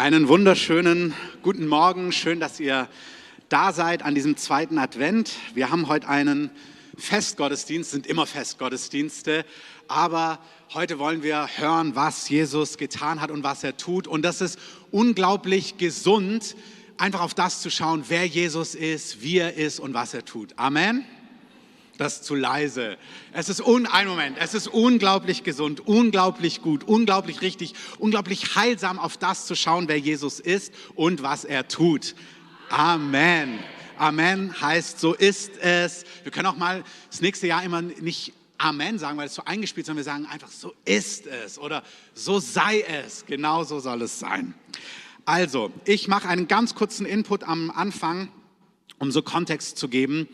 Einen 0.00 0.28
wunderschönen 0.28 1.12
guten 1.42 1.66
Morgen. 1.66 2.10
Schön, 2.10 2.40
dass 2.40 2.58
ihr 2.58 2.88
da 3.50 3.70
seid 3.74 4.02
an 4.02 4.14
diesem 4.14 4.34
zweiten 4.38 4.78
Advent. 4.78 5.32
Wir 5.52 5.70
haben 5.70 5.88
heute 5.88 6.08
einen 6.08 6.48
Festgottesdienst, 6.96 7.90
sind 7.90 8.06
immer 8.06 8.24
Festgottesdienste, 8.24 9.44
aber 9.88 10.38
heute 10.72 10.98
wollen 10.98 11.22
wir 11.22 11.46
hören, 11.54 11.96
was 11.96 12.30
Jesus 12.30 12.78
getan 12.78 13.20
hat 13.20 13.30
und 13.30 13.44
was 13.44 13.62
er 13.62 13.76
tut. 13.76 14.06
Und 14.06 14.22
das 14.22 14.40
ist 14.40 14.58
unglaublich 14.90 15.76
gesund, 15.76 16.56
einfach 16.96 17.20
auf 17.20 17.34
das 17.34 17.60
zu 17.60 17.68
schauen, 17.68 18.04
wer 18.08 18.24
Jesus 18.24 18.74
ist, 18.74 19.20
wie 19.20 19.36
er 19.36 19.52
ist 19.52 19.80
und 19.80 19.92
was 19.92 20.14
er 20.14 20.24
tut. 20.24 20.58
Amen 20.58 21.04
das 22.00 22.14
ist 22.14 22.24
zu 22.24 22.34
leise. 22.34 22.96
Es 23.34 23.50
ist 23.50 23.60
un, 23.60 23.86
ein 23.86 24.08
Moment, 24.08 24.38
es 24.40 24.54
ist 24.54 24.68
unglaublich 24.68 25.44
gesund, 25.44 25.86
unglaublich 25.86 26.62
gut, 26.62 26.82
unglaublich 26.84 27.42
richtig, 27.42 27.74
unglaublich 27.98 28.56
heilsam 28.56 28.98
auf 28.98 29.18
das 29.18 29.44
zu 29.44 29.54
schauen, 29.54 29.86
wer 29.86 29.98
Jesus 29.98 30.40
ist 30.40 30.72
und 30.94 31.22
was 31.22 31.44
er 31.44 31.68
tut. 31.68 32.14
Amen. 32.70 33.58
Amen 33.98 34.58
heißt, 34.58 34.98
so 34.98 35.12
ist 35.12 35.58
es. 35.58 36.04
Wir 36.22 36.32
können 36.32 36.46
auch 36.46 36.56
mal 36.56 36.84
das 37.10 37.20
nächste 37.20 37.46
Jahr 37.46 37.62
immer 37.62 37.82
nicht 37.82 38.32
Amen 38.56 38.98
sagen, 38.98 39.18
weil 39.18 39.26
es 39.26 39.34
so 39.34 39.44
eingespielt 39.44 39.84
ist, 39.84 39.86
sondern 39.88 40.04
wir 40.06 40.10
sagen 40.10 40.26
einfach, 40.26 40.50
so 40.50 40.72
ist 40.86 41.26
es 41.26 41.58
oder 41.58 41.82
so 42.14 42.38
sei 42.38 42.80
es. 42.80 43.26
Genau 43.26 43.62
so 43.64 43.78
soll 43.78 44.00
es 44.00 44.18
sein. 44.18 44.54
Also, 45.26 45.70
ich 45.84 46.08
mache 46.08 46.28
einen 46.28 46.48
ganz 46.48 46.74
kurzen 46.74 47.04
Input 47.04 47.44
am 47.44 47.70
Anfang, 47.70 48.32
um 48.98 49.12
so 49.12 49.20
Kontext 49.20 49.76
zu 49.76 49.88
geben. 49.88 50.28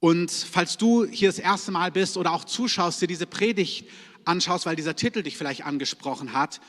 Und 0.00 0.30
falls 0.30 0.76
du 0.76 1.06
hier 1.06 1.28
das 1.28 1.38
erste 1.38 1.72
Mal 1.72 1.90
bist 1.90 2.16
oder 2.16 2.32
auch 2.32 2.44
zuschaust, 2.44 3.00
dir 3.00 3.06
diese 3.06 3.26
Predigt 3.26 3.88
anschaust, 4.24 4.66
weil 4.66 4.76
dieser 4.76 4.96
Titel 4.96 5.22
dich 5.22 5.36
vielleicht 5.36 5.64
angesprochen 5.64 6.32
hat, 6.32 6.60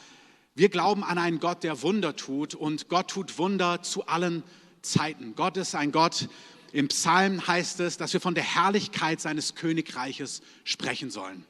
wir 0.56 0.70
glauben 0.70 1.04
an 1.04 1.18
einen 1.18 1.40
Gott, 1.40 1.64
der 1.64 1.82
Wunder 1.84 2.16
tut 2.16 2.56
und 2.56 2.90
Gott 2.90 3.10
tut 3.10 3.38
Wunder 3.38 3.84
zu 3.84 4.08
allen 4.08 4.44
Zeiten. 4.82 5.36
Gott 5.36 5.58
ist 5.58 5.76
ein 5.76 5.92
Gott, 5.92 6.30
im 6.72 6.88
Psalm 6.88 7.46
heißt 7.46 7.80
es, 7.80 7.98
dass 7.98 8.14
wir 8.14 8.22
von 8.22 8.36
der 8.36 8.44
Herrlichkeit 8.44 9.22
seines 9.22 9.56
Königreiches 9.56 10.42
sprechen 10.64 11.12
sollen. 11.12 11.46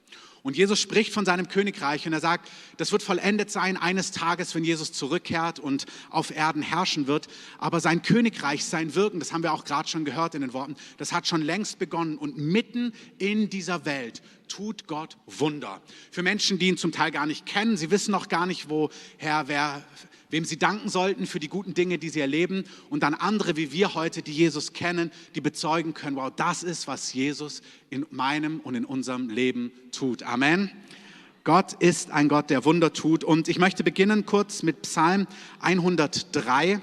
Und 0.47 0.55
Jesus 0.55 0.79
spricht 0.79 1.11
von 1.11 1.25
seinem 1.25 1.49
Königreich 1.49 2.07
und 2.07 2.13
er 2.13 2.21
sagt, 2.21 2.49
das 2.77 2.93
wird 2.93 3.03
vollendet 3.03 3.51
sein 3.51 3.75
eines 3.75 4.11
Tages, 4.11 4.55
wenn 4.55 4.63
Jesus 4.63 4.93
zurückkehrt 4.93 5.59
und 5.59 5.87
auf 6.09 6.33
Erden 6.33 6.61
herrschen 6.61 7.05
wird. 7.05 7.27
Aber 7.57 7.81
sein 7.81 8.01
Königreich, 8.01 8.63
sein 8.63 8.95
Wirken, 8.95 9.19
das 9.19 9.33
haben 9.33 9.43
wir 9.43 9.51
auch 9.51 9.65
gerade 9.65 9.89
schon 9.89 10.05
gehört 10.05 10.35
in 10.35 10.41
den 10.41 10.53
Worten, 10.53 10.77
das 10.95 11.11
hat 11.11 11.27
schon 11.27 11.41
längst 11.41 11.79
begonnen. 11.79 12.17
Und 12.17 12.37
mitten 12.37 12.93
in 13.17 13.49
dieser 13.49 13.83
Welt 13.83 14.21
tut 14.47 14.87
Gott 14.87 15.17
Wunder. 15.25 15.81
Für 16.11 16.23
Menschen, 16.23 16.57
die 16.59 16.69
ihn 16.69 16.77
zum 16.77 16.93
Teil 16.93 17.11
gar 17.11 17.25
nicht 17.25 17.45
kennen, 17.45 17.75
sie 17.75 17.91
wissen 17.91 18.11
noch 18.11 18.29
gar 18.29 18.45
nicht, 18.45 18.69
woher 18.69 19.49
wer 19.49 19.83
wem 20.29 20.45
sie 20.45 20.57
danken 20.57 20.89
sollten 20.89 21.25
für 21.25 21.39
die 21.39 21.47
guten 21.47 21.73
Dinge, 21.73 21.97
die 21.97 22.09
sie 22.09 22.19
erleben 22.19 22.65
und 22.89 23.03
dann 23.03 23.13
andere 23.13 23.55
wie 23.55 23.71
wir 23.71 23.93
heute, 23.93 24.21
die 24.21 24.33
Jesus 24.33 24.73
kennen, 24.73 25.11
die 25.35 25.41
bezeugen 25.41 25.93
können, 25.93 26.15
wow, 26.17 26.31
das 26.35 26.63
ist, 26.63 26.87
was 26.87 27.13
Jesus 27.13 27.61
in 27.89 28.05
meinem 28.11 28.59
und 28.59 28.75
in 28.75 28.85
unserem 28.85 29.29
Leben 29.29 29.71
tut. 29.91 30.23
Amen. 30.23 30.69
Gott 31.43 31.73
ist 31.79 32.11
ein 32.11 32.27
Gott, 32.27 32.49
der 32.49 32.65
Wunder 32.65 32.91
tut. 32.91 33.23
Und 33.23 33.47
ich 33.47 33.57
möchte 33.57 33.85
beginnen 33.85 34.25
kurz 34.25 34.63
mit 34.63 34.81
Psalm 34.81 35.27
103. 35.61 36.81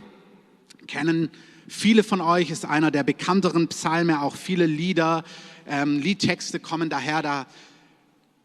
Kennen 0.87 1.31
viele 1.69 2.03
von 2.03 2.23
euch, 2.23 2.49
ist 2.49 2.65
einer 2.65 2.91
der 2.91 3.03
bekannteren 3.03 3.69
Psalme, 3.69 4.23
auch 4.23 4.37
viele 4.37 4.65
Lieder, 4.65 5.23
ähm, 5.67 5.99
Liedtexte 5.99 6.61
kommen 6.61 6.89
daher. 6.89 7.21
Da 7.21 7.47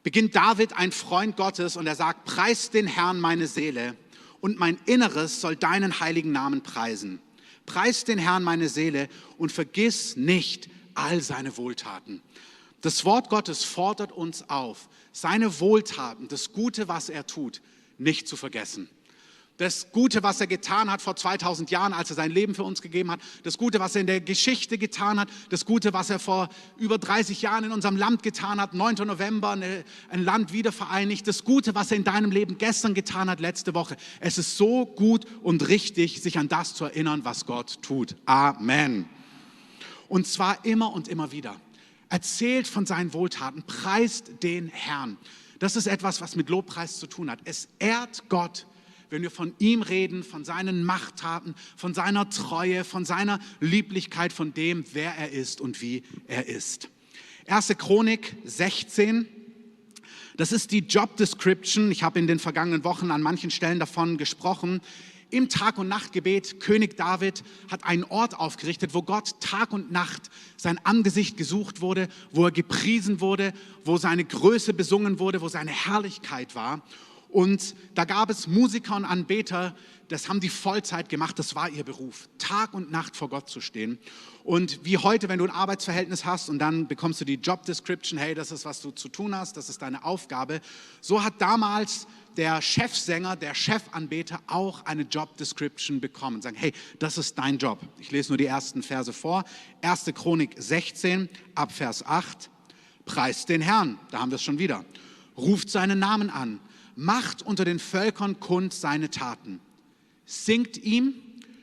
beginnt 0.04 0.36
David, 0.36 0.74
ein 0.74 0.92
Freund 0.92 1.38
Gottes, 1.38 1.78
und 1.78 1.88
er 1.88 1.96
sagt, 1.96 2.26
preist 2.26 2.74
den 2.74 2.88
Herrn 2.88 3.22
meine 3.22 3.48
Seele 3.48 3.96
und 4.42 4.58
mein 4.58 4.78
Inneres 4.86 5.42
soll 5.42 5.56
deinen 5.56 6.00
heiligen 6.00 6.32
Namen 6.32 6.62
preisen. 6.62 7.20
Preis 7.66 8.04
den 8.04 8.18
Herrn 8.18 8.44
meine 8.44 8.70
Seele 8.70 9.10
und 9.38 9.52
vergiss 9.52 10.16
nicht 10.16 10.70
all 10.96 11.22
seine 11.22 11.56
Wohltaten. 11.58 12.22
Das 12.82 13.06
Wort 13.06 13.30
Gottes 13.30 13.64
fordert 13.64 14.12
uns 14.12 14.50
auf, 14.50 14.90
seine 15.12 15.60
Wohltaten, 15.60 16.28
das 16.28 16.54
Gute, 16.54 16.88
was 16.88 17.10
er 17.10 17.28
tut, 17.28 17.62
nicht 17.98 18.28
zu 18.28 18.38
vergessen 18.38 18.90
das 19.60 19.92
Gute, 19.92 20.24
was 20.24 20.40
er 20.40 20.48
getan 20.48 20.90
hat 20.90 21.02
vor 21.02 21.18
2000 21.18 21.70
Jahren, 21.70 21.92
als 21.92 22.10
er 22.10 22.16
sein 22.16 22.32
Leben 22.32 22.56
für 22.56 22.64
uns 22.64 22.82
gegeben 22.82 23.12
hat, 23.12 23.20
das 23.44 23.58
Gute, 23.58 23.82
was 23.82 23.94
er 23.94 24.02
in 24.02 24.08
der 24.08 24.22
Geschichte 24.22 24.78
getan 24.78 25.20
hat, 25.20 25.28
das 25.50 25.66
Gute, 25.66 25.92
was 25.92 26.10
er 26.10 26.18
vor 26.18 26.48
über 26.78 26.98
30 26.98 27.42
Jahren 27.42 27.66
in 27.66 27.74
unserem 27.74 27.98
Land 27.98 28.24
getan 28.24 28.62
hat, 28.62 28.74
9. 28.74 28.96
November, 29.06 29.52
eine, 29.52 29.84
ein 30.10 30.24
Land 30.24 30.54
wieder 30.54 30.72
vereinigt, 30.72 31.28
das 31.28 31.44
Gute, 31.44 31.76
was 31.76 31.92
er 31.92 31.98
in 31.98 32.06
deinem 32.06 32.32
Leben 32.32 32.58
gestern 32.58 32.94
getan 32.94 33.30
hat, 33.30 33.42
letzte 33.42 33.76
Woche. 33.76 33.98
Es 34.22 34.38
ist 34.38 34.56
so 34.56 34.86
gut 34.86 35.26
und 35.44 35.68
richtig, 35.68 36.22
sich 36.22 36.40
an 36.40 36.48
das 36.48 36.74
zu 36.74 36.86
erinnern, 36.86 37.26
was 37.26 37.46
Gott 37.46 37.82
tut. 37.82 38.16
Amen. 38.26 39.10
Und 40.08 40.26
zwar 40.26 40.64
immer 40.64 40.94
und 40.94 41.10
immer 41.10 41.34
wieder. 41.34 41.58
Erzählt 42.08 42.66
von 42.66 42.86
seinen 42.86 43.14
Wohltaten, 43.14 43.64
preist 43.64 44.42
den 44.42 44.70
Herrn. 44.70 45.18
Das 45.60 45.76
ist 45.76 45.86
etwas, 45.86 46.22
was 46.22 46.38
mit 46.38 46.48
Lobpreis 46.48 46.98
zu 46.98 47.08
tun 47.08 47.30
hat. 47.30 47.40
Es 47.44 47.68
ehrt 47.80 48.30
Gott, 48.30 48.66
wenn 49.10 49.22
wir 49.22 49.32
von 49.32 49.54
ihm 49.60 49.82
reden, 49.82 50.24
von 50.24 50.46
seinen 50.46 50.84
Machttaten, 50.84 51.56
von 51.76 51.94
seiner 51.94 52.30
Treue, 52.30 52.84
von 52.84 53.06
seiner 53.06 53.40
Lieblichkeit, 53.60 54.34
von 54.34 54.54
dem, 54.54 54.86
wer 54.94 55.16
er 55.16 55.32
ist 55.32 55.62
und 55.62 55.82
wie 55.82 56.04
er 56.28 56.48
ist. 56.48 56.90
Erste 57.46 57.76
Chronik 57.76 58.36
16. 58.46 59.28
Das 60.38 60.52
ist 60.52 60.72
die 60.72 60.80
Job 60.80 61.18
Description. 61.18 61.92
Ich 61.92 62.04
habe 62.04 62.20
in 62.20 62.28
den 62.28 62.40
vergangenen 62.40 62.84
Wochen 62.84 63.12
an 63.12 63.22
manchen 63.22 63.52
Stellen 63.52 63.80
davon 63.80 64.18
gesprochen. 64.18 64.82
Im 65.32 65.48
Tag- 65.48 65.78
und 65.78 65.88
Nachtgebet, 65.88 66.60
König 66.60 66.98
David 66.98 67.44
hat 67.70 67.84
einen 67.84 68.04
Ort 68.04 68.40
aufgerichtet, 68.40 68.96
wo 68.96 69.04
Gott 69.04 69.40
Tag 69.40 69.74
und 69.74 69.92
Nacht 69.92 70.32
sein 70.58 70.80
Angesicht 70.84 71.38
gesucht 71.38 71.82
wurde, 71.82 72.08
wo 72.32 72.46
er 72.46 72.52
gepriesen 72.52 73.20
wurde, 73.20 73.54
wo 73.84 73.98
seine 73.98 74.26
Größe 74.26 74.74
besungen 74.74 75.20
wurde, 75.20 75.42
wo 75.42 75.48
seine 75.48 75.72
Herrlichkeit 75.72 76.56
war. 76.56 76.82
Und 77.30 77.76
da 77.94 78.06
gab 78.06 78.30
es 78.30 78.48
Musiker 78.48 78.96
und 78.96 79.06
Anbeter, 79.06 79.76
das 80.08 80.28
haben 80.28 80.40
die 80.40 80.50
Vollzeit 80.50 81.08
gemacht, 81.08 81.38
das 81.38 81.54
war 81.54 81.70
ihr 81.70 81.84
Beruf, 81.84 82.28
Tag 82.40 82.74
und 82.74 82.92
Nacht 82.92 83.16
vor 83.16 83.30
Gott 83.30 83.48
zu 83.48 83.62
stehen. 83.62 84.00
Und 84.44 84.84
wie 84.84 84.98
heute, 84.98 85.30
wenn 85.30 85.38
du 85.38 85.46
ein 85.46 85.52
Arbeitsverhältnis 85.52 86.26
hast 86.26 86.50
und 86.50 86.58
dann 86.58 86.88
bekommst 86.88 87.22
du 87.22 87.26
die 87.26 87.36
Job 87.36 87.66
Description, 87.66 88.18
hey, 88.18 88.34
das 88.34 88.52
ist, 88.52 88.66
was 88.66 88.82
du 88.82 88.90
zu 88.90 89.10
tun 89.10 89.36
hast, 89.36 89.56
das 89.58 89.70
ist 89.70 89.84
deine 89.84 90.04
Aufgabe. 90.04 90.62
So 91.02 91.24
hat 91.24 91.40
damals 91.40 92.08
der 92.36 92.60
Chefsänger, 92.64 93.36
der 93.36 93.54
Chefanbeter 93.54 94.40
auch 94.48 94.84
eine 94.86 95.04
Job 95.04 95.38
Description 95.38 96.02
bekommen. 96.02 96.42
Sagen, 96.42 96.58
hey, 96.58 96.74
das 96.98 97.20
ist 97.20 97.38
dein 97.38 97.60
Job. 97.60 97.80
Ich 98.00 98.10
lese 98.10 98.30
nur 98.32 98.38
die 98.38 98.48
ersten 98.48 98.82
Verse 98.82 99.14
vor. 99.14 99.44
1. 99.84 100.06
Chronik 100.16 100.56
16, 100.58 101.30
ab 101.54 101.72
Vers 101.72 102.04
8. 102.04 102.50
Preist 103.06 103.50
den 103.50 103.62
Herrn, 103.62 104.00
da 104.10 104.20
haben 104.20 104.32
wir 104.32 104.38
es 104.38 104.44
schon 104.44 104.58
wieder. 104.58 104.84
Ruft 105.38 105.70
seinen 105.70 106.00
Namen 106.00 106.32
an 106.32 106.60
macht 107.00 107.44
unter 107.44 107.64
den 107.64 107.80
Völkern 107.80 108.42
kund 108.42 108.74
seine 108.74 109.10
Taten. 109.10 109.62
Singt 110.26 110.78
ihm, 110.78 111.14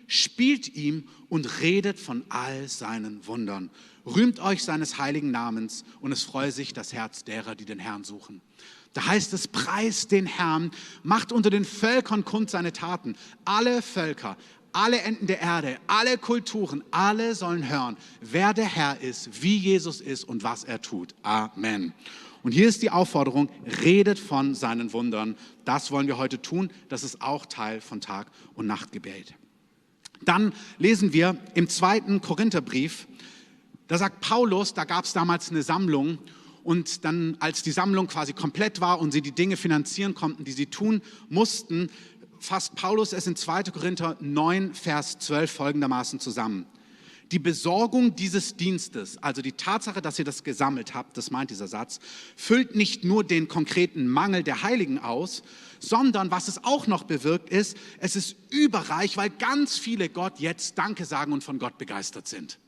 spielt 0.07 0.75
ihm 0.75 1.05
und 1.29 1.61
redet 1.61 2.01
von 2.01 2.25
all 2.31 2.69
seinen 2.69 3.27
Wundern. 3.27 3.71
Rühmt 4.07 4.41
euch 4.41 4.65
seines 4.65 4.97
heiligen 4.97 5.31
Namens 5.31 5.85
und 6.01 6.11
es 6.11 6.23
freue 6.23 6.53
sich 6.53 6.73
das 6.73 6.95
Herz 6.95 7.23
derer, 7.23 7.55
die 7.55 7.67
den 7.67 7.79
Herrn 7.79 8.03
suchen. 8.03 8.41
Da 8.95 9.05
heißt 9.05 9.35
es, 9.35 9.47
preist 9.47 10.11
den 10.11 10.25
Herrn, 10.25 10.71
macht 11.03 11.33
unter 11.33 11.51
den 11.51 11.67
Völkern 11.67 12.25
kund 12.25 12.49
seine 12.49 12.73
Taten. 12.73 13.15
Alle 13.45 13.83
Völker, 13.83 14.39
alle 14.73 15.03
Enden 15.03 15.27
der 15.27 15.41
Erde, 15.43 15.79
alle 15.87 16.17
Kulturen, 16.17 16.83
alle 16.91 17.35
sollen 17.35 17.69
hören, 17.69 17.99
wer 18.23 18.55
der 18.55 18.65
Herr 18.65 19.03
ist, 19.03 19.43
wie 19.43 19.59
Jesus 19.59 20.01
ist 20.01 20.25
und 20.25 20.45
was 20.45 20.65
er 20.65 20.81
tut. 20.81 21.15
Amen. 21.23 21.93
Und 22.43 22.53
hier 22.53 22.69
ist 22.69 22.83
die 22.83 22.91
Aufforderung, 22.91 23.49
redet 23.83 24.19
von 24.19 24.55
seinen 24.55 24.93
Wundern. 24.93 25.37
Das 25.65 25.91
wollen 25.91 26.07
wir 26.07 26.19
heute 26.19 26.41
tun. 26.41 26.71
Das 26.89 27.03
ist 27.03 27.23
auch 27.23 27.47
Teil 27.47 27.81
von 27.81 28.01
Tag- 28.01 28.31
und 28.55 28.67
Nachtgebet. 28.67 29.35
Dann 30.25 30.53
lesen 30.79 31.13
wir 31.13 31.37
im 31.55 31.69
zweiten 31.69 32.21
Korintherbrief, 32.21 33.07
da 33.89 33.99
sagt 33.99 34.21
Paulus, 34.21 34.75
da 34.75 34.85
gab 34.85 35.05
es 35.05 35.13
damals 35.13 35.51
eine 35.51 35.63
Sammlung 35.63 36.19
und 36.65 37.05
dann, 37.05 37.37
als 37.39 37.63
die 37.63 37.71
Sammlung 37.71 38.09
quasi 38.09 38.33
komplett 38.33 38.81
war 38.81 38.99
und 38.99 39.13
sie 39.13 39.23
die 39.23 39.33
Dinge 39.33 39.57
finanzieren 39.57 40.15
konnten, 40.15 40.43
die 40.43 40.53
sie 40.53 40.67
tun 40.67 41.03
mussten, 41.29 41.89
fasst 42.41 42.75
Paulus 42.75 43.13
es 43.13 43.27
in 43.27 43.37
2. 43.37 43.65
Korinther 43.65 44.17
9, 44.21 44.75
Vers 44.75 45.19
12 45.21 45.51
folgendermaßen 45.51 46.19
zusammen. 46.19 46.67
Die 47.33 47.39
Besorgung 47.41 48.15
dieses 48.15 48.57
Dienstes, 48.57 49.21
also 49.21 49.43
die 49.43 49.53
Tatsache, 49.53 50.01
dass 50.01 50.19
ihr 50.19 50.25
das 50.25 50.45
gesammelt 50.45 50.95
habt, 50.95 51.17
das 51.17 51.33
meint 51.33 51.51
dieser 51.51 51.67
Satz, 51.67 51.99
füllt 52.37 52.77
nicht 52.77 53.03
nur 53.03 53.25
den 53.25 53.49
konkreten 53.49 54.07
Mangel 54.07 54.45
der 54.45 54.63
Heiligen 54.63 55.01
aus, 55.01 55.43
sondern 55.81 56.31
was 56.31 56.47
es 56.47 56.63
auch 56.63 56.87
noch 56.87 57.03
bewirkt 57.03 57.51
ist, 57.51 57.77
es 57.99 58.15
ist 58.15 58.37
überreich, 58.51 59.17
weil 59.17 59.31
ganz 59.31 59.77
viele 59.77 60.09
Gott 60.09 60.39
jetzt 60.39 60.79
Danke 60.79 61.05
sagen 61.05 61.33
und 61.33 61.43
von 61.43 61.59
Gott 61.59 61.79
begeistert 61.79 62.29
sind. 62.29 62.59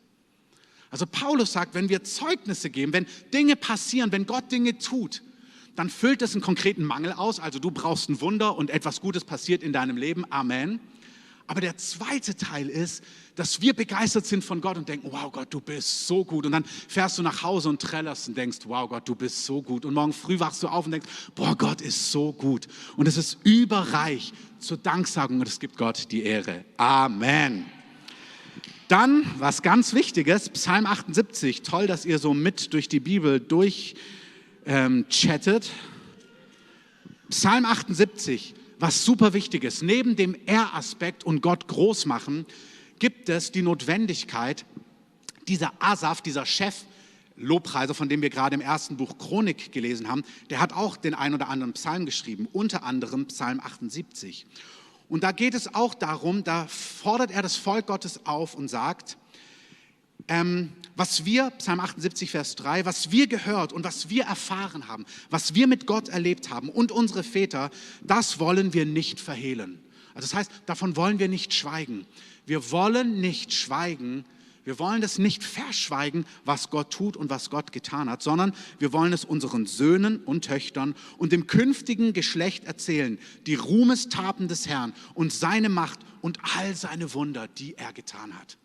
Also 0.90 1.06
Paulus 1.06 1.52
sagt, 1.52 1.74
wenn 1.74 1.88
wir 1.88 2.02
Zeugnisse 2.02 2.70
geben, 2.70 2.92
wenn 2.92 3.06
Dinge 3.32 3.56
passieren, 3.56 4.10
wenn 4.10 4.26
Gott 4.26 4.50
Dinge 4.50 4.78
tut, 4.78 5.22
dann 5.76 5.90
füllt 5.90 6.22
es 6.22 6.32
einen 6.32 6.42
konkreten 6.42 6.82
Mangel 6.82 7.12
aus. 7.12 7.38
Also 7.38 7.60
du 7.60 7.70
brauchst 7.70 8.08
ein 8.08 8.20
Wunder 8.20 8.56
und 8.56 8.70
etwas 8.70 9.00
Gutes 9.00 9.24
passiert 9.24 9.62
in 9.62 9.72
deinem 9.72 9.96
Leben. 9.96 10.24
Amen. 10.32 10.80
Aber 11.48 11.62
der 11.62 11.78
zweite 11.78 12.36
Teil 12.36 12.68
ist, 12.68 13.02
dass 13.34 13.62
wir 13.62 13.72
begeistert 13.72 14.26
sind 14.26 14.44
von 14.44 14.60
Gott 14.60 14.76
und 14.76 14.86
denken, 14.86 15.08
wow 15.10 15.32
Gott, 15.32 15.48
du 15.48 15.62
bist 15.62 16.06
so 16.06 16.22
gut. 16.22 16.44
Und 16.44 16.52
dann 16.52 16.62
fährst 16.64 17.16
du 17.16 17.22
nach 17.22 17.42
Hause 17.42 17.70
und 17.70 17.80
trällerst 17.80 18.28
und 18.28 18.36
denkst, 18.36 18.58
wow 18.64 18.86
Gott, 18.86 19.08
du 19.08 19.14
bist 19.14 19.46
so 19.46 19.62
gut. 19.62 19.86
Und 19.86 19.94
morgen 19.94 20.12
früh 20.12 20.38
wachst 20.38 20.62
du 20.62 20.68
auf 20.68 20.84
und 20.84 20.92
denkst, 20.92 21.08
boah, 21.34 21.56
Gott 21.56 21.80
ist 21.80 22.12
so 22.12 22.34
gut. 22.34 22.68
Und 22.98 23.08
es 23.08 23.16
ist 23.16 23.38
überreich 23.44 24.34
zur 24.58 24.76
Danksagung 24.76 25.40
und 25.40 25.48
es 25.48 25.58
gibt 25.58 25.78
Gott 25.78 26.12
die 26.12 26.22
Ehre. 26.22 26.66
Amen. 26.76 27.64
Dann, 28.88 29.24
was 29.38 29.62
ganz 29.62 29.94
Wichtiges, 29.94 30.50
Psalm 30.50 30.84
78. 30.84 31.62
Toll, 31.62 31.86
dass 31.86 32.04
ihr 32.04 32.18
so 32.18 32.34
mit 32.34 32.74
durch 32.74 32.88
die 32.88 33.00
Bibel 33.00 33.40
durchchattet. 33.40 33.96
Ähm, 34.66 35.06
Psalm 37.30 37.64
78 37.64 38.54
was 38.78 39.04
super 39.04 39.32
wichtig 39.32 39.64
ist. 39.64 39.82
Neben 39.82 40.16
dem 40.16 40.36
Er-Aspekt 40.46 41.24
und 41.24 41.40
Gott 41.40 41.68
groß 41.68 42.06
machen, 42.06 42.46
gibt 42.98 43.28
es 43.28 43.52
die 43.52 43.62
Notwendigkeit, 43.62 44.64
dieser 45.46 45.72
Asaf, 45.80 46.20
dieser 46.20 46.46
Chef, 46.46 46.84
Lobpreiser, 47.36 47.94
von 47.94 48.08
dem 48.08 48.20
wir 48.20 48.30
gerade 48.30 48.54
im 48.54 48.60
ersten 48.60 48.96
Buch 48.96 49.16
Chronik 49.18 49.70
gelesen 49.72 50.08
haben, 50.08 50.24
der 50.50 50.60
hat 50.60 50.72
auch 50.72 50.96
den 50.96 51.14
ein 51.14 51.34
oder 51.34 51.48
anderen 51.48 51.72
Psalm 51.72 52.04
geschrieben, 52.04 52.48
unter 52.52 52.82
anderem 52.82 53.26
Psalm 53.26 53.60
78. 53.60 54.46
Und 55.08 55.22
da 55.22 55.32
geht 55.32 55.54
es 55.54 55.74
auch 55.74 55.94
darum, 55.94 56.44
da 56.44 56.66
fordert 56.66 57.30
er 57.30 57.42
das 57.42 57.56
Volk 57.56 57.86
Gottes 57.86 58.26
auf 58.26 58.54
und 58.54 58.68
sagt, 58.68 59.16
ähm, 60.26 60.72
was 60.98 61.24
wir, 61.24 61.50
Psalm 61.58 61.78
78, 61.78 62.32
Vers 62.32 62.56
3, 62.56 62.84
was 62.84 63.12
wir 63.12 63.28
gehört 63.28 63.72
und 63.72 63.84
was 63.84 64.10
wir 64.10 64.24
erfahren 64.24 64.88
haben, 64.88 65.06
was 65.30 65.54
wir 65.54 65.68
mit 65.68 65.86
Gott 65.86 66.08
erlebt 66.08 66.50
haben 66.50 66.68
und 66.68 66.90
unsere 66.90 67.22
Väter, 67.22 67.70
das 68.02 68.40
wollen 68.40 68.74
wir 68.74 68.84
nicht 68.84 69.20
verhehlen. 69.20 69.78
Also 70.14 70.26
das 70.26 70.34
heißt, 70.34 70.50
davon 70.66 70.96
wollen 70.96 71.20
wir 71.20 71.28
nicht 71.28 71.54
schweigen. 71.54 72.04
Wir 72.46 72.72
wollen 72.72 73.20
nicht 73.20 73.52
schweigen, 73.52 74.24
wir 74.64 74.80
wollen 74.80 75.00
das 75.00 75.18
nicht 75.18 75.44
verschweigen, 75.44 76.26
was 76.44 76.68
Gott 76.68 76.90
tut 76.90 77.16
und 77.16 77.30
was 77.30 77.48
Gott 77.48 77.70
getan 77.70 78.10
hat, 78.10 78.20
sondern 78.20 78.52
wir 78.80 78.92
wollen 78.92 79.12
es 79.12 79.24
unseren 79.24 79.66
Söhnen 79.66 80.18
und 80.24 80.46
Töchtern 80.46 80.96
und 81.16 81.30
dem 81.30 81.46
künftigen 81.46 82.12
Geschlecht 82.12 82.64
erzählen, 82.64 83.20
die 83.46 83.54
Ruhmestaten 83.54 84.48
des 84.48 84.66
Herrn 84.66 84.92
und 85.14 85.32
seine 85.32 85.68
Macht 85.68 86.00
und 86.22 86.40
all 86.56 86.74
seine 86.74 87.14
Wunder, 87.14 87.46
die 87.46 87.74
er 87.78 87.92
getan 87.92 88.36
hat. 88.36 88.58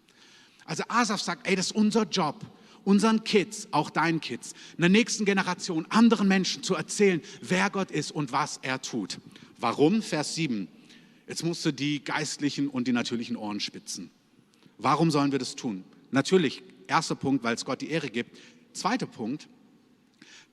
Also 0.74 0.86
Asaf 0.88 1.22
sagt, 1.22 1.48
ey, 1.48 1.56
das 1.56 1.68
ist 1.68 1.76
unser 1.76 2.06
Job, 2.06 2.44
unseren 2.84 3.24
Kids, 3.24 3.68
auch 3.70 3.92
deinen 3.92 4.20
Kids, 4.20 4.54
in 4.76 4.82
der 4.82 4.90
nächsten 4.90 5.24
Generation, 5.24 5.86
anderen 5.90 6.28
Menschen 6.28 6.64
zu 6.64 6.74
erzählen, 6.74 7.22
wer 7.44 7.70
Gott 7.70 7.92
ist 7.92 8.10
und 8.10 8.32
was 8.32 8.58
er 8.64 8.82
tut. 8.82 9.20
Warum? 9.60 10.02
Vers 10.02 10.34
7. 10.34 10.68
Jetzt 11.28 11.44
musst 11.44 11.64
du 11.64 11.72
die 11.72 12.04
geistlichen 12.04 12.70
und 12.70 12.88
die 12.88 12.92
natürlichen 12.92 13.36
Ohren 13.36 13.60
spitzen. 13.60 14.10
Warum 14.80 15.12
sollen 15.12 15.32
wir 15.32 15.38
das 15.38 15.56
tun? 15.56 15.84
Natürlich, 16.10 16.64
erster 16.88 17.14
Punkt, 17.14 17.44
weil 17.44 17.54
es 17.54 17.66
Gott 17.66 17.82
die 17.82 17.92
Ehre 17.92 18.10
gibt. 18.10 18.36
Zweiter 18.72 19.06
Punkt, 19.06 19.48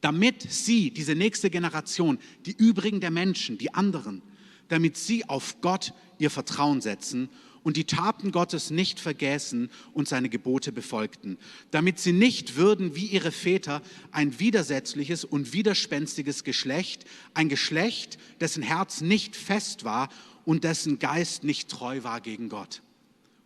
damit 0.02 0.42
sie, 0.52 0.90
diese 0.90 1.14
nächste 1.14 1.48
Generation, 1.48 2.18
die 2.44 2.52
übrigen 2.52 3.00
der 3.00 3.10
Menschen, 3.10 3.56
die 3.56 3.72
anderen, 3.72 4.20
damit 4.68 4.98
sie 4.98 5.26
auf 5.30 5.62
Gott 5.62 5.94
ihr 6.18 6.28
Vertrauen 6.28 6.82
setzen 6.82 7.30
und 7.62 7.76
die 7.76 7.84
Taten 7.84 8.32
Gottes 8.32 8.70
nicht 8.70 9.00
vergessen 9.00 9.70
und 9.92 10.08
seine 10.08 10.28
Gebote 10.28 10.72
befolgten, 10.72 11.38
damit 11.70 11.98
sie 11.98 12.12
nicht 12.12 12.56
würden 12.56 12.94
wie 12.94 13.06
ihre 13.06 13.32
Väter 13.32 13.82
ein 14.12 14.38
widersetzliches 14.38 15.24
und 15.24 15.52
widerspenstiges 15.52 16.44
Geschlecht, 16.44 17.04
ein 17.34 17.48
Geschlecht, 17.48 18.18
dessen 18.40 18.62
Herz 18.62 19.00
nicht 19.00 19.36
fest 19.36 19.84
war 19.84 20.08
und 20.44 20.64
dessen 20.64 20.98
Geist 20.98 21.44
nicht 21.44 21.68
treu 21.68 22.02
war 22.02 22.20
gegen 22.20 22.48
Gott. 22.48 22.82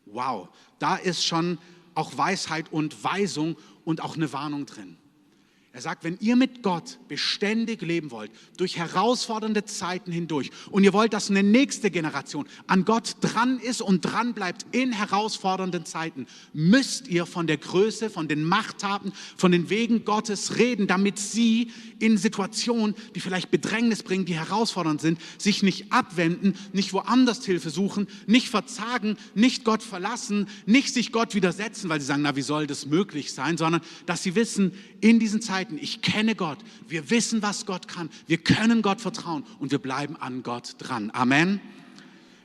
Wow, 0.07 0.49
da 0.79 0.97
ist 0.97 1.25
schon 1.25 1.59
auch 1.95 2.17
Weisheit 2.17 2.73
und 2.73 3.03
Weisung 3.05 3.57
und 3.85 4.03
auch 4.03 4.17
eine 4.17 4.33
Warnung 4.33 4.67
drin. 4.67 4.97
Er 5.75 5.81
sagt, 5.81 6.05
wenn 6.05 6.17
ihr 6.21 6.37
mit 6.37 6.63
Gott 6.63 7.01
beständig 7.09 7.83
leben 7.83 8.13
wollt, 8.13 8.31
durch 8.57 8.77
herausfordernde 8.77 9.65
Zeiten 9.65 10.13
hindurch, 10.13 10.53
und 10.71 10.85
ihr 10.85 10.93
wollt, 10.93 11.13
dass 11.13 11.31
eine 11.31 11.43
nächste 11.43 11.91
Generation 11.91 12.47
an 12.69 12.85
Gott 12.85 13.17
dran 13.21 13.59
ist 13.59 13.83
und 13.83 14.03
dran 14.03 14.35
bleibt 14.35 14.67
in 14.71 14.93
herausfordernden 14.93 15.85
Zeiten, 15.85 16.29
müsst 16.53 17.09
ihr 17.09 17.27
von 17.27 17.49
der 17.49 17.57
Größe, 17.57 18.09
von 18.09 18.29
den 18.29 18.45
Machttaten, 18.45 19.13
von 19.37 19.51
den 19.51 19.69
Wegen 19.69 20.05
Gottes 20.05 20.59
reden, 20.59 20.87
damit 20.87 21.19
sie 21.19 21.73
in 21.99 22.19
Situationen, 22.19 22.95
die 23.17 23.21
vielleicht 23.21 23.51
Bedrängnis 23.51 24.05
bringen, 24.05 24.27
die 24.27 24.39
herausfordernd 24.39 25.01
sind, 25.01 25.19
sich 25.39 25.65
nicht 25.65 25.93
abwenden, 25.93 26.55
nicht 26.73 26.93
woanders 26.93 27.45
Hilfe 27.45 27.71
suchen, 27.71 28.07
nicht 28.29 28.49
verzagen, 28.49 29.17
nicht 29.35 29.65
Gott 29.65 29.83
verlassen, 29.83 30.47
nicht 30.67 30.95
sich 30.95 31.11
Gott 31.11 31.35
widersetzen, 31.35 31.89
weil 31.89 32.01
sie 32.01 32.07
sagen, 32.07 32.23
na, 32.23 32.37
wie 32.37 32.43
soll 32.43 32.69
das 32.69 32.87
möglich 32.87 33.33
sein, 33.33 33.57
sondern 33.57 33.83
dass 34.07 34.23
sie 34.23 34.37
wissen, 34.37 34.73
in 35.01 35.19
diesen 35.19 35.43
Zeiten, 35.43 35.64
ich 35.73 36.03
kenne 36.03 36.35
Gott, 36.35 36.59
wir 36.89 37.11
wissen, 37.11 37.43
was 37.43 37.67
Gott 37.67 37.89
kann, 37.89 38.11
wir 38.27 38.39
können 38.39 38.83
Gott 38.83 39.01
vertrauen 39.01 39.45
und 39.59 39.71
wir 39.71 39.79
bleiben 39.79 40.17
an 40.17 40.43
Gott 40.43 40.77
dran. 40.79 41.11
Amen. 41.13 41.61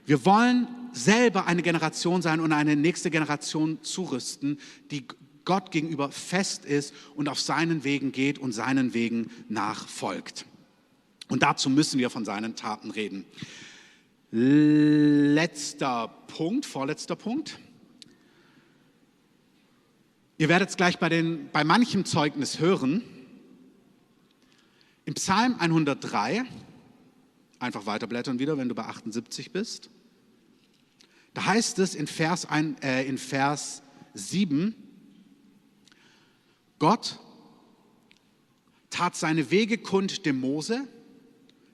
Wir 0.06 0.26
wollen 0.26 0.68
selber 0.92 1.46
eine 1.46 1.62
Generation 1.62 2.22
sein 2.22 2.40
und 2.40 2.52
eine 2.52 2.76
nächste 2.76 3.12
Generation 3.12 3.80
zurüsten, 3.84 4.60
die 4.92 5.06
Gott 5.46 5.72
gegenüber 5.72 6.12
fest 6.12 6.66
ist 6.66 6.94
und 7.16 7.30
auf 7.30 7.40
seinen 7.40 7.84
Wegen 7.84 8.12
geht 8.12 8.40
und 8.40 8.52
seinen 8.52 8.94
Wegen 8.94 9.30
nachfolgt. 9.50 10.46
Und 11.28 11.44
dazu 11.44 11.70
müssen 11.70 12.00
wir 12.00 12.10
von 12.10 12.26
seinen 12.26 12.56
Taten 12.56 12.92
reden. 12.92 13.26
Letzter 14.32 16.08
Punkt, 16.28 16.66
vorletzter 16.66 17.16
Punkt. 17.16 17.60
Ihr 20.40 20.48
werdet 20.48 20.70
es 20.70 20.78
gleich 20.78 21.00
bei, 21.00 21.10
den, 21.10 21.50
bei 21.52 21.66
manchem 21.66 22.06
Zeugnis 22.06 22.60
hören. 22.60 23.04
Im 25.04 25.14
Psalm 25.16 25.56
103, 25.60 26.46
einfach 27.60 27.86
weiterblättern 27.86 28.40
wieder, 28.40 28.58
wenn 28.58 28.70
du 28.70 28.74
bei 28.74 28.86
78 28.86 29.52
bist, 29.52 29.90
da 31.34 31.46
heißt 31.46 31.78
es 31.80 31.94
in 31.94 32.08
Vers, 32.08 32.46
ein, 32.46 32.82
äh, 32.82 33.04
in 33.04 33.18
Vers 33.18 33.84
7, 34.14 34.76
Gott 36.80 37.20
tat 38.90 39.18
seine 39.18 39.52
Wege 39.52 39.78
kund 39.78 40.26
dem 40.26 40.40
Mose, 40.40 40.88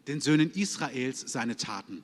den 0.08 0.22
Söhnen 0.22 0.50
Israels 0.50 1.22
seine 1.22 1.56
Taten. 1.56 2.04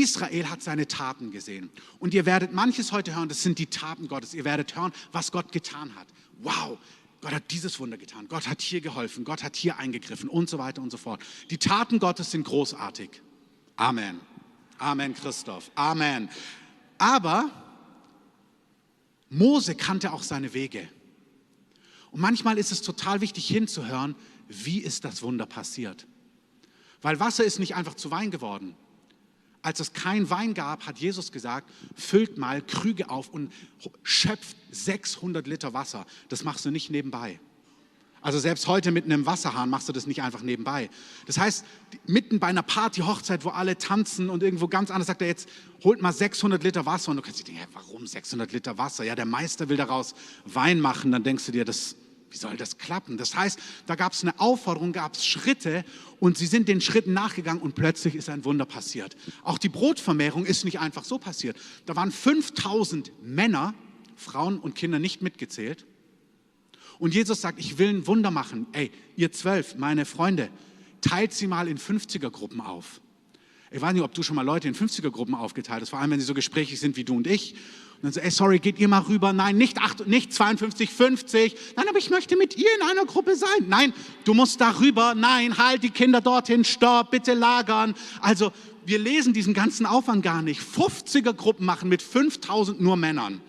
Israel 0.00 0.50
hat 0.50 0.62
seine 0.62 0.88
Taten 0.88 1.30
gesehen. 1.30 1.70
Und 1.98 2.14
ihr 2.14 2.26
werdet 2.26 2.52
manches 2.52 2.92
heute 2.92 3.14
hören, 3.14 3.28
das 3.28 3.42
sind 3.42 3.58
die 3.58 3.66
Taten 3.66 4.08
Gottes. 4.08 4.34
Ihr 4.34 4.44
werdet 4.44 4.76
hören, 4.76 4.92
was 5.12 5.32
Gott 5.32 5.52
getan 5.52 5.94
hat. 5.94 6.06
Wow, 6.38 6.78
Gott 7.20 7.32
hat 7.32 7.50
dieses 7.50 7.78
Wunder 7.78 7.96
getan. 7.96 8.26
Gott 8.28 8.48
hat 8.48 8.62
hier 8.62 8.80
geholfen. 8.80 9.24
Gott 9.24 9.42
hat 9.42 9.56
hier 9.56 9.78
eingegriffen 9.78 10.28
und 10.28 10.48
so 10.50 10.58
weiter 10.58 10.82
und 10.82 10.90
so 10.90 10.96
fort. 10.96 11.22
Die 11.50 11.58
Taten 11.58 11.98
Gottes 11.98 12.30
sind 12.30 12.44
großartig. 12.44 13.22
Amen. 13.76 14.20
Amen, 14.78 15.14
Christoph. 15.14 15.70
Amen. 15.74 16.28
Aber 16.98 17.50
Mose 19.30 19.74
kannte 19.74 20.12
auch 20.12 20.22
seine 20.22 20.54
Wege. 20.54 20.88
Und 22.10 22.20
manchmal 22.20 22.58
ist 22.58 22.72
es 22.72 22.82
total 22.82 23.20
wichtig 23.20 23.48
hinzuhören, 23.48 24.14
wie 24.48 24.78
ist 24.78 25.04
das 25.04 25.22
Wunder 25.22 25.46
passiert. 25.46 26.06
Weil 27.02 27.18
Wasser 27.20 27.44
ist 27.44 27.58
nicht 27.58 27.74
einfach 27.74 27.94
zu 27.94 28.10
Wein 28.10 28.30
geworden 28.30 28.76
als 29.64 29.80
es 29.80 29.92
kein 29.94 30.28
Wein 30.28 30.52
gab, 30.54 30.86
hat 30.86 30.98
Jesus 30.98 31.32
gesagt, 31.32 31.70
füllt 31.94 32.36
mal 32.36 32.60
Krüge 32.60 33.08
auf 33.08 33.30
und 33.30 33.52
schöpft 34.02 34.56
600 34.70 35.46
Liter 35.46 35.72
Wasser. 35.72 36.06
Das 36.28 36.44
machst 36.44 36.64
du 36.64 36.70
nicht 36.70 36.90
nebenbei. 36.90 37.40
Also 38.20 38.38
selbst 38.38 38.66
heute 38.68 38.90
mit 38.90 39.04
einem 39.04 39.26
Wasserhahn 39.26 39.68
machst 39.68 39.88
du 39.88 39.92
das 39.92 40.06
nicht 40.06 40.22
einfach 40.22 40.42
nebenbei. 40.42 40.88
Das 41.26 41.38
heißt, 41.38 41.64
mitten 42.06 42.40
bei 42.40 42.46
einer 42.46 42.62
Party, 42.62 43.02
Hochzeit, 43.02 43.44
wo 43.44 43.50
alle 43.50 43.76
tanzen 43.76 44.30
und 44.30 44.42
irgendwo 44.42 44.68
ganz 44.68 44.90
anders 44.90 45.08
sagt 45.08 45.20
er 45.20 45.28
jetzt, 45.28 45.48
holt 45.82 46.00
mal 46.00 46.12
600 46.12 46.62
Liter 46.62 46.86
Wasser. 46.86 47.10
Und 47.10 47.18
du 47.18 47.22
kannst 47.22 47.40
dir 47.40 47.44
denken, 47.44 47.66
warum 47.72 48.06
600 48.06 48.52
Liter 48.52 48.78
Wasser? 48.78 49.04
Ja, 49.04 49.14
der 49.14 49.26
Meister 49.26 49.68
will 49.68 49.76
daraus 49.76 50.14
Wein 50.46 50.80
machen. 50.80 51.12
Dann 51.12 51.22
denkst 51.22 51.44
du 51.44 51.52
dir, 51.52 51.66
das 51.66 51.96
wie 52.34 52.38
soll 52.38 52.56
das 52.56 52.78
klappen? 52.78 53.16
Das 53.16 53.36
heißt, 53.36 53.60
da 53.86 53.94
gab 53.94 54.12
es 54.12 54.22
eine 54.22 54.38
Aufforderung, 54.40 54.92
gab 54.92 55.14
es 55.14 55.24
Schritte 55.24 55.84
und 56.18 56.36
sie 56.36 56.46
sind 56.46 56.66
den 56.66 56.80
Schritten 56.80 57.12
nachgegangen 57.12 57.62
und 57.62 57.76
plötzlich 57.76 58.16
ist 58.16 58.28
ein 58.28 58.44
Wunder 58.44 58.66
passiert. 58.66 59.16
Auch 59.44 59.56
die 59.56 59.68
Brotvermehrung 59.68 60.44
ist 60.44 60.64
nicht 60.64 60.80
einfach 60.80 61.04
so 61.04 61.18
passiert. 61.18 61.56
Da 61.86 61.94
waren 61.94 62.10
5000 62.10 63.12
Männer, 63.22 63.72
Frauen 64.16 64.58
und 64.58 64.74
Kinder 64.74 64.98
nicht 64.98 65.22
mitgezählt. 65.22 65.86
Und 66.98 67.14
Jesus 67.14 67.40
sagt, 67.40 67.60
ich 67.60 67.78
will 67.78 67.88
ein 67.88 68.06
Wunder 68.08 68.32
machen. 68.32 68.66
Ey, 68.72 68.90
ihr 69.14 69.30
zwölf, 69.30 69.76
meine 69.76 70.04
Freunde, 70.04 70.50
teilt 71.00 71.32
sie 71.32 71.46
mal 71.46 71.68
in 71.68 71.78
50er 71.78 72.30
Gruppen 72.30 72.60
auf. 72.60 73.00
Ich 73.70 73.80
weiß 73.80 73.92
nicht, 73.92 74.02
ob 74.02 74.14
du 74.14 74.24
schon 74.24 74.36
mal 74.36 74.42
Leute 74.42 74.66
in 74.66 74.74
50er-Gruppen 74.74 75.34
aufgeteilt 75.34 75.82
hast, 75.82 75.90
vor 75.90 76.00
allem 76.00 76.12
wenn 76.12 76.20
sie 76.20 76.26
so 76.26 76.34
gesprächig 76.34 76.78
sind 76.80 76.96
wie 76.96 77.04
du 77.04 77.16
und 77.16 77.26
ich. 77.26 77.54
Dann 78.04 78.12
so, 78.12 78.20
ey, 78.20 78.30
sorry, 78.30 78.58
geht 78.58 78.78
ihr 78.78 78.86
mal 78.86 79.00
rüber? 79.00 79.32
Nein, 79.32 79.56
nicht, 79.56 79.78
8, 79.78 80.06
nicht 80.06 80.30
52, 80.30 80.90
50. 80.90 81.56
Nein, 81.74 81.88
aber 81.88 81.96
ich 81.96 82.10
möchte 82.10 82.36
mit 82.36 82.54
ihr 82.54 82.68
in 82.76 82.82
einer 82.82 83.06
Gruppe 83.06 83.34
sein. 83.34 83.48
Nein, 83.66 83.94
du 84.24 84.34
musst 84.34 84.60
da 84.60 84.78
rüber. 84.78 85.14
Nein, 85.14 85.56
halt 85.56 85.82
die 85.82 85.88
Kinder 85.88 86.20
dorthin, 86.20 86.64
stopp, 86.64 87.12
bitte 87.12 87.32
lagern. 87.32 87.94
Also, 88.20 88.52
wir 88.84 88.98
lesen 88.98 89.32
diesen 89.32 89.54
ganzen 89.54 89.86
Aufwand 89.86 90.22
gar 90.22 90.42
nicht. 90.42 90.60
50er-Gruppen 90.60 91.64
machen 91.64 91.88
mit 91.88 92.02
5000 92.02 92.78
nur 92.78 92.98
Männern. 92.98 93.40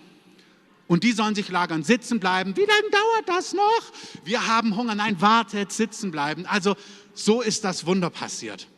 Und 0.88 1.04
die 1.04 1.12
sollen 1.12 1.36
sich 1.36 1.50
lagern, 1.50 1.84
sitzen 1.84 2.22
bleiben. 2.22 2.56
Wie 2.56 2.62
lange 2.62 2.90
dauert 2.92 3.28
das 3.28 3.54
noch? 3.54 3.92
Wir 4.24 4.48
haben 4.48 4.78
Hunger. 4.78 4.96
Nein, 4.96 5.20
wartet, 5.20 5.74
sitzen 5.74 6.12
bleiben. 6.12 6.46
Also 6.46 6.78
so 7.14 7.42
ist 7.42 7.66
das 7.66 7.86
Wunder 7.86 8.10
passiert. 8.10 8.70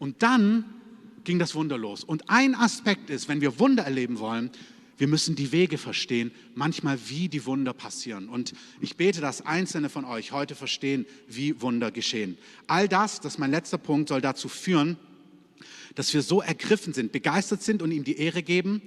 Und 0.00 0.24
dann 0.24 0.64
ging 1.22 1.38
das 1.38 1.54
Wunder 1.54 1.78
los. 1.78 2.02
Und 2.02 2.28
ein 2.28 2.56
Aspekt 2.56 3.08
ist, 3.08 3.28
wenn 3.28 3.40
wir 3.40 3.60
Wunder 3.60 3.84
erleben 3.84 4.18
wollen, 4.18 4.50
wir 4.98 5.08
müssen 5.08 5.36
die 5.36 5.52
Wege 5.52 5.78
verstehen, 5.78 6.30
manchmal 6.54 6.98
wie 7.08 7.28
die 7.28 7.44
Wunder 7.44 7.72
passieren. 7.72 8.28
Und 8.28 8.54
ich 8.80 8.96
bete, 8.96 9.20
dass 9.20 9.44
Einzelne 9.44 9.88
von 9.88 10.04
euch 10.04 10.32
heute 10.32 10.54
verstehen, 10.54 11.06
wie 11.28 11.60
Wunder 11.60 11.90
geschehen. 11.90 12.38
All 12.66 12.88
das, 12.88 13.20
das 13.20 13.34
ist 13.34 13.38
mein 13.38 13.50
letzter 13.50 13.78
Punkt, 13.78 14.08
soll 14.08 14.20
dazu 14.20 14.48
führen, 14.48 14.96
dass 15.94 16.12
wir 16.14 16.22
so 16.22 16.40
ergriffen 16.40 16.94
sind, 16.94 17.12
begeistert 17.12 17.62
sind 17.62 17.82
und 17.82 17.90
ihm 17.90 18.04
die 18.04 18.18
Ehre 18.18 18.42
geben. 18.42 18.82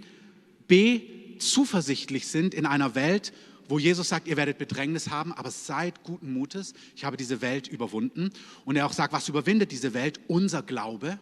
B, 0.67 1.01
zuversichtlich 1.39 2.27
sind 2.27 2.53
in 2.53 2.65
einer 2.65 2.95
Welt, 2.95 3.33
wo 3.67 3.77
Jesus 3.77 4.09
sagt, 4.09 4.27
ihr 4.27 4.35
werdet 4.35 4.57
Bedrängnis 4.57 5.09
haben, 5.09 5.31
aber 5.31 5.51
seid 5.51 6.03
guten 6.03 6.33
Mutes. 6.33 6.73
Ich 6.95 7.05
habe 7.05 7.17
diese 7.17 7.41
Welt 7.41 7.67
überwunden. 7.67 8.31
Und 8.65 8.75
er 8.75 8.87
auch 8.87 8.93
sagt, 8.93 9.13
was 9.13 9.29
überwindet 9.29 9.71
diese 9.71 9.93
Welt? 9.93 10.19
Unser 10.27 10.63
Glaube. 10.63 11.19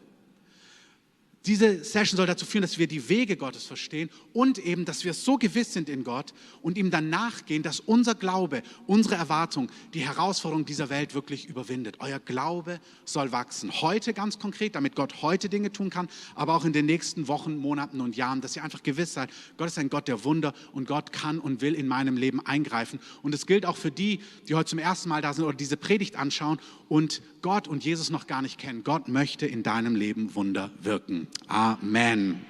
Diese 1.47 1.81
Session 1.85 2.17
soll 2.17 2.27
dazu 2.27 2.45
führen, 2.45 2.61
dass 2.61 2.77
wir 2.77 2.87
die 2.87 3.07
Wege 3.07 3.37
Gottes 3.37 3.63
verstehen 3.63 4.09
und 4.33 4.57
eben, 4.59 4.83
dass 4.83 5.05
wir 5.05 5.13
so 5.13 5.37
gewiss 5.37 5.71
sind 5.71 5.87
in 5.87 6.03
Gott 6.03 6.33
und 6.61 6.77
ihm 6.77 6.91
dann 6.91 7.09
nachgehen, 7.09 7.63
dass 7.63 7.79
unser 7.79 8.15
Glaube, 8.15 8.63
unsere 8.85 9.15
Erwartung 9.15 9.71
die 9.93 10.01
Herausforderung 10.01 10.65
dieser 10.65 10.89
Welt 10.89 11.13
wirklich 11.13 11.47
überwindet. 11.47 11.95
Euer 11.99 12.19
Glaube 12.19 12.81
soll 13.05 13.31
wachsen. 13.31 13.71
Heute 13.81 14.13
ganz 14.13 14.39
konkret, 14.39 14.75
damit 14.75 14.97
Gott 14.97 15.21
heute 15.21 15.47
Dinge 15.47 15.71
tun 15.71 15.89
kann, 15.89 16.09
aber 16.35 16.53
auch 16.53 16.65
in 16.65 16.73
den 16.73 16.85
nächsten 16.85 17.29
Wochen, 17.29 17.55
Monaten 17.55 18.01
und 18.01 18.17
Jahren, 18.17 18.41
dass 18.41 18.57
ihr 18.57 18.65
einfach 18.65 18.83
gewiss 18.83 19.13
seid, 19.13 19.29
Gott 19.55 19.67
ist 19.67 19.79
ein 19.79 19.89
Gott 19.89 20.09
der 20.09 20.25
Wunder 20.25 20.53
und 20.73 20.85
Gott 20.85 21.13
kann 21.13 21.39
und 21.39 21.61
will 21.61 21.75
in 21.75 21.87
meinem 21.87 22.17
Leben 22.17 22.45
eingreifen. 22.45 22.99
Und 23.21 23.33
es 23.33 23.45
gilt 23.45 23.65
auch 23.65 23.77
für 23.77 23.91
die, 23.91 24.19
die 24.49 24.55
heute 24.55 24.71
zum 24.71 24.79
ersten 24.79 25.07
Mal 25.07 25.21
da 25.21 25.33
sind 25.33 25.45
oder 25.45 25.55
diese 25.55 25.77
Predigt 25.77 26.17
anschauen 26.17 26.59
und 26.89 27.21
Gott 27.41 27.69
und 27.69 27.85
Jesus 27.85 28.09
noch 28.09 28.27
gar 28.27 28.41
nicht 28.41 28.57
kennen. 28.57 28.83
Gott 28.83 29.07
möchte 29.07 29.45
in 29.45 29.63
deinem 29.63 29.95
Leben 29.95 30.35
Wunder 30.35 30.71
wirken. 30.81 31.27
Amen. 31.49 32.45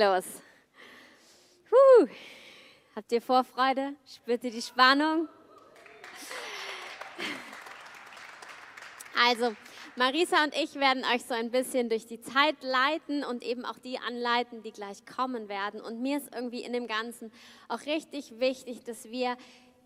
Los. 0.00 0.24
Puh. 1.68 2.08
Habt 2.96 3.12
ihr 3.12 3.20
Vorfreude? 3.20 3.94
Spürt 4.06 4.42
ihr 4.44 4.50
die 4.50 4.62
Spannung? 4.62 5.28
Also, 9.14 9.54
Marisa 9.96 10.42
und 10.44 10.56
ich 10.56 10.76
werden 10.76 11.04
euch 11.04 11.22
so 11.24 11.34
ein 11.34 11.50
bisschen 11.50 11.90
durch 11.90 12.06
die 12.06 12.22
Zeit 12.22 12.56
leiten 12.62 13.24
und 13.24 13.42
eben 13.42 13.66
auch 13.66 13.78
die 13.78 13.98
anleiten, 13.98 14.62
die 14.62 14.72
gleich 14.72 15.04
kommen 15.04 15.50
werden. 15.50 15.82
Und 15.82 16.00
mir 16.00 16.16
ist 16.16 16.34
irgendwie 16.34 16.62
in 16.62 16.72
dem 16.72 16.86
Ganzen 16.86 17.30
auch 17.68 17.84
richtig 17.84 18.40
wichtig, 18.40 18.82
dass 18.84 19.10
wir 19.10 19.36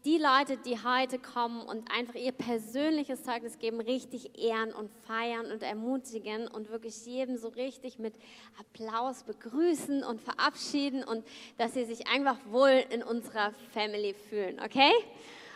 die 0.05 0.19
Leute, 0.19 0.59
die 0.59 0.77
heute 0.85 1.19
kommen 1.19 1.63
und 1.63 1.91
einfach 1.91 2.15
ihr 2.15 2.33
persönliches 2.33 3.23
Zeugnis 3.23 3.59
geben, 3.59 3.81
richtig 3.81 4.39
ehren 4.39 4.75
und 4.75 4.91
feiern 5.07 5.51
und 5.51 5.63
ermutigen 5.63 6.47
und 6.47 6.69
wirklich 6.71 7.07
jedem 7.07 7.39
so 7.39 7.49
richtig 7.49 7.99
mit 7.99 8.15
Applaus 8.61 9.23
begrüßen 9.23 10.05
und 10.05 10.21
verabschieden 10.21 11.05
und 11.05 11.25
dass 11.57 11.73
sie 11.73 11.85
sich 11.85 12.07
einfach 12.09 12.37
wohl 12.51 12.85
in 12.91 13.03
unserer 13.03 13.53
Family 13.73 14.15
fühlen, 14.29 14.61
okay? 14.63 14.93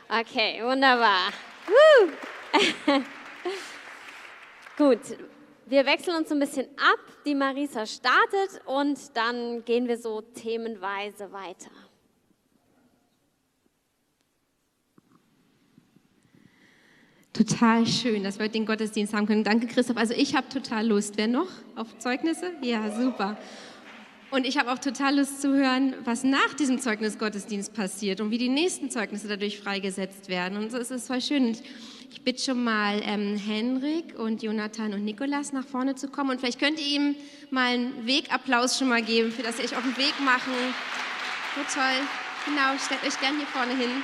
Okay, 0.09 0.63
wunderbar. 0.65 1.31
Gut, 4.79 5.01
wir 5.67 5.85
wechseln 5.85 6.17
uns 6.17 6.33
ein 6.33 6.39
bisschen 6.39 6.67
ab. 6.79 7.01
Die 7.27 7.35
Marisa 7.35 7.85
startet 7.85 8.65
und 8.65 9.15
dann 9.15 9.63
gehen 9.67 9.87
wir 9.87 9.99
so 9.99 10.23
themenweise 10.23 11.31
weiter. 11.31 11.71
Total 17.39 17.87
schön, 17.87 18.25
dass 18.25 18.41
wir 18.41 18.47
heute 18.47 18.55
den 18.55 18.67
Gottesdienst 18.67 19.15
haben 19.15 19.29
können. 19.29 19.45
Danke, 19.45 19.69
Christoph. 19.69 19.97
Also 19.97 20.13
ich 20.13 20.35
habe 20.35 20.49
total 20.49 20.89
Lust. 20.89 21.17
Wer 21.17 21.29
noch 21.29 21.47
auf 21.77 21.97
Zeugnisse? 21.99 22.51
Ja, 22.63 22.91
super. 22.91 23.37
Und 24.33 24.45
ich 24.45 24.59
habe 24.59 24.73
auch 24.73 24.81
total 24.81 25.19
Lust 25.19 25.41
zu 25.41 25.55
hören, 25.55 25.95
was 26.03 26.25
nach 26.25 26.53
diesem 26.59 26.81
Zeugnisgottesdienst 26.81 27.75
passiert 27.75 28.21
und 28.21 28.33
wie 28.33 28.39
die 28.39 28.49
nächsten 28.49 28.91
Zeugnisse 28.91 29.29
dadurch 29.29 29.61
freigesetzt 29.61 30.29
werden. 30.29 30.59
Und 30.59 30.73
so 30.73 30.79
ist 30.79 30.91
es 30.91 31.07
voll 31.07 31.21
schön. 31.21 31.57
Ich 32.11 32.23
bitte 32.23 32.43
schon 32.43 32.65
mal 32.65 33.01
ähm, 33.05 33.37
Henrik 33.37 34.19
und 34.19 34.43
Jonathan 34.43 34.93
und 34.93 35.05
Nikolas 35.05 35.53
nach 35.53 35.65
vorne 35.65 35.95
zu 35.95 36.09
kommen. 36.09 36.31
Und 36.31 36.41
vielleicht 36.41 36.59
könnt 36.59 36.81
ihr 36.81 36.87
ihm 36.89 37.15
mal 37.53 37.75
einen 37.75 38.05
Wegapplaus 38.05 38.77
schon 38.77 38.89
mal 38.89 39.03
geben, 39.03 39.31
für 39.31 39.45
dass 39.45 39.59
sie 39.59 39.63
euch 39.63 39.77
auf 39.77 39.85
den 39.85 39.97
Weg 39.97 40.19
machen. 40.25 40.55
So 41.55 41.63
toll. 41.73 42.05
Genau, 42.47 42.77
stellt 42.85 43.05
euch 43.05 43.21
gern 43.21 43.37
hier 43.37 43.47
vorne 43.47 43.77
hin. 43.77 44.03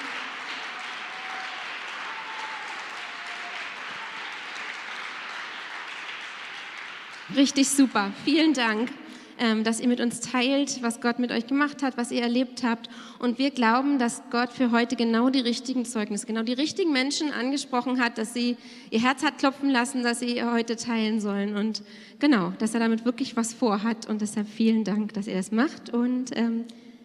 Richtig 7.36 7.68
super. 7.68 8.12
Vielen 8.24 8.54
Dank, 8.54 8.90
ähm, 9.38 9.64
dass 9.64 9.80
ihr 9.80 9.88
mit 9.88 10.00
uns 10.00 10.20
teilt, 10.20 10.82
was 10.82 11.00
Gott 11.00 11.18
mit 11.18 11.32
euch 11.32 11.48
gemacht 11.48 11.82
hat, 11.82 11.96
was 11.96 12.12
ihr 12.12 12.22
erlebt 12.22 12.62
habt. 12.62 12.88
Und 13.18 13.38
wir 13.38 13.50
glauben, 13.50 13.98
dass 13.98 14.22
Gott 14.30 14.52
für 14.52 14.70
heute 14.70 14.94
genau 14.94 15.30
die 15.30 15.40
richtigen 15.40 15.84
Zeugnisse, 15.84 16.26
genau 16.26 16.42
die 16.42 16.52
richtigen 16.52 16.92
Menschen 16.92 17.32
angesprochen 17.32 18.00
hat, 18.00 18.18
dass 18.18 18.34
sie 18.34 18.56
ihr 18.90 19.02
Herz 19.02 19.24
hat 19.24 19.38
klopfen 19.38 19.70
lassen, 19.70 20.04
dass 20.04 20.20
sie 20.20 20.44
heute 20.44 20.76
teilen 20.76 21.20
sollen. 21.20 21.56
Und 21.56 21.82
genau, 22.20 22.52
dass 22.60 22.74
er 22.74 22.80
damit 22.80 23.04
wirklich 23.04 23.36
was 23.36 23.52
vorhat. 23.52 24.08
Und 24.08 24.20
deshalb 24.20 24.48
vielen 24.48 24.84
Dank, 24.84 25.14
dass 25.14 25.26
er 25.26 25.40
es 25.40 25.50
macht. 25.50 25.90
Und 25.90 26.36
ähm, 26.36 26.64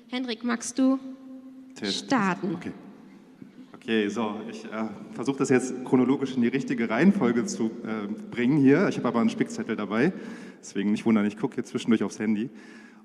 Henrik, 0.10 0.44
magst 0.44 0.78
du 0.78 1.00
starten? 1.84 2.54
Okay. 2.54 2.72
Okay, 3.90 4.08
so, 4.08 4.40
ich 4.48 4.66
äh, 4.66 4.86
versuche 5.14 5.40
das 5.40 5.50
jetzt 5.50 5.74
chronologisch 5.84 6.36
in 6.36 6.44
die 6.44 6.48
richtige 6.48 6.92
Reihenfolge 6.92 7.46
zu 7.46 7.72
äh, 7.84 8.08
bringen 8.30 8.58
hier. 8.58 8.88
Ich 8.88 8.98
habe 8.98 9.08
aber 9.08 9.20
einen 9.20 9.32
Spickzettel 9.32 9.76
dabei, 9.76 10.14
deswegen 10.60 10.92
nicht 10.92 11.08
wundern, 11.08 11.26
ich 11.26 11.38
gucke 11.38 11.56
hier 11.56 11.64
zwischendurch 11.64 12.04
aufs 12.04 12.20
Handy. 12.20 12.52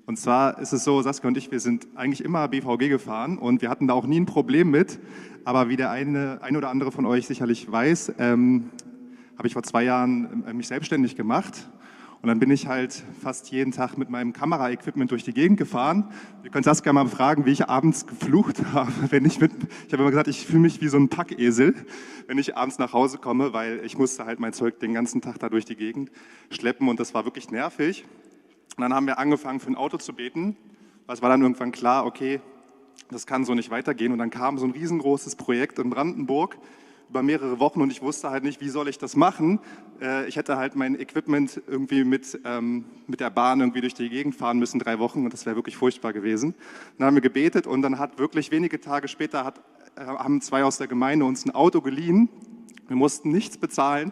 Und 0.05 0.19
zwar 0.19 0.59
ist 0.59 0.73
es 0.73 0.83
so, 0.83 1.01
Saskia 1.01 1.27
und 1.27 1.37
ich, 1.37 1.49
wir 1.49 1.59
sind 1.59 1.87
eigentlich 1.95 2.23
immer 2.23 2.47
BVG 2.47 2.89
gefahren 2.89 3.39
und 3.39 3.63
wir 3.63 3.71
hatten 3.71 3.87
da 3.87 3.95
auch 3.95 4.05
nie 4.05 4.19
ein 4.19 4.27
Problem 4.27 4.69
mit. 4.69 4.99
Aber 5.43 5.69
wie 5.69 5.75
der 5.75 5.89
eine, 5.89 6.43
ein 6.43 6.55
oder 6.55 6.69
andere 6.69 6.91
von 6.91 7.07
euch 7.07 7.25
sicherlich 7.25 7.71
weiß, 7.71 8.13
ähm, 8.19 8.69
habe 9.39 9.47
ich 9.47 9.53
vor 9.53 9.63
zwei 9.63 9.85
Jahren 9.85 10.43
äh, 10.45 10.53
mich 10.53 10.67
selbstständig 10.67 11.15
gemacht 11.15 11.67
und 12.25 12.29
dann 12.29 12.39
bin 12.39 12.49
ich 12.49 12.65
halt 12.65 13.03
fast 13.21 13.51
jeden 13.51 13.71
Tag 13.71 13.99
mit 13.99 14.09
meinem 14.09 14.33
Kameraequipment 14.33 15.11
durch 15.11 15.23
die 15.23 15.31
Gegend 15.31 15.59
gefahren. 15.59 16.11
Ihr 16.43 16.49
könnt 16.49 16.65
Saskia 16.65 16.91
mal 16.91 17.07
fragen, 17.07 17.45
wie 17.45 17.51
ich 17.51 17.69
abends 17.69 18.07
geflucht 18.07 18.65
habe, 18.73 18.91
wenn 19.11 19.25
ich 19.25 19.39
mit, 19.39 19.51
ich 19.85 19.93
habe 19.93 20.01
immer 20.01 20.09
gesagt, 20.09 20.27
ich 20.27 20.43
fühle 20.43 20.57
mich 20.57 20.81
wie 20.81 20.87
so 20.87 20.97
ein 20.97 21.07
Packesel, 21.07 21.75
wenn 22.25 22.39
ich 22.39 22.57
abends 22.57 22.79
nach 22.79 22.93
Hause 22.93 23.19
komme, 23.19 23.53
weil 23.53 23.79
ich 23.85 23.95
musste 23.99 24.25
halt 24.25 24.39
mein 24.39 24.53
Zeug 24.53 24.79
den 24.79 24.91
ganzen 24.95 25.21
Tag 25.21 25.37
da 25.37 25.49
durch 25.49 25.65
die 25.65 25.75
Gegend 25.75 26.09
schleppen 26.49 26.89
und 26.89 26.99
das 26.99 27.13
war 27.13 27.25
wirklich 27.25 27.51
nervig. 27.51 28.05
Und 28.75 28.81
dann 28.81 28.91
haben 28.91 29.05
wir 29.05 29.19
angefangen 29.19 29.59
für 29.59 29.67
ein 29.67 29.75
Auto 29.75 29.97
zu 29.97 30.13
beten. 30.13 30.57
Es 31.07 31.21
war 31.21 31.29
dann 31.29 31.43
irgendwann 31.43 31.71
klar, 31.71 32.07
okay, 32.07 32.41
das 33.11 33.27
kann 33.27 33.45
so 33.45 33.53
nicht 33.53 33.69
weitergehen. 33.69 34.11
Und 34.11 34.17
dann 34.17 34.31
kam 34.31 34.57
so 34.57 34.65
ein 34.65 34.71
riesengroßes 34.71 35.35
Projekt 35.35 35.77
in 35.77 35.91
Brandenburg 35.91 36.57
über 37.09 37.23
mehrere 37.23 37.59
Wochen 37.59 37.81
und 37.81 37.91
ich 37.91 38.01
wusste 38.01 38.29
halt 38.29 38.43
nicht, 38.43 38.61
wie 38.61 38.69
soll 38.69 38.87
ich 38.87 38.97
das 38.97 39.15
machen. 39.15 39.59
Äh, 40.01 40.27
ich 40.27 40.35
hätte 40.35 40.57
halt 40.57 40.75
mein 40.75 40.99
Equipment 40.99 41.61
irgendwie 41.67 42.03
mit, 42.03 42.39
ähm, 42.45 42.85
mit 43.07 43.19
der 43.19 43.29
Bahn 43.29 43.59
irgendwie 43.59 43.81
durch 43.81 43.93
die 43.93 44.09
Gegend 44.09 44.35
fahren 44.35 44.59
müssen, 44.59 44.79
drei 44.79 44.99
Wochen 44.99 45.25
und 45.25 45.33
das 45.33 45.45
wäre 45.45 45.55
wirklich 45.55 45.77
furchtbar 45.77 46.13
gewesen. 46.13 46.55
Dann 46.97 47.07
haben 47.07 47.15
wir 47.15 47.21
gebetet 47.21 47.67
und 47.67 47.81
dann 47.81 47.99
hat 47.99 48.17
wirklich 48.19 48.51
wenige 48.51 48.79
Tage 48.79 49.07
später 49.07 49.45
hat 49.45 49.61
äh, 49.95 50.05
haben 50.05 50.41
zwei 50.41 50.63
aus 50.63 50.77
der 50.77 50.87
Gemeinde 50.87 51.25
uns 51.25 51.45
ein 51.45 51.51
Auto 51.51 51.81
geliehen. 51.81 52.29
Wir 52.87 52.97
mussten 52.97 53.31
nichts 53.31 53.57
bezahlen, 53.57 54.11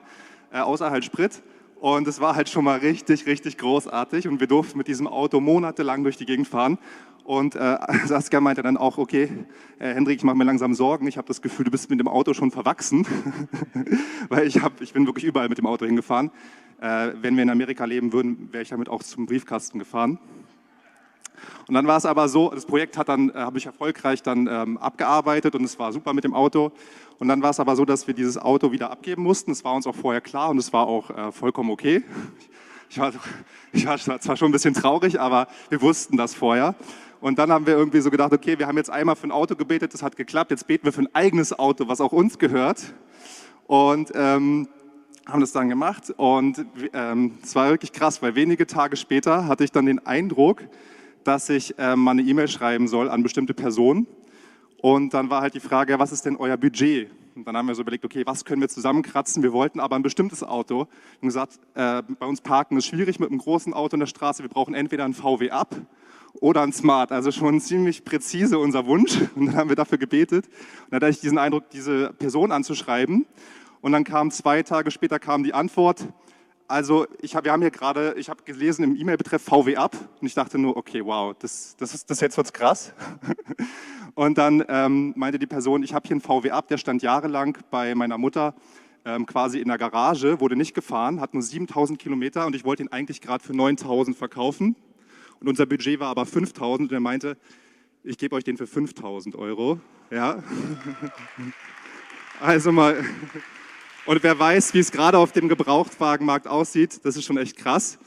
äh, 0.51 0.59
außer 0.59 0.89
halt 0.89 1.03
Sprit. 1.03 1.43
Und 1.79 2.07
es 2.07 2.21
war 2.21 2.35
halt 2.35 2.47
schon 2.47 2.63
mal 2.63 2.79
richtig, 2.79 3.25
richtig 3.25 3.57
großartig. 3.57 4.29
Und 4.29 4.39
wir 4.39 4.47
durften 4.47 4.77
mit 4.77 4.87
diesem 4.87 5.07
Auto 5.07 5.41
monatelang 5.41 6.03
durch 6.03 6.15
die 6.15 6.25
Gegend 6.25 6.47
fahren. 6.47 6.77
Und 7.23 7.55
äh, 7.55 7.77
Saskia 8.05 8.41
meinte 8.41 8.63
dann 8.63 8.77
auch, 8.77 8.97
okay, 8.97 9.29
äh, 9.79 9.93
Hendrik, 9.93 10.17
ich 10.17 10.23
mache 10.23 10.35
mir 10.35 10.43
langsam 10.43 10.73
Sorgen. 10.73 11.07
Ich 11.07 11.17
habe 11.17 11.27
das 11.27 11.41
Gefühl, 11.41 11.65
du 11.65 11.71
bist 11.71 11.89
mit 11.89 11.99
dem 11.99 12.07
Auto 12.07 12.33
schon 12.33 12.51
verwachsen. 12.51 13.07
Weil 14.29 14.47
ich, 14.47 14.61
hab, 14.61 14.81
ich 14.81 14.93
bin 14.93 15.05
wirklich 15.05 15.25
überall 15.25 15.49
mit 15.49 15.57
dem 15.57 15.65
Auto 15.65 15.85
hingefahren. 15.85 16.31
Äh, 16.81 17.11
wenn 17.21 17.35
wir 17.35 17.43
in 17.43 17.49
Amerika 17.49 17.85
leben 17.85 18.11
würden, 18.13 18.49
wäre 18.51 18.63
ich 18.63 18.69
damit 18.69 18.89
auch 18.89 19.03
zum 19.03 19.25
Briefkasten 19.25 19.79
gefahren. 19.79 20.19
Und 21.67 21.75
dann 21.75 21.87
war 21.87 21.97
es 21.97 22.05
aber 22.05 22.27
so, 22.27 22.49
das 22.49 22.65
Projekt 22.65 22.97
hat 22.97 23.09
dann, 23.09 23.29
äh, 23.29 23.33
habe 23.35 23.57
ich 23.57 23.65
erfolgreich 23.65 24.21
dann 24.21 24.47
ähm, 24.47 24.77
abgearbeitet 24.77 25.55
und 25.55 25.63
es 25.63 25.79
war 25.79 25.93
super 25.93 26.13
mit 26.13 26.23
dem 26.23 26.33
Auto. 26.33 26.71
Und 27.19 27.27
dann 27.29 27.41
war 27.41 27.51
es 27.51 27.59
aber 27.59 27.75
so, 27.75 27.85
dass 27.85 28.05
wir 28.07 28.13
dieses 28.13 28.37
Auto 28.37 28.71
wieder 28.71 28.91
abgeben 28.91 29.23
mussten. 29.23 29.51
Es 29.51 29.63
war 29.63 29.73
uns 29.73 29.87
auch 29.87 29.95
vorher 29.95 30.21
klar 30.21 30.49
und 30.49 30.57
es 30.57 30.73
war 30.73 30.87
auch 30.87 31.09
äh, 31.09 31.31
vollkommen 31.31 31.69
okay. 31.69 32.03
Ich 32.89 32.99
war, 32.99 33.13
ich 33.71 33.85
war 33.85 33.97
zwar 33.97 34.35
schon 34.35 34.49
ein 34.49 34.51
bisschen 34.51 34.73
traurig, 34.73 35.19
aber 35.19 35.47
wir 35.69 35.81
wussten 35.81 36.17
das 36.17 36.33
vorher. 36.33 36.75
Und 37.23 37.39
dann 37.39 37.53
haben 37.53 37.65
wir 37.65 37.77
irgendwie 37.77 38.01
so 38.01 38.11
gedacht, 38.11 38.33
okay, 38.33 38.59
wir 38.59 38.67
haben 38.67 38.75
jetzt 38.75 38.89
einmal 38.89 39.15
für 39.15 39.25
ein 39.25 39.31
Auto 39.31 39.55
gebetet, 39.55 39.93
das 39.93 40.03
hat 40.03 40.17
geklappt, 40.17 40.51
jetzt 40.51 40.67
beten 40.67 40.83
wir 40.83 40.91
für 40.91 41.03
ein 41.03 41.15
eigenes 41.15 41.57
Auto, 41.57 41.87
was 41.87 42.01
auch 42.01 42.11
uns 42.11 42.37
gehört. 42.37 42.93
Und 43.65 44.11
ähm, 44.13 44.67
haben 45.25 45.39
das 45.39 45.53
dann 45.53 45.69
gemacht 45.69 46.13
und 46.17 46.65
ähm, 46.91 47.37
es 47.41 47.55
war 47.55 47.69
wirklich 47.69 47.93
krass, 47.93 48.21
weil 48.21 48.35
wenige 48.35 48.67
Tage 48.67 48.97
später 48.97 49.47
hatte 49.47 49.63
ich 49.63 49.71
dann 49.71 49.85
den 49.85 50.05
Eindruck, 50.05 50.63
dass 51.23 51.47
ich 51.47 51.79
äh, 51.79 51.95
mal 51.95 52.11
eine 52.11 52.23
E-Mail 52.23 52.49
schreiben 52.49 52.89
soll 52.89 53.09
an 53.09 53.23
bestimmte 53.23 53.53
Personen. 53.53 54.05
Und 54.81 55.13
dann 55.13 55.29
war 55.29 55.39
halt 55.39 55.53
die 55.53 55.61
Frage, 55.61 55.97
was 55.99 56.11
ist 56.11 56.25
denn 56.25 56.35
euer 56.35 56.57
Budget? 56.57 57.09
Und 57.35 57.47
dann 57.47 57.55
haben 57.55 57.69
wir 57.69 57.75
so 57.75 57.83
überlegt, 57.83 58.03
okay, 58.03 58.23
was 58.25 58.43
können 58.43 58.59
wir 58.59 58.67
zusammenkratzen? 58.67 59.41
Wir 59.43 59.53
wollten 59.53 59.79
aber 59.79 59.95
ein 59.95 60.03
bestimmtes 60.03 60.43
Auto. 60.43 60.87
Und 61.21 61.29
gesagt, 61.29 61.57
äh, 61.73 62.03
bei 62.19 62.25
uns 62.25 62.41
parken 62.41 62.75
ist 62.75 62.87
schwierig 62.87 63.17
mit 63.17 63.29
einem 63.29 63.39
großen 63.39 63.73
Auto 63.73 63.95
in 63.95 64.01
der 64.01 64.07
Straße. 64.07 64.43
Wir 64.43 64.49
brauchen 64.49 64.73
entweder 64.73 65.05
ein 65.05 65.13
VW 65.13 65.51
Up 65.51 65.73
oder 66.33 66.61
ein 66.61 66.73
Smart. 66.73 67.11
Also 67.11 67.31
schon 67.31 67.59
ziemlich 67.59 68.03
präzise 68.03 68.59
unser 68.59 68.85
Wunsch. 68.85 69.17
Und 69.35 69.47
dann 69.47 69.55
haben 69.55 69.69
wir 69.69 69.75
dafür 69.75 69.97
gebetet. 69.97 70.47
Und 70.47 70.91
dann 70.91 71.01
hatte 71.01 71.09
ich 71.09 71.19
diesen 71.19 71.37
Eindruck, 71.37 71.69
diese 71.69 72.13
Person 72.13 72.51
anzuschreiben. 72.51 73.25
Und 73.81 73.91
dann 73.91 74.03
kam 74.03 74.31
zwei 74.31 74.63
Tage 74.63 74.91
später 74.91 75.19
kam 75.19 75.43
die 75.43 75.53
Antwort, 75.53 76.07
also 76.67 77.05
ich 77.21 77.35
hab, 77.35 77.43
wir 77.43 77.51
haben 77.51 77.61
hier 77.61 77.71
gerade, 77.71 78.15
ich 78.17 78.29
habe 78.29 78.43
gelesen 78.43 78.83
im 78.83 78.95
E-Mail-Betreff 78.95 79.43
VW 79.43 79.75
ab 79.75 79.95
und 80.19 80.25
ich 80.25 80.33
dachte 80.33 80.57
nur, 80.57 80.77
okay, 80.77 81.05
wow, 81.05 81.35
das, 81.37 81.75
das, 81.77 81.93
ist, 81.93 82.09
das 82.09 82.19
jetzt 82.21 82.37
wird's 82.37 82.53
krass. 82.53 82.93
und 84.15 84.37
dann 84.37 84.63
ähm, 84.67 85.13
meinte 85.15 85.39
die 85.39 85.45
Person, 85.45 85.83
ich 85.83 85.93
habe 85.93 86.07
hier 86.07 86.15
einen 86.15 86.21
VW 86.21 86.51
ab, 86.51 86.69
der 86.69 86.77
stand 86.77 87.03
jahrelang 87.03 87.57
bei 87.69 87.93
meiner 87.95 88.17
Mutter 88.17 88.55
ähm, 89.05 89.25
quasi 89.25 89.59
in 89.59 89.67
der 89.67 89.77
Garage, 89.77 90.39
wurde 90.39 90.55
nicht 90.55 90.73
gefahren, 90.73 91.19
hat 91.19 91.33
nur 91.33 91.43
7000 91.43 91.99
Kilometer 91.99 92.45
und 92.45 92.55
ich 92.55 92.63
wollte 92.63 92.83
ihn 92.83 92.89
eigentlich 92.89 93.21
gerade 93.21 93.43
für 93.43 93.55
9000 93.55 94.17
verkaufen. 94.17 94.75
Und 95.39 95.47
unser 95.47 95.65
Budget 95.65 95.99
war 95.99 96.09
aber 96.09 96.25
5000 96.25 96.89
und 96.89 96.95
er 96.95 96.99
meinte, 96.99 97.37
ich 98.03 98.17
gebe 98.17 98.35
euch 98.35 98.43
den 98.43 98.57
für 98.57 98.67
5000 98.67 99.35
Euro. 99.35 99.79
Ja. 100.11 100.43
also 102.39 102.71
mal 102.71 103.03
und 104.05 104.21
wer 104.21 104.37
weiß, 104.37 104.73
wie 104.73 104.79
es 104.79 104.91
gerade 104.91 105.17
auf 105.17 105.31
dem 105.31 105.47
Gebrauchtwagenmarkt 105.47 106.45
aussieht, 106.45 107.05
das 107.05 107.15
ist 107.15 107.23
schon 107.23 107.37
echt 107.37 107.55
krass. 107.55 107.97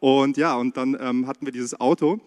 Und 0.00 0.36
ja, 0.36 0.56
und 0.56 0.76
dann 0.76 0.96
ähm, 0.98 1.28
hatten 1.28 1.46
wir 1.46 1.52
dieses 1.52 1.78
Auto. 1.78 2.18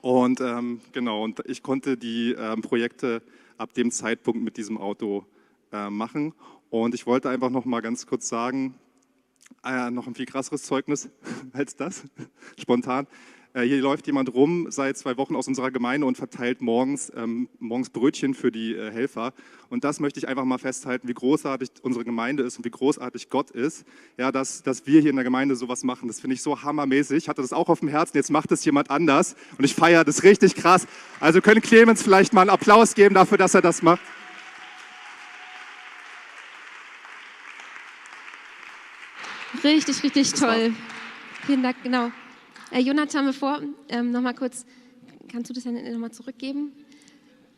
Und 0.00 0.40
ähm, 0.40 0.80
genau, 0.92 1.24
und 1.24 1.42
ich 1.46 1.64
konnte 1.64 1.96
die 1.96 2.32
ähm, 2.38 2.62
Projekte 2.62 3.22
ab 3.58 3.74
dem 3.74 3.90
Zeitpunkt 3.90 4.44
mit 4.44 4.56
diesem 4.56 4.78
Auto 4.78 5.26
äh, 5.72 5.90
machen. 5.90 6.32
Und 6.70 6.94
ich 6.94 7.06
wollte 7.06 7.28
einfach 7.28 7.50
noch 7.50 7.64
mal 7.64 7.80
ganz 7.80 8.06
kurz 8.06 8.28
sagen, 8.28 8.76
äh, 9.64 9.90
noch 9.90 10.06
ein 10.06 10.14
viel 10.14 10.26
krasseres 10.26 10.62
Zeugnis 10.62 11.08
als 11.52 11.74
das, 11.74 12.04
spontan. 12.56 13.08
Äh, 13.54 13.62
hier 13.62 13.80
läuft 13.80 14.08
jemand 14.08 14.34
rum 14.34 14.66
seit 14.70 14.98
zwei 14.98 15.16
Wochen 15.16 15.36
aus 15.36 15.46
unserer 15.46 15.70
Gemeinde 15.70 16.08
und 16.08 16.16
verteilt 16.16 16.60
morgens, 16.60 17.12
ähm, 17.16 17.48
morgens 17.60 17.88
Brötchen 17.88 18.34
für 18.34 18.50
die 18.50 18.74
äh, 18.74 18.90
Helfer. 18.90 19.32
Und 19.70 19.84
das 19.84 20.00
möchte 20.00 20.18
ich 20.18 20.26
einfach 20.26 20.44
mal 20.44 20.58
festhalten, 20.58 21.06
wie 21.06 21.14
großartig 21.14 21.70
unsere 21.82 22.04
Gemeinde 22.04 22.42
ist 22.42 22.56
und 22.58 22.64
wie 22.64 22.70
großartig 22.70 23.30
Gott 23.30 23.52
ist. 23.52 23.86
Ja, 24.18 24.32
dass, 24.32 24.64
dass 24.64 24.88
wir 24.88 25.00
hier 25.00 25.10
in 25.10 25.16
der 25.16 25.24
Gemeinde 25.24 25.54
sowas 25.54 25.84
machen, 25.84 26.08
das 26.08 26.20
finde 26.20 26.34
ich 26.34 26.42
so 26.42 26.62
hammermäßig. 26.62 27.16
Ich 27.16 27.28
hatte 27.28 27.42
das 27.42 27.52
auch 27.52 27.68
auf 27.68 27.78
dem 27.78 27.88
Herzen, 27.88 28.16
jetzt 28.16 28.30
macht 28.30 28.50
es 28.50 28.64
jemand 28.64 28.90
anders 28.90 29.36
und 29.56 29.64
ich 29.64 29.74
feiere 29.74 30.04
das 30.04 30.24
richtig 30.24 30.56
krass. 30.56 30.88
Also 31.20 31.40
können 31.40 31.62
Clemens 31.62 32.02
vielleicht 32.02 32.32
mal 32.32 32.40
einen 32.40 32.50
Applaus 32.50 32.94
geben 32.94 33.14
dafür, 33.14 33.38
dass 33.38 33.54
er 33.54 33.62
das 33.62 33.82
macht. 33.82 34.00
Richtig, 39.62 40.02
richtig 40.02 40.32
toll. 40.32 40.74
Vielen 41.46 41.62
Dank, 41.62 41.76
genau. 41.84 42.10
Äh, 42.70 42.80
Jonathan, 42.80 43.26
bevor, 43.26 43.62
ähm, 43.88 44.10
nochmal 44.10 44.34
kurz, 44.34 44.66
kannst 45.30 45.50
du 45.50 45.54
das 45.54 45.64
nochmal 45.64 46.12
zurückgeben? 46.12 46.72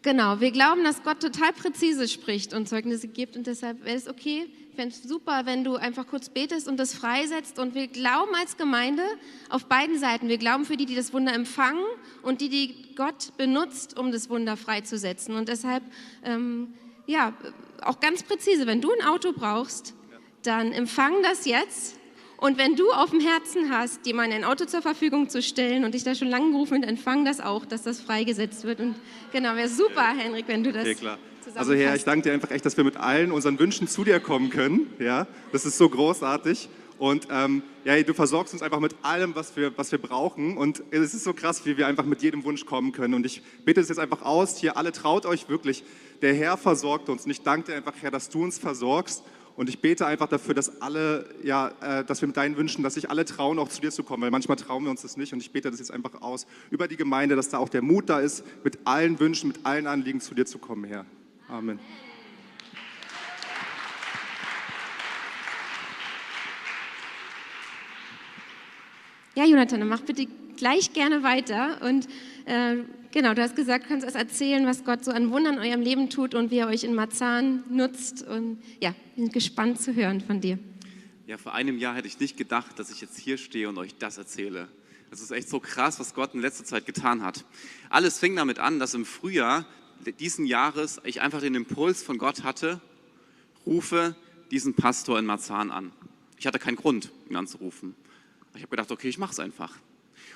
Genau, 0.02 0.38
wir 0.38 0.52
glauben, 0.52 0.84
dass 0.84 1.02
Gott 1.02 1.20
total 1.20 1.52
präzise 1.52 2.06
spricht 2.06 2.54
und 2.54 2.68
Zeugnisse 2.68 3.08
gibt 3.08 3.36
und 3.36 3.46
deshalb 3.46 3.84
wäre 3.84 3.96
es 3.96 4.06
okay, 4.06 4.48
fände 4.76 4.94
es 4.94 5.02
super, 5.02 5.46
wenn 5.46 5.64
du 5.64 5.74
einfach 5.74 6.06
kurz 6.06 6.28
betest 6.28 6.68
und 6.68 6.76
das 6.76 6.94
freisetzt 6.94 7.58
und 7.58 7.74
wir 7.74 7.88
glauben 7.88 8.32
als 8.36 8.56
Gemeinde 8.56 9.02
auf 9.48 9.64
beiden 9.64 9.98
Seiten. 9.98 10.28
Wir 10.28 10.38
glauben 10.38 10.64
für 10.64 10.76
die, 10.76 10.86
die 10.86 10.94
das 10.94 11.12
Wunder 11.12 11.34
empfangen 11.34 11.82
und 12.22 12.40
die, 12.40 12.48
die 12.48 12.94
Gott 12.94 13.36
benutzt, 13.36 13.98
um 13.98 14.12
das 14.12 14.30
Wunder 14.30 14.56
freizusetzen 14.56 15.34
und 15.34 15.48
deshalb, 15.48 15.82
ähm, 16.22 16.74
ja, 17.06 17.32
auch 17.82 17.98
ganz 17.98 18.22
präzise, 18.22 18.66
wenn 18.66 18.80
du 18.80 18.92
ein 18.92 19.04
Auto 19.04 19.32
brauchst, 19.32 19.94
dann 20.42 20.70
empfang 20.70 21.14
das 21.22 21.46
jetzt 21.46 21.95
und 22.38 22.58
wenn 22.58 22.76
du 22.76 22.90
auf 22.92 23.10
dem 23.10 23.20
Herzen 23.20 23.70
hast, 23.70 24.06
mal 24.12 24.30
ein 24.30 24.44
Auto 24.44 24.66
zur 24.66 24.82
Verfügung 24.82 25.28
zu 25.28 25.40
stellen 25.40 25.84
und 25.84 25.94
dich 25.94 26.04
da 26.04 26.14
schon 26.14 26.28
lange 26.28 26.50
gerufen, 26.50 26.82
dann 26.82 26.96
fang 26.96 27.24
das 27.24 27.40
auch, 27.40 27.64
dass 27.64 27.82
das 27.82 28.00
freigesetzt 28.00 28.64
wird. 28.64 28.80
Und 28.80 28.94
genau, 29.32 29.56
wäre 29.56 29.68
super, 29.68 30.14
Henrik, 30.16 30.46
wenn 30.48 30.62
du 30.62 30.72
das. 30.72 30.82
Okay, 30.82 30.94
klar. 30.94 31.18
Also 31.54 31.74
Herr, 31.74 31.94
ich 31.94 32.04
danke 32.04 32.22
dir 32.28 32.32
einfach 32.34 32.50
echt, 32.50 32.66
dass 32.66 32.76
wir 32.76 32.84
mit 32.84 32.96
allen 32.96 33.30
unseren 33.30 33.58
Wünschen 33.58 33.86
zu 33.88 34.04
dir 34.04 34.18
kommen 34.20 34.50
können. 34.50 34.90
Ja, 34.98 35.26
das 35.52 35.64
ist 35.64 35.78
so 35.78 35.88
großartig. 35.88 36.68
Und 36.98 37.28
ähm, 37.30 37.62
ja, 37.84 38.02
du 38.02 38.14
versorgst 38.14 38.54
uns 38.54 38.62
einfach 38.62 38.80
mit 38.80 38.94
allem, 39.02 39.34
was 39.34 39.54
wir, 39.56 39.76
was 39.76 39.92
wir 39.92 39.98
brauchen. 39.98 40.56
Und 40.56 40.82
es 40.90 41.14
ist 41.14 41.24
so 41.24 41.34
krass, 41.34 41.64
wie 41.66 41.76
wir 41.76 41.86
einfach 41.86 42.04
mit 42.04 42.22
jedem 42.22 42.42
Wunsch 42.44 42.64
kommen 42.64 42.92
können. 42.92 43.14
Und 43.14 43.26
ich 43.26 43.42
bitte 43.64 43.80
es 43.80 43.88
jetzt 43.88 43.98
einfach 43.98 44.22
aus, 44.22 44.58
hier 44.58 44.76
alle 44.76 44.92
traut 44.92 45.26
euch 45.26 45.48
wirklich. 45.48 45.84
Der 46.22 46.34
Herr 46.34 46.56
versorgt 46.56 47.08
uns. 47.08 47.24
Und 47.24 47.30
ich 47.30 47.42
danke 47.42 47.70
dir 47.70 47.76
einfach, 47.76 47.94
Herr, 48.00 48.10
dass 48.10 48.28
du 48.28 48.42
uns 48.42 48.58
versorgst. 48.58 49.22
Und 49.56 49.70
ich 49.70 49.80
bete 49.80 50.06
einfach 50.06 50.28
dafür, 50.28 50.52
dass 50.52 50.82
alle, 50.82 51.26
ja, 51.42 51.72
äh, 51.80 52.04
dass 52.04 52.20
wir 52.20 52.28
mit 52.28 52.36
deinen 52.36 52.56
Wünschen, 52.58 52.82
dass 52.82 52.94
sich 52.94 53.08
alle 53.08 53.24
trauen, 53.24 53.58
auch 53.58 53.70
zu 53.70 53.80
dir 53.80 53.90
zu 53.90 54.04
kommen, 54.04 54.22
weil 54.22 54.30
manchmal 54.30 54.58
trauen 54.58 54.84
wir 54.84 54.90
uns 54.90 55.00
das 55.00 55.16
nicht. 55.16 55.32
Und 55.32 55.40
ich 55.40 55.50
bete 55.50 55.70
das 55.70 55.80
jetzt 55.80 55.90
einfach 55.90 56.20
aus 56.20 56.46
über 56.70 56.88
die 56.88 56.96
Gemeinde, 56.96 57.36
dass 57.36 57.48
da 57.48 57.58
auch 57.58 57.70
der 57.70 57.80
Mut 57.80 58.10
da 58.10 58.20
ist, 58.20 58.44
mit 58.64 58.78
allen 58.84 59.18
Wünschen, 59.18 59.48
mit 59.48 59.64
allen 59.64 59.86
Anliegen 59.86 60.20
zu 60.20 60.34
dir 60.34 60.44
zu 60.44 60.58
kommen, 60.58 60.84
Herr. 60.84 61.06
Amen. 61.48 61.78
Ja, 69.34 69.44
Jonathan, 69.44 69.86
mach 69.88 70.00
bitte 70.00 70.26
gleich 70.56 70.92
gerne 70.92 71.22
weiter 71.22 71.80
und 71.82 72.08
äh, 72.46 72.76
Genau, 73.16 73.32
du 73.32 73.40
hast 73.40 73.56
gesagt, 73.56 73.86
du 73.86 73.88
kannst 73.88 74.04
uns 74.04 74.14
erzählen, 74.14 74.66
was 74.66 74.84
Gott 74.84 75.02
so 75.02 75.10
an 75.10 75.30
Wundern 75.30 75.54
in 75.54 75.60
eurem 75.60 75.80
Leben 75.80 76.10
tut 76.10 76.34
und 76.34 76.50
wie 76.50 76.58
er 76.58 76.66
euch 76.66 76.84
in 76.84 76.94
Marzahn 76.94 77.64
nutzt. 77.70 78.22
Und 78.22 78.62
ja, 78.78 78.94
sind 79.16 79.32
gespannt 79.32 79.80
zu 79.80 79.94
hören 79.94 80.20
von 80.20 80.42
dir. 80.42 80.58
Ja, 81.26 81.38
vor 81.38 81.54
einem 81.54 81.78
Jahr 81.78 81.94
hätte 81.94 82.08
ich 82.08 82.20
nicht 82.20 82.36
gedacht, 82.36 82.78
dass 82.78 82.90
ich 82.90 83.00
jetzt 83.00 83.18
hier 83.18 83.38
stehe 83.38 83.70
und 83.70 83.78
euch 83.78 83.96
das 83.96 84.18
erzähle. 84.18 84.68
Es 85.10 85.22
ist 85.22 85.30
echt 85.30 85.48
so 85.48 85.60
krass, 85.60 85.98
was 85.98 86.12
Gott 86.12 86.34
in 86.34 86.42
letzter 86.42 86.66
Zeit 86.66 86.84
getan 86.84 87.22
hat. 87.22 87.46
Alles 87.88 88.18
fing 88.18 88.36
damit 88.36 88.58
an, 88.58 88.78
dass 88.78 88.92
im 88.92 89.06
Frühjahr 89.06 89.64
diesen 90.20 90.44
Jahres 90.44 91.00
ich 91.02 91.22
einfach 91.22 91.40
den 91.40 91.54
Impuls 91.54 92.02
von 92.02 92.18
Gott 92.18 92.42
hatte, 92.42 92.82
rufe 93.64 94.14
diesen 94.50 94.74
Pastor 94.74 95.18
in 95.18 95.24
Marzahn 95.24 95.70
an. 95.70 95.90
Ich 96.36 96.46
hatte 96.46 96.58
keinen 96.58 96.76
Grund, 96.76 97.10
ihn 97.30 97.36
anzurufen. 97.36 97.94
Ich 98.56 98.60
habe 98.60 98.68
gedacht, 98.68 98.92
okay, 98.92 99.08
ich 99.08 99.16
mache 99.16 99.32
es 99.32 99.40
einfach. 99.40 99.74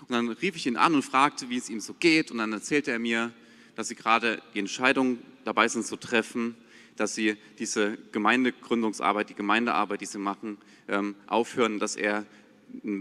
Und 0.03 0.11
dann 0.11 0.29
rief 0.29 0.57
ich 0.57 0.67
ihn 0.67 0.77
an 0.77 0.95
und 0.95 1.03
fragte, 1.03 1.51
wie 1.51 1.57
es 1.57 1.69
ihm 1.69 1.81
so 1.81 1.95
geht. 1.95 2.31
Und 2.31 2.39
dann 2.39 2.53
erzählte 2.53 2.91
er 2.91 2.99
mir, 2.99 3.33
dass 3.77 3.89
sie 3.89 3.95
gerade 3.95 4.43
die 4.55 4.59
Entscheidung 4.59 5.19
dabei 5.45 5.69
sind 5.69 5.87
zu 5.87 5.97
treffen, 5.97 6.55
dass 6.97 7.15
sie 7.15 7.37
diese 7.59 7.97
Gemeindegründungsarbeit, 8.13 9.31
die 9.31 9.35
Gemeindearbeit, 9.35 10.01
die 10.01 10.07
sie 10.07 10.19
machen, 10.19 10.59
ähm, 10.89 11.15
aufhören, 11.27 11.79
dass 11.79 11.97
er 11.97 12.27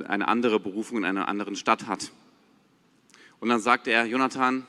eine 0.07 0.27
andere 0.27 0.59
Berufung 0.59 0.99
in 0.99 1.05
einer 1.05 1.27
anderen 1.27 1.55
Stadt 1.55 1.87
hat. 1.87 2.11
Und 3.39 3.49
dann 3.49 3.59
sagte 3.59 3.91
er, 3.91 4.05
Jonathan, 4.05 4.65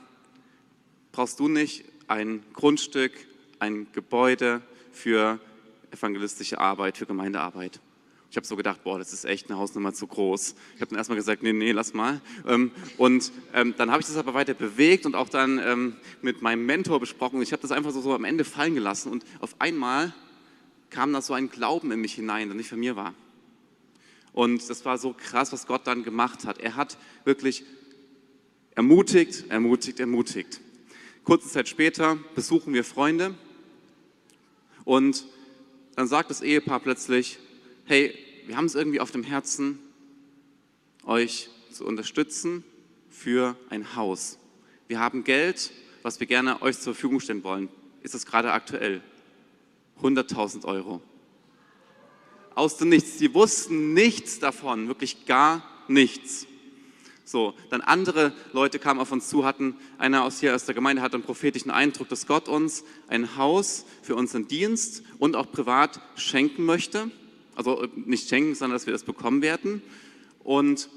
brauchst 1.13 1.41
du 1.41 1.49
nicht 1.49 1.85
ein 2.09 2.43
Grundstück, 2.53 3.13
ein 3.59 3.87
Gebäude 3.93 4.63
für 4.93 5.41
evangelistische 5.91 6.59
Arbeit, 6.59 6.99
für 6.99 7.07
Gemeindearbeit? 7.07 7.81
Ich 8.31 8.37
habe 8.37 8.47
so 8.47 8.55
gedacht, 8.55 8.85
boah, 8.85 8.97
das 8.97 9.13
ist 9.13 9.25
echt 9.25 9.51
eine 9.51 9.59
Hausnummer 9.59 9.93
zu 9.93 10.07
groß. 10.07 10.55
Ich 10.77 10.81
habe 10.81 10.91
dann 10.91 10.99
erstmal 10.99 11.17
gesagt, 11.17 11.43
nee, 11.43 11.53
nee, 11.53 11.73
lass 11.73 11.95
mal. 11.95 12.21
Ähm, 12.47 12.71
und 12.97 13.33
ähm, 13.53 13.75
dann 13.77 13.91
habe 13.91 14.01
ich 14.01 14.07
das 14.07 14.17
aber 14.17 14.35
weiter 14.35 14.55
bewegt 14.55 15.05
und 15.05 15.17
auch 15.17 15.29
dann 15.29 15.59
ähm, 15.59 15.97
mit 16.23 16.41
meinem 16.41 16.65
Mentor 16.65 17.01
besprochen. 17.01 17.43
Ich 17.43 17.51
habe 17.51 17.63
das 17.63 17.73
einfach 17.73 17.91
so, 17.91 18.01
so 18.01 18.15
am 18.15 18.23
Ende 18.23 18.45
fallen 18.45 18.77
gelassen 18.77 19.11
und 19.11 19.25
auf 19.41 19.57
einmal 19.59 20.15
kam 20.91 21.13
da 21.13 21.23
so 21.23 21.35
ein 21.35 21.51
Glauben 21.51 21.91
in 21.91 22.01
mich 22.01 22.15
hinein, 22.15 22.47
der 22.47 22.57
nicht 22.57 22.69
von 22.69 22.79
mir 22.79 22.95
war. 22.95 23.15
Und 24.33 24.71
das 24.71 24.85
war 24.85 24.97
so 24.97 25.13
krass, 25.13 25.53
was 25.53 25.67
Gott 25.67 25.89
dann 25.89 26.05
gemacht 26.05 26.45
hat. 26.45 26.59
Er 26.59 26.77
hat 26.77 26.99
wirklich 27.25 27.65
ermutigt, 28.77 29.47
ermutigt, 29.49 29.99
ermutigt. 29.99 30.61
Kurze 31.25 31.49
Zeit 31.49 31.69
später 31.69 32.17
besuchen 32.37 32.75
wir 32.75 32.85
Freunde 32.85 33.35
und 34.85 35.27
dann 35.97 36.07
sagt 36.07 36.31
das 36.31 36.43
Ehepaar 36.43 36.79
plötzlich, 36.79 37.41
hey, 37.91 38.17
wir 38.47 38.57
haben 38.57 38.67
es 38.67 38.77
irgendwie 38.77 39.01
auf 39.01 39.11
dem 39.11 39.25
Herzen, 39.25 39.81
euch 41.05 41.51
zu 41.73 41.85
unterstützen 41.85 42.63
für 43.09 43.57
ein 43.69 43.97
Haus. 43.97 44.39
Wir 44.87 45.01
haben 45.01 45.25
Geld, 45.25 45.73
was 46.03 46.21
wir 46.21 46.29
gerne 46.29 46.63
euch 46.63 46.79
zur 46.79 46.95
Verfügung 46.95 47.19
stellen 47.19 47.43
wollen. 47.43 47.69
Ist 48.05 48.15
es 48.15 48.27
gerade 48.27 48.53
aktuell? 48.53 49.03
100.000 50.01 50.65
Euro. 50.67 51.03
Aus 52.55 52.77
dem 52.77 52.91
Nichts. 52.91 53.19
Sie 53.19 53.35
wussten 53.35 53.93
nichts 53.93 54.39
davon, 54.39 54.87
wirklich 54.87 55.27
gar 55.27 55.69
nichts. 55.89 56.47
So, 57.25 57.55
dann 57.71 57.81
andere 57.81 58.33
Leute 58.53 58.79
kamen 58.79 59.01
auf 59.01 59.11
uns 59.11 59.29
zu, 59.29 59.45
hatten, 59.45 59.75
einer 59.99 60.23
aus 60.23 60.39
hier 60.39 60.55
aus 60.55 60.65
der 60.65 60.77
Gemeinde 60.77 61.03
hatte 61.03 61.15
einen 61.15 61.25
prophetischen 61.25 61.73
Eindruck, 61.73 62.09
dass 62.09 62.29
Gott 62.29 62.49
uns 62.49 62.85
ein 63.09 63.37
Haus 63.37 63.85
für 64.01 64.15
unseren 64.15 64.47
Dienst 64.47 65.03
und 65.19 65.35
auch 65.35 65.51
privat 65.51 66.01
schenken 66.15 66.65
möchte 66.65 67.11
also 67.61 67.83
äh, 67.83 67.89
nicht 67.95 68.29
schenken, 68.29 68.55
sondern 68.55 68.77
dass 68.77 68.87
wir 68.87 68.93
das 68.93 69.05
bekommen 69.05 69.43
werden. 69.43 69.83
Und 70.43 70.89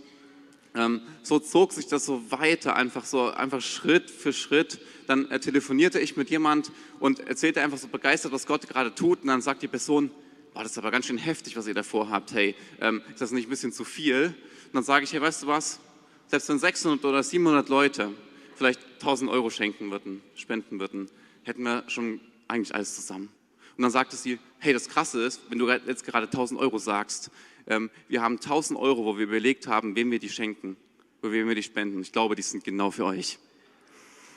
ähm, 0.76 1.02
so 1.22 1.40
zog 1.40 1.74
sich 1.74 1.88
das 1.88 2.06
so 2.06 2.32
weiter, 2.32 2.76
einfach 2.76 3.06
so, 3.06 3.30
einfach 3.30 3.62
Schritt 3.62 4.10
für 4.10 4.34
Schritt. 4.34 4.80
Dann 5.08 5.30
äh, 5.30 5.40
telefonierte 5.40 6.00
ich 6.00 6.18
mit 6.18 6.30
jemand 6.30 6.72
und 7.00 7.20
erzählte 7.20 7.62
einfach 7.62 7.78
so 7.78 7.88
begeistert, 7.88 8.32
was 8.32 8.48
Gott 8.48 8.68
gerade 8.68 8.96
tut. 8.96 9.22
Und 9.22 9.28
dann 9.28 9.42
sagt 9.42 9.62
die 9.62 9.68
Person, 9.68 10.10
boah, 10.54 10.64
das 10.64 10.72
ist 10.72 10.78
aber 10.78 10.92
ganz 10.92 11.06
schön 11.06 11.18
heftig, 11.18 11.56
was 11.58 11.68
ihr 11.68 11.74
davor 11.74 12.10
habt. 12.10 12.34
Hey, 12.34 12.56
ähm, 12.80 13.02
ist 13.12 13.22
das 13.22 13.32
nicht 13.32 13.48
ein 13.48 13.50
bisschen 13.50 13.74
zu 13.74 13.84
viel? 13.84 14.28
Und 14.28 14.74
dann 14.74 14.84
sage 14.84 15.04
ich, 15.04 15.14
hey, 15.14 15.22
weißt 15.22 15.44
du 15.44 15.48
was? 15.48 15.80
Selbst 16.28 16.50
wenn 16.50 16.60
600 16.60 17.04
oder 17.06 17.22
700 17.22 17.70
Leute 17.70 18.12
vielleicht 18.56 18.80
1000 18.94 19.30
Euro 19.30 19.50
schenken 19.50 19.92
würden, 19.92 20.22
spenden 20.36 20.80
würden, 20.80 21.10
hätten 21.44 21.64
wir 21.64 21.84
schon 21.88 22.22
eigentlich 22.48 22.74
alles 22.74 22.96
zusammen. 22.96 23.30
Und 23.78 23.82
dann 23.82 23.92
sagte 23.92 24.16
sie, 24.16 24.40
hey, 24.60 24.74
das 24.74 24.88
Krasse 24.88 25.24
ist, 25.24 25.42
wenn 25.50 25.60
du 25.60 25.70
jetzt 25.70 26.06
gerade 26.06 26.26
1000 26.26 26.60
Euro 26.60 26.78
sagst, 26.78 27.32
ähm, 27.68 27.90
wir 28.08 28.22
haben 28.22 28.36
1000 28.36 28.78
Euro, 28.80 29.06
wo 29.06 29.18
wir 29.18 29.24
überlegt 29.24 29.68
haben, 29.68 29.96
wem 29.96 30.12
wir 30.12 30.20
die 30.20 30.30
schenken, 30.30 30.78
wo 31.22 31.32
wir 31.32 31.56
die 31.56 31.64
spenden. 31.64 32.02
Ich 32.02 32.12
glaube, 32.12 32.36
die 32.36 32.42
sind 32.42 32.64
genau 32.64 32.92
für 32.92 33.06
euch. 33.06 33.40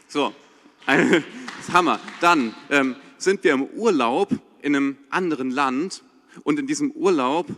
So, 0.08 0.34
das 0.86 1.22
ist 1.60 1.72
Hammer. 1.72 2.00
Dann 2.20 2.54
ähm, 2.70 2.96
sind 3.18 3.42
wir 3.44 3.52
im 3.52 3.64
Urlaub 3.64 4.30
in 4.62 4.76
einem 4.76 4.96
anderen 5.10 5.50
Land 5.50 6.02
und 6.44 6.58
in 6.58 6.66
diesem 6.66 6.90
Urlaub 6.92 7.48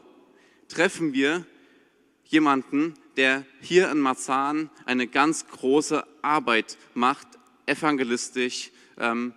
treffen 0.68 1.12
wir 1.12 1.46
jemanden, 2.24 2.94
der 3.16 3.44
hier 3.60 3.90
in 3.90 3.98
Marzahn 3.98 4.70
eine 4.84 5.06
ganz 5.06 5.46
große 5.48 6.04
Arbeit 6.22 6.76
macht, 6.94 7.26
evangelistisch, 7.66 8.70
ähm, 8.98 9.32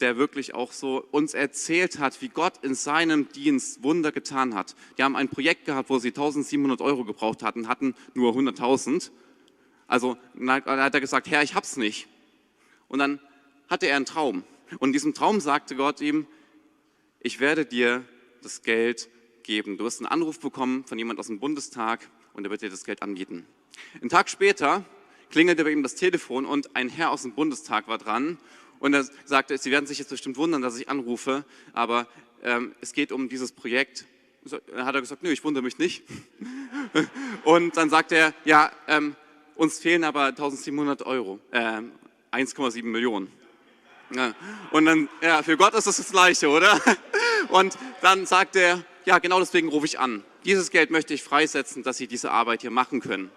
der 0.00 0.16
wirklich 0.16 0.54
auch 0.54 0.72
so 0.72 1.04
uns 1.10 1.34
erzählt 1.34 1.98
hat, 1.98 2.20
wie 2.22 2.28
Gott 2.28 2.54
in 2.62 2.74
seinem 2.74 3.28
Dienst 3.28 3.82
Wunder 3.82 4.12
getan 4.12 4.54
hat. 4.54 4.74
Die 4.98 5.02
haben 5.02 5.16
ein 5.16 5.28
Projekt 5.28 5.66
gehabt, 5.66 5.90
wo 5.90 5.98
sie 5.98 6.08
1700 6.08 6.80
Euro 6.80 7.04
gebraucht 7.04 7.42
hatten, 7.42 7.68
hatten 7.68 7.94
nur 8.14 8.34
100.000. 8.34 9.10
Also 9.86 10.16
dann 10.34 10.64
hat 10.64 10.94
er 10.94 11.00
gesagt, 11.00 11.30
Herr, 11.30 11.42
ich 11.42 11.54
hab's 11.54 11.76
nicht. 11.76 12.08
Und 12.88 12.98
dann 12.98 13.20
hatte 13.68 13.86
er 13.86 13.96
einen 13.96 14.06
Traum. 14.06 14.44
Und 14.78 14.90
in 14.90 14.92
diesem 14.92 15.14
Traum 15.14 15.40
sagte 15.40 15.76
Gott 15.76 16.00
ihm, 16.00 16.26
ich 17.20 17.40
werde 17.40 17.66
dir 17.66 18.04
das 18.42 18.62
Geld 18.62 19.08
geben. 19.42 19.76
Du 19.76 19.84
wirst 19.84 20.00
einen 20.00 20.06
Anruf 20.06 20.40
bekommen 20.40 20.84
von 20.84 20.98
jemand 20.98 21.18
aus 21.18 21.26
dem 21.26 21.40
Bundestag 21.40 22.08
und 22.32 22.44
er 22.44 22.50
wird 22.50 22.62
dir 22.62 22.70
das 22.70 22.84
Geld 22.84 23.02
anbieten. 23.02 23.46
Einen 24.00 24.08
Tag 24.08 24.30
später 24.30 24.84
klingelte 25.30 25.64
bei 25.64 25.70
ihm 25.70 25.82
das 25.82 25.94
Telefon 25.94 26.46
und 26.46 26.74
ein 26.76 26.88
Herr 26.88 27.10
aus 27.10 27.22
dem 27.22 27.32
Bundestag 27.32 27.88
war 27.88 27.98
dran 27.98 28.38
und 28.80 28.94
er 28.94 29.04
sagte, 29.24 29.56
Sie 29.58 29.70
werden 29.70 29.86
sich 29.86 29.98
jetzt 29.98 30.08
bestimmt 30.08 30.36
wundern, 30.36 30.62
dass 30.62 30.76
ich 30.78 30.88
anrufe, 30.88 31.44
aber 31.72 32.08
ähm, 32.42 32.74
es 32.80 32.92
geht 32.92 33.12
um 33.12 33.28
dieses 33.28 33.52
Projekt. 33.52 34.06
Dann 34.44 34.86
hat 34.86 34.94
er 34.94 35.02
gesagt, 35.02 35.22
nö, 35.22 35.30
ich 35.30 35.44
wundere 35.44 35.62
mich 35.62 35.78
nicht. 35.78 36.02
Und 37.44 37.76
dann 37.76 37.90
sagte 37.90 38.16
er, 38.16 38.34
ja, 38.46 38.72
ähm, 38.88 39.14
uns 39.54 39.78
fehlen 39.78 40.02
aber 40.02 40.26
1700 40.26 41.02
Euro, 41.02 41.38
äh, 41.50 41.82
1,7 42.32 42.82
Millionen. 42.84 43.30
Ja. 44.14 44.34
Und 44.70 44.86
dann, 44.86 45.08
ja, 45.20 45.42
für 45.42 45.58
Gott 45.58 45.74
ist 45.74 45.86
das 45.86 45.98
das 45.98 46.10
Gleiche, 46.10 46.48
oder? 46.48 46.80
Und 47.48 47.76
dann 48.00 48.24
sagt 48.24 48.56
er, 48.56 48.82
ja, 49.04 49.18
genau 49.18 49.38
deswegen 49.38 49.68
rufe 49.68 49.84
ich 49.84 50.00
an. 50.00 50.24
Dieses 50.46 50.70
Geld 50.70 50.90
möchte 50.90 51.12
ich 51.12 51.22
freisetzen, 51.22 51.82
dass 51.82 51.98
Sie 51.98 52.06
diese 52.06 52.30
Arbeit 52.30 52.62
hier 52.62 52.70
machen 52.70 53.00
können. 53.00 53.30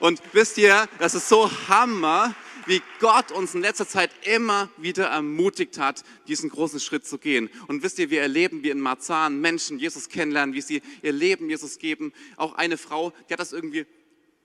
Und 0.00 0.20
wisst 0.32 0.58
ihr, 0.58 0.88
das 0.98 1.14
ist 1.14 1.28
so 1.28 1.50
Hammer, 1.68 2.34
wie 2.66 2.82
Gott 3.00 3.32
uns 3.32 3.54
in 3.54 3.62
letzter 3.62 3.88
Zeit 3.88 4.10
immer 4.26 4.68
wieder 4.76 5.06
ermutigt 5.06 5.78
hat, 5.78 6.02
diesen 6.28 6.50
großen 6.50 6.80
Schritt 6.80 7.06
zu 7.06 7.18
gehen. 7.18 7.48
Und 7.68 7.82
wisst 7.82 7.98
ihr, 7.98 8.10
wir 8.10 8.20
erleben 8.20 8.62
wie 8.62 8.70
in 8.70 8.80
Marzahn 8.80 9.40
Menschen 9.40 9.78
Jesus 9.78 10.08
kennenlernen, 10.08 10.54
wie 10.54 10.60
sie 10.60 10.82
ihr 11.02 11.12
Leben 11.12 11.48
Jesus 11.48 11.78
geben. 11.78 12.12
Auch 12.36 12.54
eine 12.54 12.76
Frau, 12.76 13.12
die 13.28 13.32
hat 13.32 13.40
das 13.40 13.52
irgendwie 13.52 13.86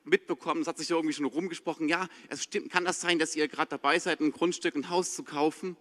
mitbekommen, 0.04 0.62
es 0.62 0.68
hat 0.68 0.78
sich 0.78 0.90
irgendwie 0.90 1.14
schon 1.14 1.26
rumgesprochen, 1.26 1.88
ja, 1.88 2.08
es 2.30 2.44
stimmt, 2.44 2.72
kann 2.72 2.86
das 2.86 3.02
sein, 3.02 3.20
dass 3.20 3.36
ihr 3.36 3.48
gerade 3.48 3.70
dabei 3.70 4.00
seid, 4.00 4.20
ein 4.20 4.32
Grundstück, 4.32 4.76
ein 4.76 4.90
Haus 4.90 5.14
zu 5.16 5.24
kaufen? 5.24 5.78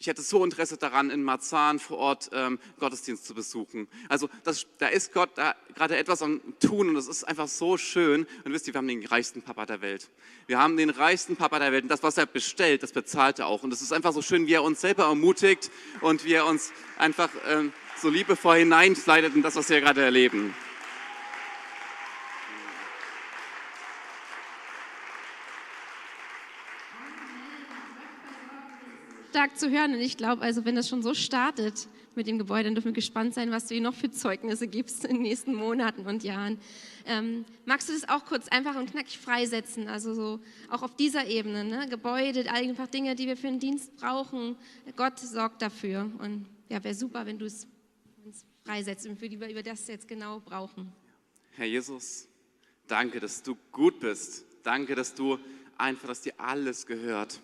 Ich 0.00 0.06
hätte 0.06 0.22
so 0.22 0.42
Interesse 0.42 0.78
daran, 0.78 1.10
in 1.10 1.22
Marzahn 1.22 1.78
vor 1.78 1.98
Ort 1.98 2.30
ähm, 2.32 2.58
Gottesdienst 2.78 3.26
zu 3.26 3.34
besuchen. 3.34 3.86
Also 4.08 4.30
das, 4.44 4.66
da 4.78 4.88
ist 4.88 5.12
Gott 5.12 5.28
da 5.34 5.54
gerade 5.74 5.98
etwas 5.98 6.22
am 6.22 6.40
Tun 6.58 6.88
und 6.88 6.96
es 6.96 7.06
ist 7.06 7.24
einfach 7.24 7.48
so 7.48 7.76
schön. 7.76 8.26
Und 8.44 8.52
wisst 8.54 8.66
ihr, 8.66 8.72
wir 8.72 8.78
haben 8.78 8.88
den 8.88 9.04
reichsten 9.04 9.42
Papa 9.42 9.66
der 9.66 9.82
Welt. 9.82 10.08
Wir 10.46 10.58
haben 10.58 10.78
den 10.78 10.88
reichsten 10.88 11.36
Papa 11.36 11.58
der 11.58 11.70
Welt 11.70 11.82
und 11.82 11.90
das, 11.90 12.02
was 12.02 12.16
er 12.16 12.24
bestellt, 12.24 12.82
das 12.82 12.92
bezahlt 12.92 13.40
er 13.40 13.46
auch. 13.46 13.62
Und 13.62 13.74
es 13.74 13.82
ist 13.82 13.92
einfach 13.92 14.14
so 14.14 14.22
schön, 14.22 14.46
wie 14.46 14.54
er 14.54 14.62
uns 14.62 14.80
selber 14.80 15.04
ermutigt 15.04 15.70
und 16.00 16.24
wie 16.24 16.32
er 16.32 16.46
uns 16.46 16.72
einfach 16.96 17.28
ähm, 17.46 17.70
so 18.00 18.08
liebevoll 18.08 18.56
hineinleitet 18.60 19.36
in 19.36 19.42
das, 19.42 19.56
was 19.56 19.68
wir 19.68 19.82
gerade 19.82 20.00
erleben. 20.00 20.54
Stark 29.40 29.58
zu 29.58 29.70
hören. 29.70 29.94
Und 29.94 30.00
ich 30.00 30.18
glaube, 30.18 30.42
also 30.42 30.66
wenn 30.66 30.74
das 30.74 30.86
schon 30.86 31.02
so 31.02 31.14
startet 31.14 31.88
mit 32.14 32.26
dem 32.26 32.38
Gebäude, 32.38 32.64
dann 32.64 32.74
dürfen 32.74 32.88
wir 32.88 32.92
gespannt 32.92 33.32
sein, 33.32 33.50
was 33.50 33.68
du 33.68 33.74
hier 33.74 33.82
noch 33.82 33.94
für 33.94 34.10
Zeugnisse 34.10 34.66
gibst 34.66 35.06
in 35.06 35.14
den 35.14 35.22
nächsten 35.22 35.54
Monaten 35.54 36.04
und 36.04 36.22
Jahren. 36.24 36.58
Ähm, 37.06 37.46
magst 37.64 37.88
du 37.88 37.94
das 37.94 38.06
auch 38.06 38.26
kurz 38.26 38.48
einfach 38.48 38.76
und 38.76 38.90
knackig 38.90 39.18
freisetzen? 39.18 39.88
Also 39.88 40.12
so 40.12 40.40
auch 40.68 40.82
auf 40.82 40.94
dieser 40.94 41.26
Ebene, 41.26 41.64
ne? 41.64 41.86
Gebäude, 41.88 42.50
einfach 42.52 42.86
Dinge, 42.86 43.14
die 43.14 43.28
wir 43.28 43.36
für 43.38 43.46
den 43.46 43.60
Dienst 43.60 43.96
brauchen. 43.96 44.56
Gott 44.96 45.18
sorgt 45.18 45.62
dafür. 45.62 46.10
Und 46.18 46.44
ja, 46.68 46.84
wäre 46.84 46.94
super, 46.94 47.24
wenn 47.24 47.38
du 47.38 47.46
es 47.46 47.66
freisetzt 48.66 49.06
und 49.06 49.18
für 49.18 49.30
die 49.30 49.40
wir 49.40 49.48
über 49.48 49.62
das 49.62 49.86
jetzt 49.88 50.06
genau 50.06 50.40
brauchen. 50.40 50.92
Herr 51.52 51.66
Jesus, 51.66 52.28
danke, 52.86 53.20
dass 53.20 53.42
du 53.42 53.56
gut 53.72 54.00
bist. 54.00 54.44
Danke, 54.62 54.94
dass 54.94 55.14
du 55.14 55.38
einfach, 55.78 56.08
dass 56.08 56.20
dir 56.20 56.34
alles 56.36 56.84
gehört. 56.86 57.40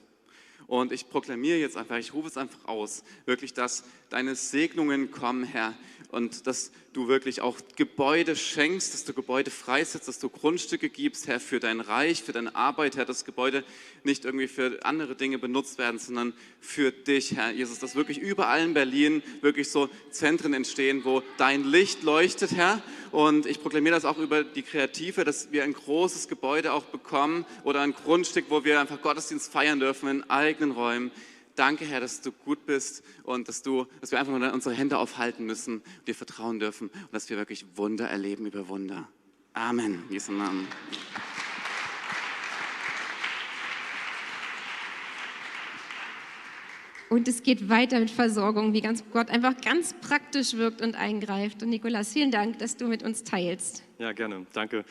Und 0.67 0.93
ich 0.93 1.09
proklamiere 1.09 1.59
jetzt 1.59 1.77
einfach, 1.77 1.97
ich 1.97 2.13
rufe 2.13 2.29
es 2.29 2.37
einfach 2.37 2.65
aus, 2.67 3.05
wirklich, 3.25 3.55
dass 3.55 3.85
deine 4.11 4.35
Segnungen 4.35 5.11
kommen, 5.11 5.45
Herr, 5.45 5.75
und 6.11 6.47
dass 6.47 6.73
du 6.97 7.09
wirklich 7.09 7.43
auch 7.43 7.59
Gebäude 7.77 8.35
schenkst, 8.37 8.95
dass 8.95 9.05
du 9.05 9.13
Gebäude 9.13 9.51
freisetzt, 9.51 10.09
dass 10.09 10.19
du 10.19 10.31
Grundstücke 10.31 10.89
gibst, 10.89 11.29
Herr, 11.29 11.41
für 11.41 11.61
dein 11.61 11.81
Reich, 11.81 12.23
für 12.23 12.33
deine 12.33 12.55
Arbeit, 12.55 12.97
Herr, 12.97 13.05
dass 13.05 13.27
Gebäude 13.27 13.65
nicht 14.03 14.25
irgendwie 14.25 14.49
für 14.49 14.83
andere 14.83 15.15
Dinge 15.15 15.39
benutzt 15.39 15.77
werden, 15.77 15.99
sondern 15.99 16.33
für 16.59 16.93
dich, 16.93 17.37
Herr 17.37 17.51
Jesus, 17.51 17.79
dass 17.79 17.97
wirklich 17.97 18.19
überall 18.19 18.63
in 18.63 18.73
Berlin 18.73 19.23
wirklich 19.43 19.71
so 19.71 19.91
Zentren 20.11 20.55
entstehen, 20.55 21.05
wo 21.05 21.23
dein 21.37 21.65
Licht 21.65 22.03
leuchtet, 22.03 22.53
Herr. 22.53 22.83
Und 23.13 23.45
ich 23.45 23.61
proklamiere 23.61 23.95
das 23.95 24.07
auch 24.07 24.19
über 24.19 24.43
die 24.43 24.63
Kreative, 24.63 25.25
dass 25.25 25.53
wir 25.53 25.65
ein 25.65 25.75
großes 25.75 26.29
Gebäude 26.29 26.73
auch 26.73 26.85
bekommen 26.85 27.45
oder 27.65 27.83
ein 27.83 27.93
Grundstück, 27.93 28.47
wo 28.49 28.65
wir 28.65 28.81
einfach 28.81 29.03
Gottesdienst 29.03 29.53
feiern 29.53 29.81
dürfen 29.81 30.09
in 30.09 30.31
eigenen 30.31 30.73
Räumen. 30.73 31.11
Danke, 31.57 31.87
Herr, 31.87 32.01
dass 32.01 32.21
du 32.21 32.33
gut 32.33 32.67
bist 32.67 33.03
und 33.23 33.49
dass, 33.49 33.63
du, 33.63 33.87
dass 34.03 34.13
wir 34.13 34.21
einfach 34.21 34.39
nur 34.39 34.53
unsere 34.53 34.75
Hände 34.75 34.99
aufhalten 34.99 35.47
müssen, 35.47 35.83
dir 36.07 36.15
vertrauen 36.15 36.61
dürfen 36.61 36.89
und 36.89 37.13
dass 37.13 37.31
wir 37.31 37.39
wirklich 37.39 37.65
Wunder 37.77 38.09
erleben 38.09 38.45
über 38.45 38.69
Wunder. 38.69 39.09
Amen. 39.55 40.05
In 40.07 40.13
Jesu 40.13 40.33
Namen. 40.33 40.69
Und 47.09 47.27
es 47.29 47.43
geht 47.43 47.71
weiter 47.71 48.01
mit 48.01 48.11
Versorgung, 48.11 48.75
wie 48.75 48.83
ganz 48.83 49.03
Gott 49.13 49.31
einfach 49.31 49.55
ganz 49.63 49.95
praktisch 49.95 50.55
wirkt 50.55 50.83
und 50.83 50.95
eingreift. 50.95 51.63
Und 51.63 51.71
Nikolas, 51.71 52.13
vielen 52.13 52.31
Dank, 52.31 52.59
dass 52.59 52.77
du 52.77 52.87
mit 52.87 53.03
uns 53.03 53.25
teilst. 53.25 53.83
Ja, 53.99 54.13
gerne. 54.13 54.45
Danke. 54.53 54.85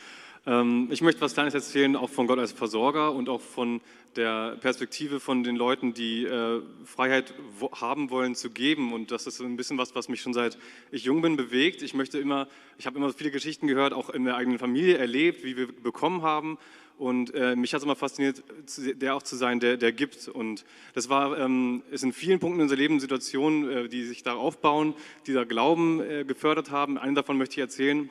Ähm, 0.46 0.88
ich 0.90 1.02
möchte 1.02 1.20
was 1.20 1.34
Kleines 1.34 1.54
erzählen, 1.54 1.96
auch 1.96 2.10
von 2.10 2.26
Gott 2.26 2.38
als 2.38 2.52
Versorger 2.52 3.12
und 3.12 3.28
auch 3.28 3.40
von 3.40 3.80
der 4.14 4.56
Perspektive 4.60 5.20
von 5.20 5.42
den 5.42 5.56
Leuten, 5.56 5.92
die 5.92 6.24
äh, 6.24 6.62
Freiheit 6.84 7.34
haben 7.72 8.10
wollen 8.10 8.34
zu 8.34 8.50
geben. 8.50 8.92
Und 8.92 9.10
das 9.10 9.26
ist 9.26 9.40
ein 9.40 9.56
bisschen 9.56 9.76
was, 9.76 9.94
was 9.94 10.08
mich 10.08 10.22
schon 10.22 10.32
seit 10.32 10.56
ich 10.90 11.04
jung 11.04 11.20
bin 11.20 11.36
bewegt. 11.36 11.82
Ich 11.82 11.94
möchte 11.94 12.18
immer, 12.18 12.48
ich 12.78 12.86
habe 12.86 12.96
immer 12.96 13.12
viele 13.12 13.30
Geschichten 13.30 13.66
gehört, 13.66 13.92
auch 13.92 14.08
in 14.08 14.24
der 14.24 14.36
eigenen 14.36 14.58
Familie 14.58 14.96
erlebt, 14.96 15.44
wie 15.44 15.56
wir 15.56 15.66
bekommen 15.66 16.22
haben. 16.22 16.58
Und 16.96 17.34
äh, 17.34 17.56
mich 17.56 17.74
hat 17.74 17.80
es 17.80 17.84
immer 17.84 17.96
fasziniert, 17.96 18.42
der 18.78 19.16
auch 19.16 19.22
zu 19.22 19.36
sein, 19.36 19.60
der, 19.60 19.76
der 19.76 19.92
gibt. 19.92 20.28
Und 20.28 20.64
das 20.94 21.10
war, 21.10 21.38
ähm, 21.38 21.82
ist 21.90 22.04
in 22.04 22.12
vielen 22.14 22.38
Punkten 22.38 22.60
in 22.60 22.62
unserer 22.62 22.78
Leben 22.78 23.00
Situationen, 23.00 23.70
äh, 23.70 23.88
die 23.88 24.04
sich 24.04 24.22
da 24.22 24.32
aufbauen, 24.34 24.94
die 25.26 25.34
da 25.34 25.44
Glauben 25.44 26.00
äh, 26.00 26.24
gefördert 26.24 26.70
haben. 26.70 26.96
Einen 26.96 27.14
davon 27.14 27.36
möchte 27.36 27.54
ich 27.54 27.58
erzählen. 27.58 28.08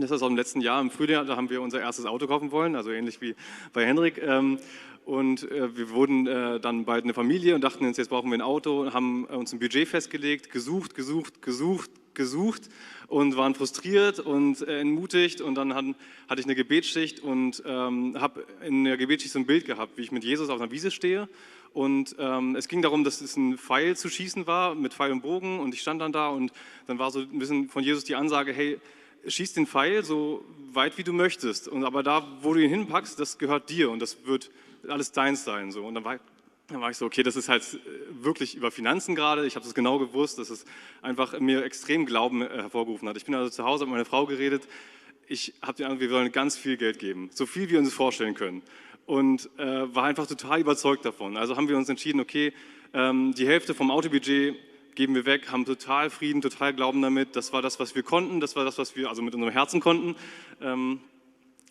Das 0.00 0.12
ist 0.12 0.22
aus 0.22 0.28
dem 0.28 0.36
letzten 0.36 0.60
Jahr 0.60 0.80
im 0.80 0.90
Frühjahr, 0.90 1.24
da 1.24 1.36
haben 1.36 1.50
wir 1.50 1.60
unser 1.60 1.80
erstes 1.80 2.06
Auto 2.06 2.28
kaufen 2.28 2.52
wollen, 2.52 2.76
also 2.76 2.90
ähnlich 2.90 3.20
wie 3.20 3.34
bei 3.72 3.84
Henrik. 3.84 4.18
Ähm, 4.18 4.58
und 5.04 5.50
äh, 5.50 5.76
wir 5.76 5.90
wurden 5.90 6.26
äh, 6.26 6.60
dann 6.60 6.84
bald 6.84 7.02
eine 7.02 7.14
Familie 7.14 7.56
und 7.56 7.62
dachten 7.62 7.84
uns, 7.84 7.96
jetzt 7.96 8.08
brauchen 8.08 8.30
wir 8.30 8.38
ein 8.38 8.42
Auto, 8.42 8.92
haben 8.92 9.24
uns 9.24 9.52
ein 9.52 9.58
Budget 9.58 9.88
festgelegt, 9.88 10.50
gesucht, 10.52 10.94
gesucht, 10.94 11.42
gesucht, 11.42 11.90
gesucht 12.14 12.68
und 13.08 13.36
waren 13.36 13.54
frustriert 13.54 14.20
und 14.20 14.60
äh, 14.62 14.80
entmutigt. 14.80 15.40
Und 15.40 15.56
dann 15.56 15.74
hatte 15.74 16.40
ich 16.40 16.44
eine 16.44 16.54
Gebetsschicht 16.54 17.20
und 17.20 17.62
ähm, 17.66 18.16
habe 18.20 18.46
in 18.64 18.84
der 18.84 18.98
Gebetsschicht 18.98 19.32
so 19.32 19.40
ein 19.40 19.46
Bild 19.46 19.64
gehabt, 19.64 19.96
wie 19.96 20.02
ich 20.02 20.12
mit 20.12 20.22
Jesus 20.22 20.48
auf 20.48 20.60
einer 20.60 20.70
Wiese 20.70 20.90
stehe. 20.92 21.28
Und 21.72 22.14
ähm, 22.18 22.54
es 22.54 22.68
ging 22.68 22.82
darum, 22.82 23.02
dass 23.02 23.20
es 23.20 23.36
ein 23.36 23.58
Pfeil 23.58 23.96
zu 23.96 24.08
schießen 24.08 24.46
war 24.46 24.74
mit 24.74 24.94
Pfeil 24.94 25.10
und 25.10 25.22
Bogen. 25.22 25.58
Und 25.58 25.74
ich 25.74 25.80
stand 25.80 26.00
dann 26.00 26.12
da 26.12 26.28
und 26.28 26.52
dann 26.86 26.98
war 26.98 27.10
so 27.10 27.20
ein 27.20 27.38
bisschen 27.38 27.68
von 27.68 27.82
Jesus 27.82 28.04
die 28.04 28.14
Ansage, 28.14 28.52
hey, 28.52 28.78
schieß 29.28 29.54
den 29.54 29.66
Pfeil 29.66 30.04
so 30.04 30.44
weit 30.72 30.98
wie 30.98 31.04
du 31.04 31.12
möchtest. 31.12 31.68
Und 31.68 31.84
aber 31.84 32.02
da, 32.02 32.26
wo 32.42 32.54
du 32.54 32.60
ihn 32.60 32.70
hinpackst, 32.70 33.18
das 33.18 33.38
gehört 33.38 33.70
dir 33.70 33.90
und 33.90 34.00
das 34.00 34.24
wird 34.26 34.50
alles 34.88 35.12
deins 35.12 35.44
sein. 35.44 35.72
So. 35.72 35.84
Und 35.84 35.94
dann 35.94 36.04
war, 36.04 36.18
dann 36.68 36.80
war 36.80 36.90
ich 36.90 36.96
so, 36.96 37.06
okay, 37.06 37.22
das 37.22 37.36
ist 37.36 37.48
halt 37.48 37.62
äh, 37.62 37.78
wirklich 38.24 38.54
über 38.54 38.70
Finanzen 38.70 39.14
gerade. 39.14 39.46
Ich 39.46 39.56
habe 39.56 39.64
das 39.64 39.74
genau 39.74 39.98
gewusst, 39.98 40.38
dass 40.38 40.50
es 40.50 40.64
einfach 41.02 41.38
mir 41.40 41.64
extrem 41.64 42.06
Glauben 42.06 42.42
äh, 42.42 42.48
hervorgerufen 42.48 43.08
hat. 43.08 43.16
Ich 43.16 43.24
bin 43.24 43.34
also 43.34 43.50
zu 43.50 43.64
Hause 43.64 43.84
mit 43.84 43.92
meiner 43.92 44.04
Frau 44.04 44.26
geredet. 44.26 44.62
Ich 45.26 45.54
habe 45.62 45.74
die 45.74 45.84
Ahnung, 45.84 46.00
wir 46.00 46.10
wollen 46.10 46.32
ganz 46.32 46.56
viel 46.56 46.76
Geld 46.76 46.98
geben, 46.98 47.30
so 47.34 47.44
viel 47.44 47.68
wir 47.68 47.78
uns 47.78 47.92
vorstellen 47.92 48.34
können. 48.34 48.62
Und 49.04 49.48
äh, 49.58 49.94
war 49.94 50.04
einfach 50.04 50.26
total 50.26 50.60
überzeugt 50.60 51.04
davon. 51.04 51.36
Also 51.36 51.56
haben 51.56 51.68
wir 51.68 51.76
uns 51.76 51.88
entschieden, 51.88 52.20
okay, 52.20 52.52
ähm, 52.94 53.34
die 53.34 53.46
Hälfte 53.46 53.74
vom 53.74 53.90
Autobudget 53.90 54.56
geben 54.98 55.14
wir 55.14 55.26
weg, 55.26 55.52
haben 55.52 55.64
total 55.64 56.10
Frieden, 56.10 56.42
total 56.42 56.74
Glauben 56.74 57.00
damit. 57.00 57.36
Das 57.36 57.52
war 57.52 57.62
das, 57.62 57.78
was 57.78 57.94
wir 57.94 58.02
konnten, 58.02 58.40
das 58.40 58.56
war 58.56 58.64
das, 58.64 58.78
was 58.78 58.96
wir 58.96 59.08
also 59.08 59.22
mit 59.22 59.32
unserem 59.32 59.52
Herzen 59.52 59.78
konnten. 59.78 60.16
Ähm, 60.60 60.98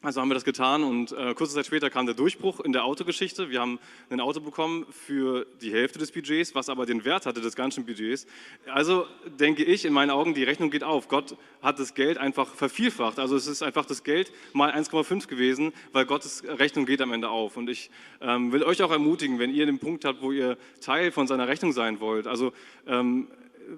also 0.03 0.21
haben 0.21 0.29
wir 0.29 0.35
das 0.35 0.45
getan 0.45 0.83
und 0.83 1.11
äh, 1.11 1.33
kurze 1.33 1.55
Zeit 1.55 1.65
später 1.65 1.89
kam 1.89 2.05
der 2.05 2.13
Durchbruch 2.13 2.59
in 2.59 2.71
der 2.71 2.85
Autogeschichte. 2.85 3.49
Wir 3.49 3.61
haben 3.61 3.79
ein 4.11 4.19
Auto 4.19 4.39
bekommen 4.39 4.85
für 4.91 5.47
die 5.59 5.73
Hälfte 5.73 5.97
des 5.97 6.11
Budgets, 6.11 6.53
was 6.53 6.69
aber 6.69 6.85
den 6.85 7.03
Wert 7.03 7.25
hatte 7.25 7.41
des 7.41 7.55
ganzen 7.55 7.83
Budgets. 7.83 8.27
Also 8.67 9.07
denke 9.39 9.63
ich, 9.63 9.85
in 9.85 9.93
meinen 9.93 10.11
Augen, 10.11 10.35
die 10.35 10.43
Rechnung 10.43 10.69
geht 10.69 10.83
auf. 10.83 11.07
Gott 11.07 11.35
hat 11.63 11.79
das 11.79 11.95
Geld 11.95 12.19
einfach 12.19 12.53
vervielfacht. 12.53 13.17
Also 13.17 13.35
es 13.35 13.47
ist 13.47 13.63
einfach 13.63 13.85
das 13.85 14.03
Geld 14.03 14.31
mal 14.53 14.71
1,5 14.71 15.27
gewesen, 15.27 15.73
weil 15.93 16.05
Gottes 16.05 16.43
Rechnung 16.45 16.85
geht 16.85 17.01
am 17.01 17.11
Ende 17.11 17.29
auf. 17.29 17.57
Und 17.57 17.67
ich 17.67 17.89
ähm, 18.21 18.51
will 18.51 18.61
euch 18.61 18.83
auch 18.83 18.91
ermutigen, 18.91 19.39
wenn 19.39 19.51
ihr 19.51 19.65
den 19.65 19.79
Punkt 19.79 20.05
habt, 20.05 20.21
wo 20.21 20.31
ihr 20.31 20.59
Teil 20.79 21.11
von 21.11 21.25
seiner 21.25 21.47
Rechnung 21.47 21.71
sein 21.71 21.99
wollt, 21.99 22.27
also 22.27 22.53
ähm, 22.85 23.29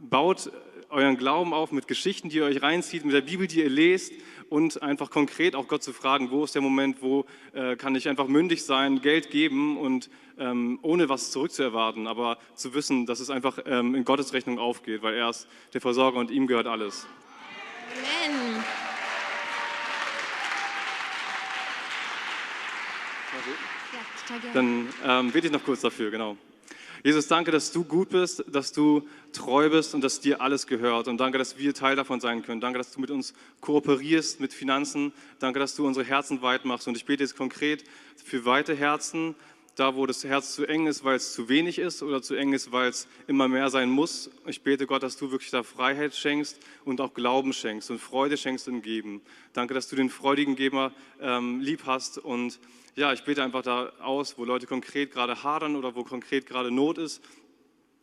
baut 0.02 0.52
euren 0.89 1.17
Glauben 1.17 1.54
auf 1.54 1.71
mit 1.71 1.88
Geschichten, 1.88 2.30
die 2.30 2.38
ihr 2.38 2.45
euch 2.45 2.62
reinzieht, 2.62 3.06
mit 3.06 3.13
der 3.13 3.21
Bibel, 3.21 3.47
die 3.47 3.60
ihr 3.60 3.69
lest 3.69 4.13
und 4.49 4.82
einfach 4.82 5.10
konkret 5.10 5.56
auch 5.56 5.67
Gott 5.67 5.84
zu 5.84 5.93
fragen, 5.93 6.32
wo 6.32 6.43
ist 6.43 6.56
der 6.56 6.62
Moment, 6.62 7.02
wo 7.02 7.25
äh, 7.54 7.75
kann 7.75 7.95
ich 7.95 8.10
einfach 8.10 8.28
mündig 8.28 8.63
sein, 8.63 9.02
Geld 9.02 9.30
geben 9.30 9.78
und 9.78 10.10
ähm, 10.38 10.80
ohne 10.82 11.10
was 11.10 11.32
zurückzuerwarten, 11.32 12.08
aber 12.08 12.38
zu 12.56 12.73
wissen, 12.73 13.06
dass 13.06 13.19
es 13.19 13.30
einfach 13.30 13.60
ähm, 13.65 13.95
in 13.95 14.06
Gottes 14.06 14.34
Rechnung 14.34 14.58
aufgeht, 14.58 15.04
weil 15.04 15.15
er 15.15 15.30
ist 15.30 15.47
der 15.73 15.82
Versorger 15.82 16.19
und 16.19 16.32
ihm 16.32 16.47
gehört 16.47 16.67
alles. 16.67 17.06
Amen. 18.25 18.63
Dann 24.54 24.89
ähm, 25.06 25.32
bete 25.32 25.47
ich 25.47 25.54
noch 25.54 25.63
kurz 25.63 25.82
dafür, 25.82 26.12
genau. 26.12 26.38
Jesus, 27.04 27.28
danke, 27.28 27.52
dass 27.52 27.72
du 27.72 27.84
gut 27.84 28.10
bist, 28.10 28.44
dass 28.52 28.72
du 28.72 29.08
treu 29.32 29.70
bist 29.70 29.96
und 29.96 30.04
dass 30.04 30.20
dir 30.20 30.42
alles 30.42 30.68
gehört. 30.68 31.08
Und 31.08 31.18
danke, 31.18 31.38
dass 31.38 31.58
wir 31.58 31.74
Teil 31.74 31.96
davon 31.96 32.20
sein 32.20 32.44
können. 32.44 32.60
Danke, 32.60 32.78
dass 32.78 32.92
du 32.92 33.00
mit 33.00 33.10
uns 33.10 33.34
kooperierst, 33.62 34.40
mit 34.40 34.54
Finanzen. 34.54 35.14
Danke, 35.40 35.60
dass 35.60 35.76
du 35.76 35.88
unsere 35.88 36.06
Herzen 36.06 36.42
weit 36.42 36.66
machst. 36.66 36.88
Und 36.88 36.98
ich 36.98 37.06
bete 37.06 37.24
jetzt 37.24 37.38
konkret 37.38 37.84
für 38.24 38.46
weite 38.46 38.76
Herzen, 38.76 39.36
da 39.80 39.96
wo 39.96 40.06
das 40.06 40.24
Herz 40.24 40.54
zu 40.56 40.65
eng 40.65 40.88
ist, 40.88 41.04
weil 41.04 41.15
es 41.15 41.34
zu 41.34 41.48
wenig 41.48 41.80
ist 41.80 42.04
oder 42.04 42.22
zu 42.22 42.36
eng 42.36 42.54
ist, 42.54 42.72
weil 42.72 42.89
es 42.89 43.08
immer 43.28 43.48
mehr 43.48 43.70
sein 43.70 43.89
muss. 43.89 44.30
Ich 44.46 44.62
bete 44.62 44.86
Gott, 44.88 45.04
dass 45.04 45.18
du 45.18 45.32
wirklich 45.32 45.52
da 45.52 45.63
Freiheit 45.63 46.15
schenkst 46.15 46.60
und 46.86 47.00
auch 47.02 47.13
Glauben 47.13 47.54
schenkst 47.54 47.89
und 47.89 48.00
Freude 48.00 48.38
schenkst 48.38 48.68
im 48.68 48.82
Geben. 48.82 49.22
Danke, 49.54 49.74
dass 49.74 49.88
du 49.88 49.96
den 49.96 50.10
freudigen 50.10 50.56
Geber 50.56 50.92
ähm, 51.22 51.62
lieb 51.62 51.84
hast 51.86 52.18
und 52.18 52.60
ja, 52.96 53.13
ich 53.13 53.24
bete 53.24 53.42
einfach 53.44 53.62
da 53.62 53.94
aus, 54.02 54.38
wo 54.38 54.44
Leute 54.44 54.68
konkret 54.68 55.12
gerade 55.12 55.44
hadern 55.44 55.76
oder 55.78 55.96
wo 55.96 56.04
konkret 56.04 56.46
gerade 56.46 56.72
Not 56.72 56.98
ist, 56.98 57.22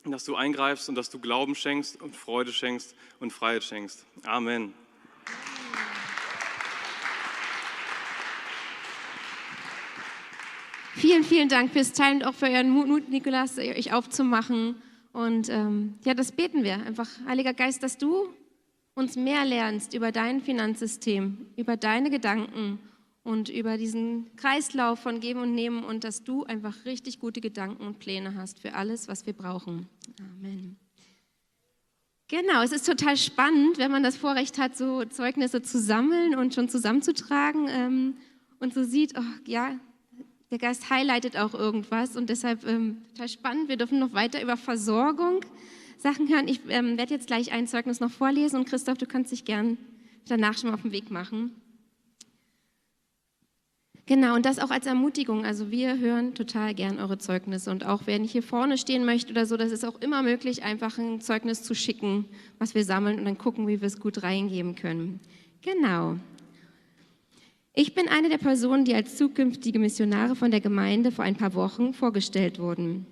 dass 0.04 0.24
du 0.24 0.36
eingreifst 0.36 0.88
und 0.88 0.94
dass 0.94 1.10
du 1.10 1.18
Glauben 1.18 1.54
schenkst 1.54 2.00
und 2.00 2.16
Freude 2.16 2.52
schenkst 2.52 2.94
und 3.20 3.32
Freiheit 3.32 3.64
schenkst. 3.64 4.06
Amen. 4.24 4.72
Vielen, 10.96 11.24
vielen 11.24 11.50
Dank 11.50 11.72
fürs 11.72 11.92
Teilen 11.92 12.22
und 12.22 12.24
auch 12.24 12.32
für 12.32 12.46
euren 12.46 12.70
Mut, 12.70 13.10
Nikolas, 13.10 13.58
euch 13.58 13.92
aufzumachen. 13.92 14.76
Und 15.12 15.50
ähm, 15.50 15.98
ja, 16.06 16.14
das 16.14 16.32
beten 16.32 16.64
wir. 16.64 16.72
Einfach, 16.86 17.06
Heiliger 17.26 17.52
Geist, 17.52 17.82
dass 17.82 17.98
du 17.98 18.28
uns 18.94 19.14
mehr 19.14 19.44
lernst 19.44 19.92
über 19.92 20.10
dein 20.10 20.40
Finanzsystem, 20.40 21.48
über 21.54 21.76
deine 21.76 22.08
Gedanken 22.08 22.78
und 23.24 23.50
über 23.50 23.76
diesen 23.76 24.34
Kreislauf 24.36 24.98
von 24.98 25.20
Geben 25.20 25.40
und 25.40 25.54
Nehmen 25.54 25.84
und 25.84 26.02
dass 26.02 26.24
du 26.24 26.44
einfach 26.44 26.86
richtig 26.86 27.20
gute 27.20 27.42
Gedanken 27.42 27.86
und 27.86 27.98
Pläne 27.98 28.34
hast 28.34 28.60
für 28.60 28.72
alles, 28.72 29.06
was 29.06 29.26
wir 29.26 29.34
brauchen. 29.34 29.90
Amen. 30.18 30.78
Genau, 32.28 32.62
es 32.62 32.72
ist 32.72 32.86
total 32.86 33.18
spannend, 33.18 33.76
wenn 33.76 33.90
man 33.90 34.02
das 34.02 34.16
Vorrecht 34.16 34.56
hat, 34.56 34.78
so 34.78 35.04
Zeugnisse 35.04 35.60
zu 35.60 35.78
sammeln 35.78 36.34
und 36.36 36.54
schon 36.54 36.70
zusammenzutragen 36.70 37.68
ähm, 37.68 38.16
und 38.60 38.72
so 38.72 38.82
sieht, 38.82 39.12
oh, 39.18 39.22
ja, 39.44 39.78
der 40.50 40.58
Geist 40.58 40.90
highlightet 40.90 41.36
auch 41.36 41.54
irgendwas 41.54 42.16
und 42.16 42.30
deshalb 42.30 42.66
ähm, 42.66 43.02
total 43.12 43.28
spannend. 43.28 43.68
Wir 43.68 43.76
dürfen 43.76 43.98
noch 43.98 44.12
weiter 44.12 44.42
über 44.42 44.56
Versorgung 44.56 45.40
Sachen 45.98 46.28
hören. 46.28 46.46
Ich 46.46 46.60
ähm, 46.68 46.98
werde 46.98 47.14
jetzt 47.14 47.26
gleich 47.26 47.52
ein 47.52 47.66
Zeugnis 47.66 48.00
noch 48.00 48.10
vorlesen 48.10 48.56
und 48.56 48.68
Christoph, 48.68 48.98
du 48.98 49.06
kannst 49.06 49.32
dich 49.32 49.44
gern 49.44 49.78
danach 50.28 50.56
schon 50.56 50.70
mal 50.70 50.74
auf 50.74 50.82
den 50.82 50.92
Weg 50.92 51.10
machen. 51.10 51.50
Genau, 54.08 54.36
und 54.36 54.46
das 54.46 54.60
auch 54.60 54.70
als 54.70 54.86
Ermutigung. 54.86 55.44
Also 55.44 55.72
wir 55.72 55.98
hören 55.98 56.34
total 56.34 56.74
gern 56.74 57.00
eure 57.00 57.18
Zeugnisse 57.18 57.72
und 57.72 57.84
auch 57.84 58.06
wenn 58.06 58.24
ich 58.24 58.30
hier 58.30 58.44
vorne 58.44 58.78
stehen 58.78 59.04
möchte 59.04 59.32
oder 59.32 59.46
so, 59.46 59.56
das 59.56 59.72
ist 59.72 59.84
auch 59.84 60.00
immer 60.00 60.22
möglich, 60.22 60.62
einfach 60.62 60.96
ein 60.96 61.20
Zeugnis 61.20 61.64
zu 61.64 61.74
schicken, 61.74 62.24
was 62.60 62.76
wir 62.76 62.84
sammeln 62.84 63.18
und 63.18 63.24
dann 63.24 63.36
gucken, 63.36 63.66
wie 63.66 63.80
wir 63.80 63.86
es 63.86 63.98
gut 63.98 64.22
reingeben 64.22 64.76
können. 64.76 65.18
Genau. 65.62 66.18
Ich 67.78 67.94
bin 67.94 68.08
eine 68.08 68.30
der 68.30 68.38
Personen, 68.38 68.86
die 68.86 68.94
als 68.94 69.16
zukünftige 69.18 69.78
Missionare 69.78 70.34
von 70.34 70.50
der 70.50 70.62
Gemeinde 70.62 71.12
vor 71.12 71.26
ein 71.26 71.36
paar 71.36 71.52
Wochen 71.52 71.92
vorgestellt 71.92 72.58
wurden. 72.58 73.04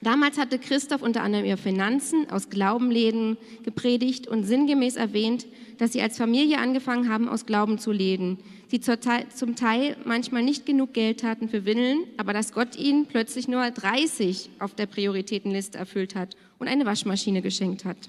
Damals 0.00 0.38
hatte 0.38 0.58
Christoph 0.58 1.02
unter 1.02 1.22
anderem 1.22 1.44
über 1.44 1.58
Finanzen 1.58 2.30
aus 2.30 2.48
Glaubenläden 2.48 3.36
gepredigt 3.64 4.26
und 4.26 4.44
sinngemäß 4.44 4.96
erwähnt, 4.96 5.46
dass 5.76 5.92
sie 5.92 6.00
als 6.00 6.16
Familie 6.16 6.56
angefangen 6.56 7.10
haben, 7.10 7.28
aus 7.28 7.44
Glauben 7.44 7.78
zu 7.78 7.92
leben. 7.92 8.38
Sie 8.68 8.80
zum 8.80 9.56
Teil 9.56 9.94
manchmal 10.06 10.42
nicht 10.42 10.64
genug 10.64 10.94
Geld 10.94 11.22
hatten 11.22 11.50
für 11.50 11.66
Windeln, 11.66 11.98
aber 12.16 12.32
dass 12.32 12.54
Gott 12.54 12.76
ihnen 12.78 13.04
plötzlich 13.04 13.46
nur 13.46 13.70
30 13.70 14.48
auf 14.58 14.74
der 14.74 14.86
Prioritätenliste 14.86 15.76
erfüllt 15.76 16.14
hat 16.14 16.34
und 16.58 16.66
eine 16.66 16.86
Waschmaschine 16.86 17.42
geschenkt 17.42 17.84
hat. 17.84 18.08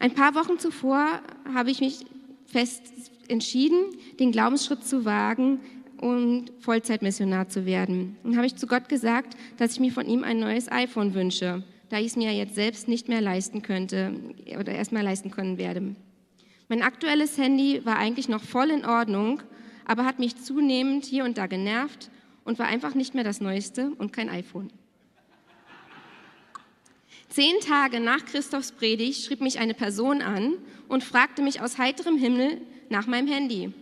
Ein 0.00 0.14
paar 0.14 0.34
Wochen 0.34 0.58
zuvor 0.58 1.20
habe 1.54 1.70
ich 1.70 1.78
mich 1.78 2.06
fest 2.46 2.82
entschieden, 3.30 3.84
den 4.18 4.32
Glaubensschritt 4.32 4.84
zu 4.84 5.04
wagen, 5.04 5.60
und 6.04 6.52
Vollzeitmissionar 6.60 7.48
zu 7.48 7.64
werden. 7.64 8.16
Dann 8.24 8.36
habe 8.36 8.46
ich 8.46 8.56
zu 8.56 8.66
Gott 8.66 8.90
gesagt, 8.90 9.36
dass 9.56 9.72
ich 9.72 9.80
mir 9.80 9.90
von 9.90 10.06
ihm 10.06 10.22
ein 10.22 10.38
neues 10.38 10.70
iPhone 10.70 11.14
wünsche, 11.14 11.62
da 11.88 11.98
ich 11.98 12.08
es 12.08 12.16
mir 12.16 12.32
jetzt 12.32 12.54
selbst 12.54 12.88
nicht 12.88 13.08
mehr 13.08 13.22
leisten 13.22 13.62
könnte 13.62 14.12
oder 14.58 14.72
erst 14.72 14.92
mal 14.92 15.02
leisten 15.02 15.30
können 15.30 15.56
werde. 15.56 15.94
Mein 16.68 16.82
aktuelles 16.82 17.38
Handy 17.38 17.84
war 17.84 17.96
eigentlich 17.96 18.28
noch 18.28 18.42
voll 18.42 18.70
in 18.70 18.84
Ordnung, 18.84 19.42
aber 19.86 20.04
hat 20.04 20.18
mich 20.18 20.36
zunehmend 20.36 21.06
hier 21.06 21.24
und 21.24 21.38
da 21.38 21.46
genervt 21.46 22.10
und 22.44 22.58
war 22.58 22.66
einfach 22.66 22.94
nicht 22.94 23.14
mehr 23.14 23.24
das 23.24 23.40
Neueste 23.40 23.92
und 23.96 24.12
kein 24.12 24.28
iPhone. 24.28 24.70
Zehn 27.28 27.54
Tage 27.66 27.98
nach 27.98 28.24
Christophs 28.26 28.72
Predigt 28.72 29.24
schrieb 29.24 29.40
mich 29.40 29.58
eine 29.58 29.74
Person 29.74 30.22
an 30.22 30.52
und 30.88 31.02
fragte 31.02 31.42
mich 31.42 31.62
aus 31.62 31.78
heiterem 31.78 32.16
Himmel 32.16 32.60
nach 32.90 33.06
meinem 33.06 33.28
Handy, 33.28 33.72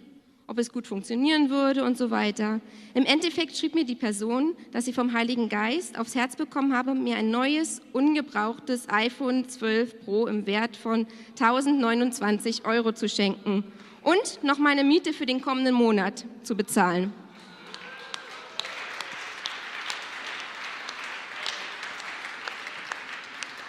ob 0.46 0.58
es 0.58 0.72
gut 0.72 0.86
funktionieren 0.86 1.50
würde 1.50 1.84
und 1.84 1.96
so 1.96 2.10
weiter. 2.10 2.60
Im 2.94 3.04
Endeffekt 3.04 3.56
schrieb 3.56 3.74
mir 3.74 3.84
die 3.84 3.94
Person, 3.94 4.54
dass 4.72 4.84
sie 4.84 4.92
vom 4.92 5.12
Heiligen 5.12 5.48
Geist 5.48 5.98
aufs 5.98 6.14
Herz 6.14 6.36
bekommen 6.36 6.76
habe, 6.76 6.94
mir 6.94 7.16
ein 7.16 7.30
neues, 7.30 7.80
ungebrauchtes 7.92 8.88
iPhone 8.88 9.48
12 9.48 10.04
Pro 10.04 10.26
im 10.26 10.46
Wert 10.46 10.76
von 10.76 11.06
1029 11.40 12.66
Euro 12.66 12.92
zu 12.92 13.08
schenken 13.08 13.64
und 14.02 14.42
noch 14.42 14.58
meine 14.58 14.84
Miete 14.84 15.12
für 15.12 15.26
den 15.26 15.40
kommenden 15.40 15.74
Monat 15.74 16.24
zu 16.42 16.56
bezahlen. 16.56 17.12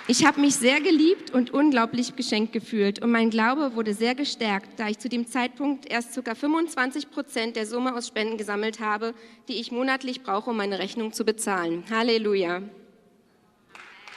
Ich 0.05 0.25
habe 0.25 0.41
mich 0.41 0.55
sehr 0.57 0.81
geliebt 0.81 1.31
und 1.31 1.51
unglaublich 1.51 2.17
geschenkt 2.17 2.51
gefühlt 2.51 3.01
und 3.01 3.09
mein 3.09 3.29
Glaube 3.29 3.73
wurde 3.75 3.93
sehr 3.93 4.15
gestärkt, 4.15 4.77
da 4.77 4.89
ich 4.89 4.99
zu 4.99 5.07
dem 5.07 5.25
Zeitpunkt 5.27 5.89
erst 5.89 6.21
ca. 6.21 6.35
25 6.35 7.09
Prozent 7.09 7.55
der 7.55 7.65
Summe 7.65 7.95
aus 7.95 8.09
Spenden 8.09 8.37
gesammelt 8.37 8.81
habe, 8.81 9.13
die 9.47 9.61
ich 9.61 9.71
monatlich 9.71 10.21
brauche, 10.21 10.49
um 10.49 10.57
meine 10.57 10.77
Rechnung 10.77 11.13
zu 11.13 11.23
bezahlen. 11.23 11.85
Halleluja. 11.89 12.63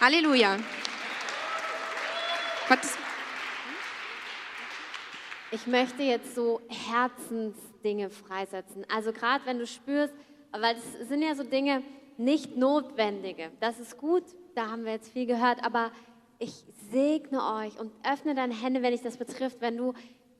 Halleluja. 0.01 0.57
Ich 5.53 5.69
möchte 5.69 6.03
jetzt 6.03 6.35
so 6.35 6.63
Herzensdinge 6.69 8.11
freisetzen. 8.11 8.85
Also 8.93 9.13
gerade 9.13 9.47
wenn 9.47 9.61
du 9.61 9.69
spürst, 9.69 10.15
weil 10.51 10.75
es 10.75 11.09
sind 11.09 11.23
ja 11.23 11.37
so 11.37 11.45
Dinge 11.45 11.85
nicht 12.17 12.57
notwendige. 12.57 13.53
Das 13.61 13.79
ist 13.79 13.97
gut, 13.99 14.25
da 14.57 14.71
haben 14.71 14.85
wir 14.85 14.93
jetzt 14.93 15.13
viel 15.13 15.27
gehört, 15.27 15.63
aber 15.65 15.91
ich 16.39 16.65
segne 16.91 17.43
euch 17.57 17.79
und 17.79 17.93
öffne 18.11 18.35
deine 18.35 18.55
Hände, 18.55 18.83
wenn 18.83 18.93
dich 18.93 19.03
das 19.03 19.17
betrifft, 19.17 19.61
wenn 19.61 19.77
du 19.77 19.93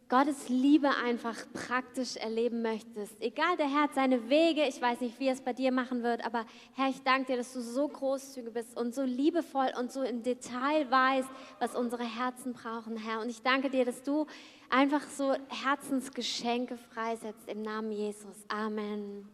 Gottes 0.09 0.49
Liebe 0.49 0.89
einfach 1.05 1.37
praktisch 1.53 2.17
erleben 2.17 2.63
möchtest. 2.63 3.21
Egal, 3.21 3.57
der 3.57 3.69
Herr 3.69 3.83
hat 3.83 3.95
seine 3.95 4.31
Wege, 4.31 4.65
ich 4.65 4.81
weiß 4.81 5.01
nicht, 5.01 5.19
wie 5.19 5.27
er 5.27 5.33
es 5.33 5.41
bei 5.41 5.53
dir 5.53 5.73
machen 5.73 6.05
wird, 6.05 6.25
aber 6.25 6.47
Herr, 6.75 6.89
ich 6.89 7.03
danke 7.03 7.33
dir, 7.33 7.39
dass 7.39 7.53
du 7.53 7.61
so 7.61 7.89
großzügig 7.89 8.53
bist 8.53 8.77
und 8.77 8.95
so 8.95 9.03
liebevoll 9.03 9.73
und 9.79 9.91
so 9.91 10.03
im 10.03 10.23
Detail 10.23 10.89
weißt, 10.89 11.29
was 11.59 11.75
unsere 11.75 12.05
Herzen 12.05 12.53
brauchen, 12.53 12.97
Herr. 12.97 13.21
Und 13.21 13.31
ich 13.31 13.43
danke 13.43 13.69
dir, 13.69 13.85
dass 13.85 14.05
du 14.05 14.27
einfach 14.71 15.03
so 15.09 15.35
Herzensgeschenke 15.49 16.77
freisetzt 16.77 17.49
im 17.49 17.63
Namen 17.63 17.91
Jesus. 17.91 18.45
Amen. 18.47 19.29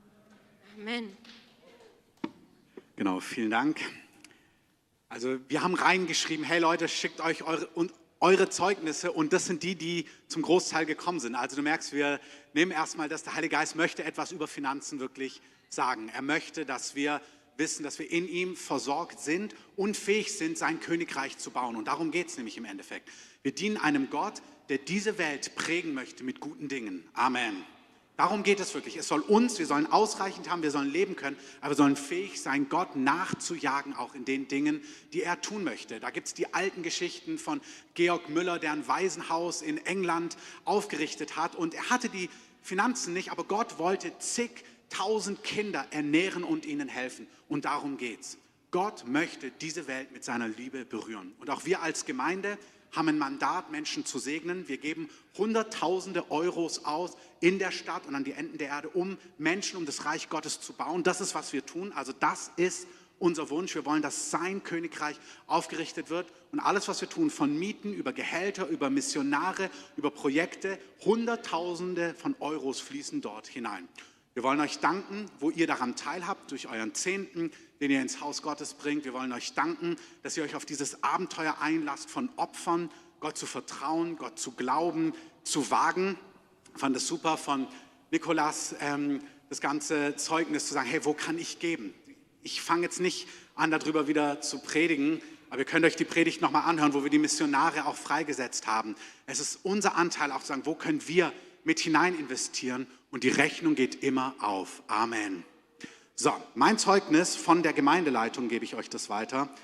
Amen. 0.79 1.15
Genau, 2.97 3.21
vielen 3.21 3.51
Dank. 3.51 3.79
Also 5.13 5.39
wir 5.49 5.63
haben 5.63 5.75
reingeschrieben, 5.75 6.43
hey 6.43 6.59
Leute, 6.59 6.89
schickt 6.89 7.21
euch 7.21 7.43
eure, 7.43 7.67
und 7.75 7.93
eure 8.21 8.49
Zeugnisse 8.49 9.13
und 9.13 9.35
das 9.35 9.45
sind 9.45 9.63
die, 9.63 9.75
die 9.75 10.07
zum 10.27 10.41
Großteil 10.41 10.87
gekommen 10.87 11.21
sind. 11.21 11.35
Also 11.35 11.55
du 11.55 11.61
merkst, 11.61 11.93
wir 11.93 12.19
nehmen 12.55 12.71
erstmal, 12.71 13.11
dass 13.11 13.23
der 13.23 13.35
Heilige 13.35 13.55
Geist 13.55 13.77
möchte 13.77 14.05
etwas 14.05 14.33
über 14.33 14.49
Finanzen 14.49 15.01
wirklich 15.01 15.43
sagen. 15.69 16.09
Er 16.15 16.23
möchte, 16.23 16.65
dass 16.65 16.95
wir 16.95 17.21
wissen, 17.59 17.83
dass 17.83 17.99
wir 17.99 18.11
in 18.11 18.27
ihm 18.27 18.57
versorgt 18.57 19.21
sind 19.21 19.55
und 19.77 19.99
fähig 19.99 20.33
sind, 20.33 20.57
sein 20.57 20.81
Königreich 20.81 21.37
zu 21.37 21.51
bauen. 21.51 21.77
Und 21.77 21.89
darum 21.89 22.11
geht 22.11 22.29
es 22.29 22.39
nämlich 22.39 22.57
im 22.57 22.65
Endeffekt. 22.65 23.11
Wir 23.43 23.55
dienen 23.55 23.77
einem 23.77 24.09
Gott, 24.09 24.41
der 24.71 24.79
diese 24.79 25.19
Welt 25.19 25.55
prägen 25.57 25.93
möchte 25.93 26.25
mit 26.25 26.41
guten 26.41 26.69
Dingen. 26.69 27.07
Amen. 27.13 27.67
Darum 28.23 28.45
geht 28.45 28.61
es 28.61 28.73
wirklich. 28.73 28.97
Es 28.97 29.09
soll 29.09 29.19
uns, 29.19 29.59
wir 29.59 29.67
sollen 29.67 29.91
ausreichend 29.91 30.49
haben, 30.49 30.63
wir 30.63 30.71
sollen 30.71 30.89
leben 30.89 31.17
können, 31.17 31.37
aber 31.61 31.73
wir 31.73 31.77
sollen 31.77 31.97
fähig 31.97 32.41
sein, 32.41 32.69
Gott 32.69 32.95
nachzujagen, 32.95 33.97
auch 33.97 34.15
in 34.15 34.25
den 34.25 34.47
Dingen, 34.47 34.81
die 35.13 35.23
er 35.23 35.41
tun 35.41 35.65
möchte. 35.65 35.99
Da 35.99 36.11
gibt 36.11 36.29
es 36.29 36.33
die 36.33 36.55
alten 36.55 36.85
Geschichten 36.85 37.37
von 37.37 37.61
Georg 37.95 38.29
Müller, 38.29 38.61
der 38.61 38.71
ein 38.71 38.87
Waisenhaus 38.87 39.61
in 39.61 39.77
England 39.87 40.37
aufgerichtet 40.65 41.35
hat. 41.35 41.57
Und 41.57 41.75
er 41.75 41.91
hatte 41.91 42.09
die 42.09 42.31
Finanzen 42.63 43.13
nicht, 43.13 43.33
aber 43.33 43.43
Gott 43.43 43.81
wollte 43.81 44.17
zigtausend 44.21 45.43
Kinder 45.43 45.85
ernähren 45.91 46.45
und 46.45 46.65
ihnen 46.65 46.87
helfen. 46.87 47.27
Und 47.49 47.65
darum 47.65 47.97
geht's. 47.97 48.39
Gott 48.71 49.05
möchte 49.05 49.51
diese 49.51 49.89
Welt 49.89 50.13
mit 50.13 50.23
seiner 50.23 50.47
Liebe 50.47 50.85
berühren. 50.85 51.35
Und 51.41 51.51
auch 51.51 51.65
wir 51.65 51.83
als 51.83 52.05
Gemeinde 52.05 52.57
haben 52.93 53.09
ein 53.09 53.19
Mandat, 53.19 53.73
Menschen 53.73 54.05
zu 54.05 54.19
segnen. 54.19 54.69
Wir 54.69 54.77
geben 54.77 55.09
Hunderttausende 55.37 56.31
Euros 56.31 56.85
aus 56.85 57.17
in 57.43 57.59
der 57.59 57.73
Stadt 57.73 58.07
und 58.07 58.15
an 58.15 58.25
die 58.25 58.33
Enden 58.33 58.57
der 58.57 58.69
Erde, 58.69 58.89
um 58.89 59.19
Menschen, 59.37 59.77
um 59.77 59.85
das 59.85 60.07
Reich 60.07 60.31
Gottes 60.31 60.61
zu 60.61 60.73
bauen. 60.73 61.03
Das 61.03 61.21
ist, 61.21 61.35
was 61.35 61.53
wir 61.53 61.67
tun. 61.67 61.93
Also 61.93 62.13
das 62.13 62.53
ist 62.57 62.87
unser 63.19 63.51
Wunsch. 63.51 63.75
Wir 63.75 63.85
wollen, 63.85 64.01
dass 64.01 64.31
sein 64.31 64.63
Königreich 64.63 65.17
aufgerichtet 65.49 66.09
wird 66.09 66.33
und 66.53 66.61
alles, 66.61 66.87
was 66.87 67.01
wir 67.01 67.09
tun, 67.09 67.31
von 67.31 67.59
Mieten 67.59 67.93
über 67.93 68.13
Gehälter, 68.13 68.69
über 68.69 68.91
Missionare, 68.91 69.71
über 69.97 70.11
Projekte, 70.11 70.79
Hunderttausende 71.05 72.15
von 72.15 72.37
Euros 72.39 72.81
fließen 72.81 73.21
dort 73.21 73.49
hinein. 73.49 73.89
Wir 74.35 74.45
wollen 74.45 74.61
euch 74.61 74.79
danken, 74.79 75.27
wo 75.41 75.51
ihr 75.51 75.67
daran 75.67 75.95
teilhabt, 75.95 76.53
durch 76.53 76.69
euren 76.69 76.95
Zehnten, 76.95 77.51
den 77.81 77.91
ihr 77.91 78.01
ins 78.01 78.21
Haus 78.21 78.41
Gottes 78.41 78.75
bringt. 78.75 79.05
Wir 79.05 79.13
wollen 79.13 79.33
euch 79.33 79.53
danken, 79.53 79.97
dass 80.23 80.37
ihr 80.37 80.45
euch 80.45 80.55
auf 80.55 80.65
dieses 80.65 81.03
Abenteuer 81.03 81.57
einlasst, 81.61 82.09
von 82.09 82.31
Opfern, 82.37 82.89
Gott 83.21 83.37
zu 83.37 83.47
vertrauen, 83.47 84.17
Gott 84.17 84.39
zu 84.39 84.53
glauben, 84.53 85.13
zu 85.43 85.71
wagen. 85.71 86.17
Ich 86.75 86.81
fand 86.81 86.97
es 86.97 87.07
super 87.07 87.37
von 87.37 87.67
Nikolas, 88.11 88.75
ähm, 88.81 89.21
das 89.49 89.61
ganze 89.61 90.17
Zeugnis 90.17 90.67
zu 90.67 90.75
sagen, 90.75 90.89
hey, 90.89 91.05
wo 91.05 91.13
kann 91.13 91.39
ich 91.39 91.59
geben? 91.59 91.95
Ich 92.43 92.63
fange 92.63 92.83
jetzt 92.83 93.01
nicht 93.01 93.29
an, 93.55 93.71
darüber 93.71 94.09
wieder 94.09 94.41
zu 94.41 94.59
predigen, 94.61 95.21
aber 95.51 95.61
ihr 95.61 95.65
könnt 95.67 95.85
euch 95.85 95.97
die 95.97 96.05
Predigt 96.05 96.41
nochmal 96.41 96.63
anhören, 96.63 96.95
wo 96.95 97.03
wir 97.03 97.11
die 97.11 97.19
Missionare 97.19 97.85
auch 97.85 97.97
freigesetzt 97.97 98.67
haben. 98.67 98.97
Es 99.27 99.39
ist 99.39 99.61
unser 99.63 99.97
Anteil 99.97 100.33
auch 100.33 100.41
zu 100.41 100.47
sagen, 100.47 100.63
wo 100.65 100.75
können 100.75 101.07
wir 101.07 101.31
mit 101.65 101.79
hinein 101.79 102.19
investieren 102.19 102.87
und 103.11 103.23
die 103.23 103.29
Rechnung 103.29 103.75
geht 103.75 104.03
immer 104.03 104.35
auf. 104.41 104.83
Amen. 104.87 105.45
So, 106.15 106.33
mein 106.55 106.79
Zeugnis 106.79 107.37
von 107.37 107.63
der 107.63 107.75
Gemeindeleitung, 107.75 108.49
gebe 108.49 108.65
ich 108.65 108.75
euch 108.75 108.89
das 108.89 109.11
weiter, 109.11 109.55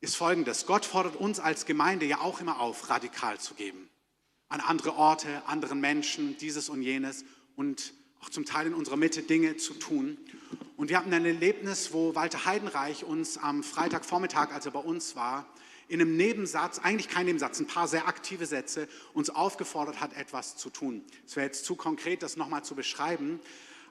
ist 0.00 0.16
folgendes. 0.16 0.64
Gott 0.64 0.86
fordert 0.86 1.16
uns 1.16 1.38
als 1.38 1.66
Gemeinde 1.66 2.06
ja 2.06 2.20
auch 2.20 2.40
immer 2.40 2.58
auf, 2.58 2.88
radikal 2.88 3.38
zu 3.38 3.52
geben. 3.52 3.89
An 4.50 4.60
andere 4.60 4.94
Orte, 4.96 5.42
anderen 5.46 5.80
Menschen, 5.80 6.36
dieses 6.36 6.68
und 6.68 6.82
jenes 6.82 7.24
und 7.56 7.94
auch 8.20 8.28
zum 8.28 8.44
Teil 8.44 8.66
in 8.66 8.74
unserer 8.74 8.96
Mitte 8.96 9.22
Dinge 9.22 9.56
zu 9.56 9.74
tun. 9.74 10.18
Und 10.76 10.90
wir 10.90 10.98
hatten 10.98 11.12
ein 11.14 11.24
Erlebnis, 11.24 11.92
wo 11.92 12.14
Walter 12.14 12.44
Heidenreich 12.44 13.04
uns 13.04 13.38
am 13.38 13.62
Freitagvormittag, 13.62 14.52
als 14.52 14.66
er 14.66 14.72
bei 14.72 14.80
uns 14.80 15.16
war, 15.16 15.46
in 15.88 16.00
einem 16.00 16.16
Nebensatz, 16.16 16.78
eigentlich 16.78 17.08
kein 17.08 17.26
Nebensatz, 17.26 17.58
ein 17.58 17.66
paar 17.66 17.88
sehr 17.88 18.06
aktive 18.06 18.46
Sätze, 18.46 18.88
uns 19.12 19.30
aufgefordert 19.30 20.00
hat, 20.00 20.12
etwas 20.12 20.56
zu 20.56 20.70
tun. 20.70 21.02
Es 21.26 21.34
wäre 21.34 21.46
jetzt 21.46 21.64
zu 21.64 21.74
konkret, 21.74 22.22
das 22.22 22.36
nochmal 22.36 22.64
zu 22.64 22.74
beschreiben, 22.74 23.40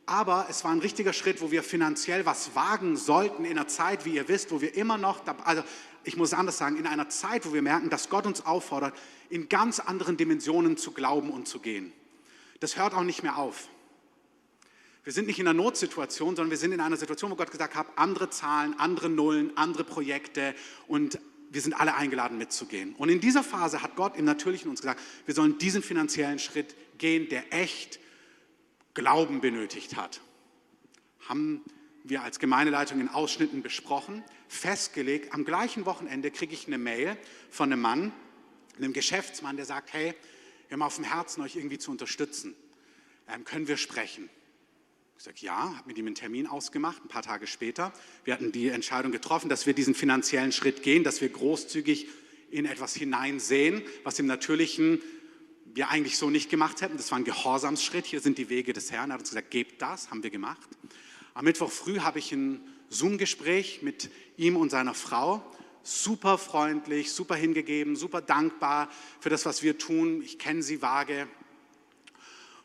aber 0.09 0.47
es 0.49 0.63
war 0.63 0.71
ein 0.71 0.79
richtiger 0.79 1.13
Schritt, 1.13 1.39
wo 1.39 1.51
wir 1.51 1.61
finanziell 1.61 2.25
was 2.25 2.55
wagen 2.55 2.97
sollten 2.97 3.45
in 3.45 3.51
einer 3.51 3.67
Zeit, 3.67 4.05
wie 4.05 4.15
ihr 4.15 4.27
wisst, 4.27 4.51
wo 4.51 4.59
wir 4.59 4.75
immer 4.75 4.97
noch, 4.97 5.21
also 5.45 5.63
ich 6.03 6.17
muss 6.17 6.33
anders 6.33 6.57
sagen, 6.57 6.77
in 6.77 6.87
einer 6.87 7.09
Zeit, 7.09 7.45
wo 7.45 7.53
wir 7.53 7.61
merken, 7.61 7.91
dass 7.91 8.09
Gott 8.09 8.25
uns 8.25 8.43
auffordert, 8.43 8.95
in 9.29 9.49
ganz 9.49 9.79
anderen 9.79 10.17
Dimensionen 10.17 10.77
zu 10.77 10.91
glauben 10.91 11.29
und 11.29 11.47
zu 11.47 11.59
gehen. 11.59 11.93
Das 12.59 12.75
hört 12.75 12.95
auch 12.95 13.03
nicht 13.03 13.21
mehr 13.21 13.37
auf. 13.37 13.67
Wir 15.03 15.13
sind 15.13 15.27
nicht 15.27 15.39
in 15.39 15.47
einer 15.47 15.61
Notsituation, 15.61 16.35
sondern 16.35 16.49
wir 16.49 16.57
sind 16.57 16.71
in 16.71 16.81
einer 16.81 16.97
Situation, 16.97 17.29
wo 17.29 17.35
Gott 17.35 17.51
gesagt 17.51 17.75
hat, 17.75 17.85
andere 17.95 18.31
Zahlen, 18.31 18.79
andere 18.79 19.09
Nullen, 19.09 19.55
andere 19.57 19.83
Projekte 19.83 20.55
und 20.87 21.19
wir 21.51 21.61
sind 21.61 21.73
alle 21.73 21.95
eingeladen 21.95 22.37
mitzugehen. 22.39 22.95
Und 22.95 23.09
in 23.09 23.19
dieser 23.19 23.43
Phase 23.43 23.83
hat 23.83 23.95
Gott 23.95 24.17
im 24.17 24.25
Natürlichen 24.25 24.69
uns 24.71 24.81
gesagt, 24.81 25.01
wir 25.25 25.35
sollen 25.35 25.59
diesen 25.59 25.83
finanziellen 25.83 26.39
Schritt 26.39 26.75
gehen, 26.97 27.29
der 27.29 27.53
echt 27.53 27.99
Glauben 28.93 29.41
benötigt 29.41 29.95
hat. 29.95 30.21
Haben 31.27 31.63
wir 32.03 32.23
als 32.23 32.39
Gemeindeleitung 32.39 32.99
in 32.99 33.09
Ausschnitten 33.09 33.61
besprochen, 33.61 34.23
festgelegt. 34.47 35.33
Am 35.33 35.45
gleichen 35.45 35.85
Wochenende 35.85 36.31
kriege 36.31 36.53
ich 36.53 36.67
eine 36.67 36.77
Mail 36.77 37.17
von 37.49 37.71
einem 37.71 37.81
Mann, 37.81 38.11
einem 38.77 38.93
Geschäftsmann, 38.93 39.57
der 39.57 39.65
sagt, 39.65 39.93
hey, 39.93 40.13
wir 40.67 40.75
haben 40.75 40.81
auf 40.81 40.95
dem 40.95 41.03
Herzen, 41.03 41.41
euch 41.41 41.55
irgendwie 41.55 41.77
zu 41.77 41.91
unterstützen. 41.91 42.55
Ähm, 43.27 43.43
können 43.43 43.67
wir 43.67 43.77
sprechen? 43.77 44.29
Ich 45.17 45.23
sage, 45.23 45.37
ja, 45.41 45.75
habe 45.75 45.87
mit 45.87 45.97
ihm 45.97 46.05
einen 46.05 46.15
Termin 46.15 46.47
ausgemacht, 46.47 47.03
ein 47.03 47.09
paar 47.09 47.23
Tage 47.23 47.45
später. 47.45 47.91
Wir 48.23 48.33
hatten 48.33 48.51
die 48.51 48.69
Entscheidung 48.69 49.11
getroffen, 49.11 49.49
dass 49.49 49.65
wir 49.65 49.73
diesen 49.73 49.93
finanziellen 49.93 50.51
Schritt 50.51 50.81
gehen, 50.81 51.03
dass 51.03 51.19
wir 51.19 51.29
großzügig 51.29 52.07
in 52.51 52.65
etwas 52.65 52.95
hineinsehen, 52.95 53.83
was 54.03 54.17
im 54.19 54.27
Natürlichen 54.27 55.01
wir 55.79 55.89
eigentlich 55.89 56.17
so 56.17 56.29
nicht 56.29 56.49
gemacht 56.49 56.81
hätten. 56.81 56.97
Das 56.97 57.09
war 57.09 57.17
ein 57.17 57.23
Gehorsamsschritt. 57.23 58.05
Hier 58.05 58.19
sind 58.19 58.37
die 58.37 58.49
Wege 58.49 58.73
des 58.73 58.91
Herrn. 58.91 59.11
Er 59.11 59.13
hat 59.13 59.21
uns 59.21 59.29
gesagt, 59.29 59.49
gebt 59.49 59.81
das, 59.81 60.11
haben 60.11 60.23
wir 60.23 60.29
gemacht. 60.29 60.67
Am 61.33 61.45
Mittwoch 61.45 61.71
früh 61.71 61.99
habe 61.99 62.19
ich 62.19 62.33
ein 62.33 62.59
Zoom-Gespräch 62.89 63.81
mit 63.81 64.09
ihm 64.35 64.57
und 64.57 64.71
seiner 64.71 64.93
Frau. 64.93 65.41
Super 65.81 66.37
freundlich, 66.37 67.13
super 67.13 67.35
hingegeben, 67.35 67.95
super 67.95 68.19
dankbar 68.19 68.89
für 69.21 69.29
das, 69.29 69.45
was 69.45 69.63
wir 69.63 69.77
tun. 69.77 70.21
Ich 70.21 70.37
kenne 70.37 70.63
sie 70.63 70.81
vage. 70.81 71.29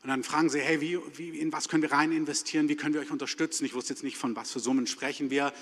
Und 0.02 0.08
dann 0.08 0.24
fragen 0.24 0.50
sie, 0.50 0.58
hey, 0.60 0.80
wie, 0.80 0.98
wie, 1.16 1.38
in 1.38 1.52
was 1.52 1.68
können 1.68 1.82
wir 1.84 1.92
rein 1.92 2.10
investieren? 2.10 2.68
Wie 2.68 2.74
können 2.74 2.94
wir 2.94 3.00
euch 3.00 3.12
unterstützen? 3.12 3.64
Ich 3.64 3.74
wusste 3.74 3.92
jetzt 3.92 4.02
nicht, 4.02 4.18
von 4.18 4.34
was 4.34 4.50
für 4.50 4.58
Summen 4.58 4.88
sprechen 4.88 5.30
wir. 5.30 5.52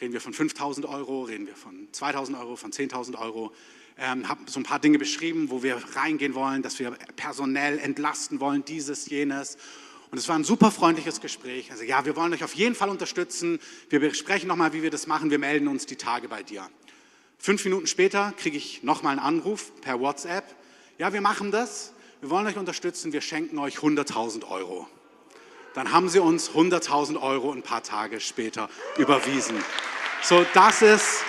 Reden 0.00 0.14
wir 0.14 0.22
von 0.22 0.32
5.000 0.32 0.88
Euro? 0.88 1.24
Reden 1.24 1.46
wir 1.46 1.56
von 1.56 1.88
2.000 1.92 2.40
Euro? 2.40 2.56
Von 2.56 2.72
10.000 2.72 3.20
Euro? 3.20 3.52
Ähm, 3.98 4.28
habe 4.28 4.40
so 4.46 4.60
ein 4.60 4.62
paar 4.62 4.78
Dinge 4.78 4.98
beschrieben, 4.98 5.50
wo 5.50 5.62
wir 5.62 5.80
reingehen 5.94 6.34
wollen, 6.34 6.62
dass 6.62 6.78
wir 6.78 6.92
personell 7.16 7.78
entlasten 7.78 8.40
wollen, 8.40 8.64
dieses, 8.64 9.08
jenes. 9.08 9.56
Und 10.10 10.18
es 10.18 10.28
war 10.28 10.36
ein 10.36 10.44
super 10.44 10.70
freundliches 10.70 11.20
Gespräch. 11.20 11.70
Also 11.70 11.84
ja, 11.84 12.04
wir 12.04 12.16
wollen 12.16 12.32
euch 12.32 12.44
auf 12.44 12.54
jeden 12.54 12.74
Fall 12.74 12.88
unterstützen. 12.88 13.60
Wir 13.90 14.00
besprechen 14.00 14.48
nochmal, 14.48 14.72
wie 14.72 14.82
wir 14.82 14.90
das 14.90 15.06
machen. 15.06 15.30
Wir 15.30 15.38
melden 15.38 15.68
uns 15.68 15.86
die 15.86 15.96
Tage 15.96 16.28
bei 16.28 16.42
dir. 16.42 16.68
Fünf 17.38 17.64
Minuten 17.64 17.86
später 17.86 18.32
kriege 18.36 18.56
ich 18.56 18.82
nochmal 18.82 19.12
einen 19.12 19.26
Anruf 19.26 19.72
per 19.80 20.00
WhatsApp. 20.00 20.44
Ja, 20.98 21.12
wir 21.12 21.20
machen 21.20 21.50
das 21.50 21.92
wir 22.22 22.30
wollen 22.30 22.46
euch 22.46 22.56
unterstützen, 22.56 23.12
wir 23.12 23.20
schenken 23.20 23.58
euch 23.58 23.78
100.000 23.78 24.48
Euro. 24.48 24.86
Dann 25.74 25.90
haben 25.90 26.08
sie 26.08 26.20
uns 26.20 26.50
100.000 26.50 27.20
Euro 27.20 27.50
ein 27.50 27.64
paar 27.64 27.82
Tage 27.82 28.20
später 28.20 28.70
überwiesen. 28.96 29.56
So, 30.22 30.46
das 30.54 30.82
ist, 30.82 31.24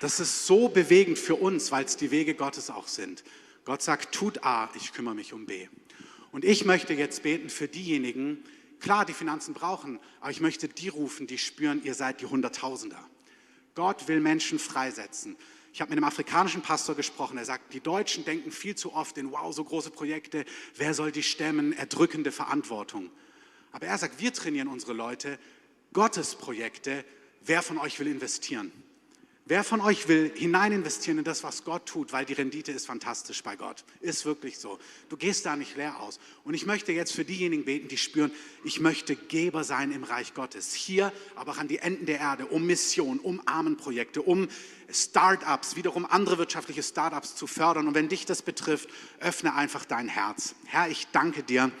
das 0.00 0.20
ist 0.20 0.46
so 0.46 0.68
bewegend 0.68 1.18
für 1.18 1.34
uns, 1.34 1.72
weil 1.72 1.84
es 1.84 1.96
die 1.96 2.10
Wege 2.10 2.34
Gottes 2.34 2.70
auch 2.70 2.88
sind. 2.88 3.24
Gott 3.64 3.82
sagt, 3.82 4.14
tut 4.14 4.44
A, 4.44 4.70
ich 4.74 4.92
kümmere 4.92 5.14
mich 5.14 5.32
um 5.32 5.46
B. 5.46 5.68
Und 6.30 6.44
ich 6.44 6.64
möchte 6.64 6.94
jetzt 6.94 7.22
beten 7.22 7.50
für 7.50 7.68
diejenigen, 7.68 8.42
klar, 8.80 9.04
die 9.04 9.12
Finanzen 9.12 9.54
brauchen, 9.54 9.98
aber 10.20 10.30
ich 10.30 10.40
möchte 10.40 10.68
die 10.68 10.88
rufen, 10.88 11.26
die 11.26 11.38
spüren, 11.38 11.82
ihr 11.84 11.94
seid 11.94 12.20
die 12.20 12.26
Hunderttausender. 12.26 13.02
Gott 13.74 14.08
will 14.08 14.20
Menschen 14.20 14.58
freisetzen. 14.58 15.36
Ich 15.72 15.80
habe 15.80 15.90
mit 15.90 15.98
einem 15.98 16.08
afrikanischen 16.08 16.62
Pastor 16.62 16.94
gesprochen, 16.94 17.38
er 17.38 17.44
sagt, 17.44 17.72
die 17.72 17.80
Deutschen 17.80 18.24
denken 18.24 18.50
viel 18.50 18.74
zu 18.74 18.94
oft 18.94 19.16
in, 19.18 19.30
wow, 19.32 19.54
so 19.54 19.62
große 19.64 19.90
Projekte, 19.90 20.44
wer 20.76 20.94
soll 20.94 21.12
die 21.12 21.22
stemmen, 21.22 21.72
erdrückende 21.72 22.32
Verantwortung. 22.32 23.10
Aber 23.72 23.86
er 23.86 23.98
sagt, 23.98 24.20
wir 24.20 24.32
trainieren 24.32 24.68
unsere 24.68 24.92
Leute, 24.92 25.38
Gottes 25.92 26.34
Projekte, 26.34 27.04
wer 27.44 27.62
von 27.62 27.78
euch 27.78 28.00
will 28.00 28.08
investieren? 28.08 28.72
Wer 29.48 29.64
von 29.64 29.80
euch 29.80 30.08
will 30.08 30.30
hinein 30.34 30.72
investieren 30.72 31.16
in 31.16 31.24
das, 31.24 31.42
was 31.42 31.64
Gott 31.64 31.86
tut, 31.86 32.12
weil 32.12 32.26
die 32.26 32.34
Rendite 32.34 32.70
ist 32.70 32.86
fantastisch 32.86 33.42
bei 33.42 33.56
Gott. 33.56 33.82
Ist 34.02 34.26
wirklich 34.26 34.58
so. 34.58 34.78
Du 35.08 35.16
gehst 35.16 35.46
da 35.46 35.56
nicht 35.56 35.74
leer 35.74 36.00
aus. 36.00 36.20
Und 36.44 36.52
ich 36.52 36.66
möchte 36.66 36.92
jetzt 36.92 37.14
für 37.14 37.24
diejenigen 37.24 37.64
beten, 37.64 37.88
die 37.88 37.96
spüren, 37.96 38.30
ich 38.62 38.78
möchte 38.78 39.16
Geber 39.16 39.64
sein 39.64 39.90
im 39.90 40.04
Reich 40.04 40.34
Gottes. 40.34 40.74
Hier, 40.74 41.14
aber 41.34 41.52
auch 41.52 41.56
an 41.56 41.66
die 41.66 41.78
Enden 41.78 42.04
der 42.04 42.18
Erde, 42.18 42.44
um 42.44 42.66
Mission, 42.66 43.18
um 43.20 43.40
Armenprojekte, 43.46 44.20
um 44.20 44.48
Start-ups, 44.90 45.76
wiederum 45.76 46.04
andere 46.04 46.36
wirtschaftliche 46.36 46.82
Start-ups 46.82 47.34
zu 47.34 47.46
fördern. 47.46 47.88
Und 47.88 47.94
wenn 47.94 48.10
dich 48.10 48.26
das 48.26 48.42
betrifft, 48.42 48.90
öffne 49.18 49.54
einfach 49.54 49.86
dein 49.86 50.08
Herz. 50.08 50.56
Herr, 50.66 50.90
ich 50.90 51.06
danke 51.12 51.42
dir, 51.42 51.72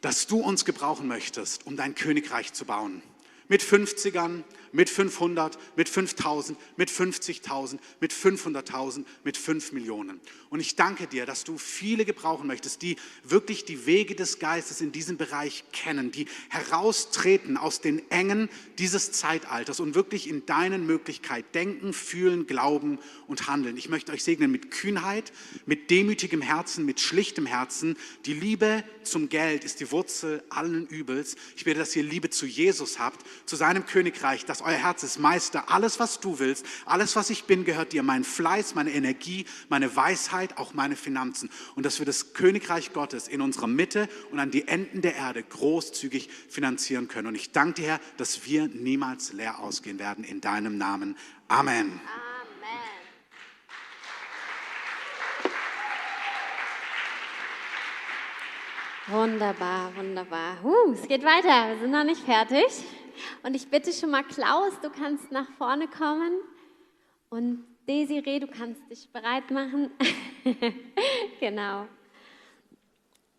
dass 0.00 0.26
du 0.26 0.38
uns 0.38 0.64
gebrauchen 0.64 1.08
möchtest, 1.08 1.66
um 1.66 1.76
dein 1.76 1.94
Königreich 1.94 2.54
zu 2.54 2.64
bauen. 2.64 3.02
Mit 3.48 3.62
50ern, 3.62 4.44
mit 4.74 4.90
500, 4.90 5.56
mit 5.76 5.88
5000, 5.88 6.58
mit 6.76 6.90
50.000, 6.90 7.78
mit 8.00 8.12
500.000, 8.12 9.04
mit 9.22 9.36
5 9.36 9.72
Millionen. 9.72 10.20
Und 10.50 10.58
ich 10.58 10.74
danke 10.74 11.06
dir, 11.06 11.26
dass 11.26 11.44
du 11.44 11.58
viele 11.58 12.04
gebrauchen 12.04 12.48
möchtest, 12.48 12.82
die 12.82 12.96
wirklich 13.22 13.64
die 13.64 13.86
Wege 13.86 14.16
des 14.16 14.40
Geistes 14.40 14.80
in 14.80 14.90
diesem 14.90 15.16
Bereich 15.16 15.64
kennen, 15.72 16.10
die 16.10 16.26
heraustreten 16.48 17.56
aus 17.56 17.80
den 17.80 18.10
Engen 18.10 18.50
dieses 18.78 19.12
Zeitalters 19.12 19.78
und 19.78 19.94
wirklich 19.94 20.28
in 20.28 20.44
deinen 20.44 20.86
Möglichkeiten 20.86 21.48
denken, 21.54 21.92
fühlen, 21.92 22.46
glauben 22.46 22.98
und 23.28 23.46
handeln. 23.46 23.76
Ich 23.76 23.88
möchte 23.88 24.10
euch 24.12 24.24
segnen 24.24 24.50
mit 24.50 24.72
Kühnheit, 24.72 25.32
mit 25.66 25.90
demütigem 25.90 26.42
Herzen, 26.42 26.84
mit 26.84 27.00
schlichtem 27.00 27.46
Herzen. 27.46 27.96
Die 28.26 28.34
Liebe 28.34 28.82
zum 29.04 29.28
Geld 29.28 29.62
ist 29.62 29.78
die 29.78 29.92
Wurzel 29.92 30.42
allen 30.48 30.88
Übels. 30.88 31.36
Ich 31.56 31.64
bitte, 31.64 31.78
dass 31.78 31.94
ihr 31.94 32.02
Liebe 32.02 32.30
zu 32.30 32.44
Jesus 32.44 32.98
habt, 32.98 33.24
zu 33.46 33.54
seinem 33.54 33.86
Königreich, 33.86 34.44
dass 34.44 34.63
euer 34.64 34.76
Herz 34.76 35.02
ist, 35.02 35.18
Meister, 35.18 35.70
alles, 35.70 35.98
was 36.00 36.20
du 36.20 36.38
willst, 36.38 36.66
alles, 36.86 37.16
was 37.16 37.30
ich 37.30 37.44
bin, 37.44 37.64
gehört 37.64 37.92
dir. 37.92 38.02
Mein 38.02 38.24
Fleiß, 38.24 38.74
meine 38.74 38.92
Energie, 38.92 39.46
meine 39.68 39.94
Weisheit, 39.94 40.58
auch 40.58 40.74
meine 40.74 40.96
Finanzen. 40.96 41.50
Und 41.74 41.86
dass 41.86 41.98
wir 41.98 42.06
das 42.06 42.32
Königreich 42.32 42.92
Gottes 42.92 43.28
in 43.28 43.40
unserer 43.40 43.66
Mitte 43.66 44.08
und 44.30 44.38
an 44.38 44.50
die 44.50 44.66
Enden 44.68 45.02
der 45.02 45.16
Erde 45.16 45.42
großzügig 45.42 46.30
finanzieren 46.48 47.08
können. 47.08 47.28
Und 47.28 47.34
ich 47.34 47.52
danke 47.52 47.82
dir, 47.82 47.88
Herr, 47.88 48.00
dass 48.16 48.46
wir 48.46 48.68
niemals 48.68 49.32
leer 49.32 49.60
ausgehen 49.60 49.98
werden. 49.98 50.24
In 50.24 50.40
deinem 50.40 50.78
Namen. 50.78 51.16
Amen. 51.48 52.00
Wunderbar, 59.06 59.94
wunderbar. 59.96 60.56
Uh, 60.64 60.92
es 60.94 61.06
geht 61.06 61.22
weiter, 61.22 61.68
wir 61.68 61.78
sind 61.78 61.90
noch 61.90 62.04
nicht 62.04 62.24
fertig. 62.24 62.64
Und 63.42 63.54
ich 63.54 63.68
bitte 63.68 63.92
schon 63.92 64.10
mal 64.10 64.24
Klaus, 64.24 64.78
du 64.80 64.90
kannst 64.90 65.30
nach 65.30 65.48
vorne 65.58 65.88
kommen. 65.88 66.32
Und 67.30 67.64
Desiree, 67.88 68.40
du 68.40 68.46
kannst 68.46 68.88
dich 68.90 69.08
bereit 69.10 69.50
machen. 69.50 69.90
genau. 71.40 71.86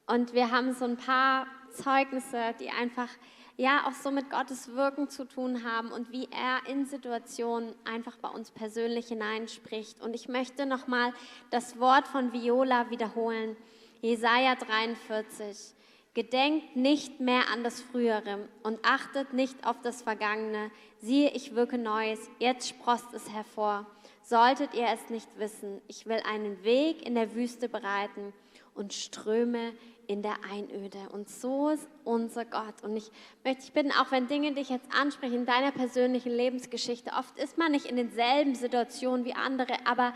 Und 0.08 0.34
wir 0.34 0.52
haben 0.52 0.74
so 0.74 0.86
ein 0.86 0.98
paar 0.98 1.48
Zeugnisse, 1.72 2.54
die 2.60 2.70
einfach 2.70 3.10
ja 3.58 3.88
auch 3.88 3.94
so 3.94 4.12
mit 4.12 4.30
Gottes 4.30 4.76
Wirken 4.76 5.10
zu 5.10 5.26
tun 5.26 5.64
haben 5.64 5.92
und 5.92 6.12
wie 6.12 6.28
er 6.32 6.70
in 6.70 6.86
Situationen 6.86 7.74
einfach 7.86 8.18
bei 8.18 8.30
uns 8.30 8.52
persönlich 8.52 9.08
hineinspricht. 9.08 10.02
Und 10.02 10.14
ich 10.14 10.28
möchte 10.28 10.66
nochmal 10.66 11.14
das 11.52 11.80
Wort 11.80 12.08
von 12.08 12.34
Viola 12.34 12.90
wiederholen. 12.90 13.56
Jesaja 14.02 14.56
43. 14.56 15.75
Gedenkt 16.16 16.78
nicht 16.78 17.20
mehr 17.20 17.50
an 17.52 17.66
das 17.66 17.82
Frühere 17.82 18.48
und 18.64 18.80
achtet 18.84 19.34
nicht 19.34 19.68
auf 19.68 19.82
das 19.82 20.02
Vergangene. 20.02 20.72
Siehe, 21.02 21.30
ich 21.32 21.56
wirke 21.56 21.78
Neues, 21.78 22.30
jetzt 22.40 22.70
sprost 22.70 23.14
es 23.14 23.34
hervor. 23.34 23.86
Solltet 24.24 24.74
ihr 24.74 24.88
es 24.88 25.10
nicht 25.10 25.28
wissen, 25.38 25.82
ich 25.90 26.06
will 26.06 26.22
einen 26.26 26.64
Weg 26.64 27.06
in 27.06 27.16
der 27.16 27.36
Wüste 27.36 27.68
bereiten 27.68 28.32
und 28.74 28.94
Ströme 28.94 29.74
in 30.08 30.22
der 30.22 30.38
Einöde. 30.50 31.10
Und 31.12 31.30
so 31.30 31.70
ist 31.70 31.88
unser 32.06 32.46
Gott. 32.46 32.82
Und 32.82 32.96
ich 32.96 33.12
möchte 33.44 33.64
dich 33.64 33.74
bitten, 33.74 33.92
auch 33.92 34.12
wenn 34.12 34.28
Dinge 34.28 34.54
dich 34.54 34.70
jetzt 34.70 34.88
ansprechen 34.98 35.36
in 35.36 35.46
deiner 35.46 35.72
persönlichen 35.72 36.32
Lebensgeschichte, 36.32 37.12
oft 37.20 37.38
ist 37.38 37.58
man 37.58 37.74
nicht 37.74 37.88
in 37.88 37.98
denselben 37.98 38.56
Situationen 38.56 39.26
wie 39.26 39.34
andere, 39.34 39.74
aber 39.86 40.14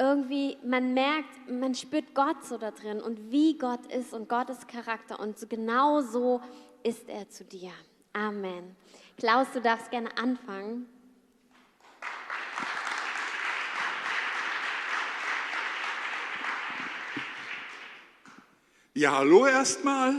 irgendwie, 0.00 0.56
man 0.64 0.94
merkt, 0.94 1.50
man 1.50 1.74
spürt 1.74 2.14
Gott 2.14 2.42
so 2.42 2.56
da 2.56 2.70
drin 2.70 3.02
und 3.02 3.30
wie 3.30 3.58
Gott 3.58 3.84
ist 3.92 4.14
und 4.14 4.28
Gottes 4.30 4.66
Charakter. 4.66 5.20
Und 5.20 5.36
genau 5.50 6.00
so 6.00 6.40
ist 6.82 7.06
er 7.08 7.28
zu 7.28 7.44
dir. 7.44 7.70
Amen. 8.14 8.74
Klaus, 9.18 9.48
du 9.52 9.60
darfst 9.60 9.90
gerne 9.90 10.16
anfangen. 10.16 10.88
Ja, 18.94 19.18
hallo 19.18 19.46
erstmal. 19.46 20.14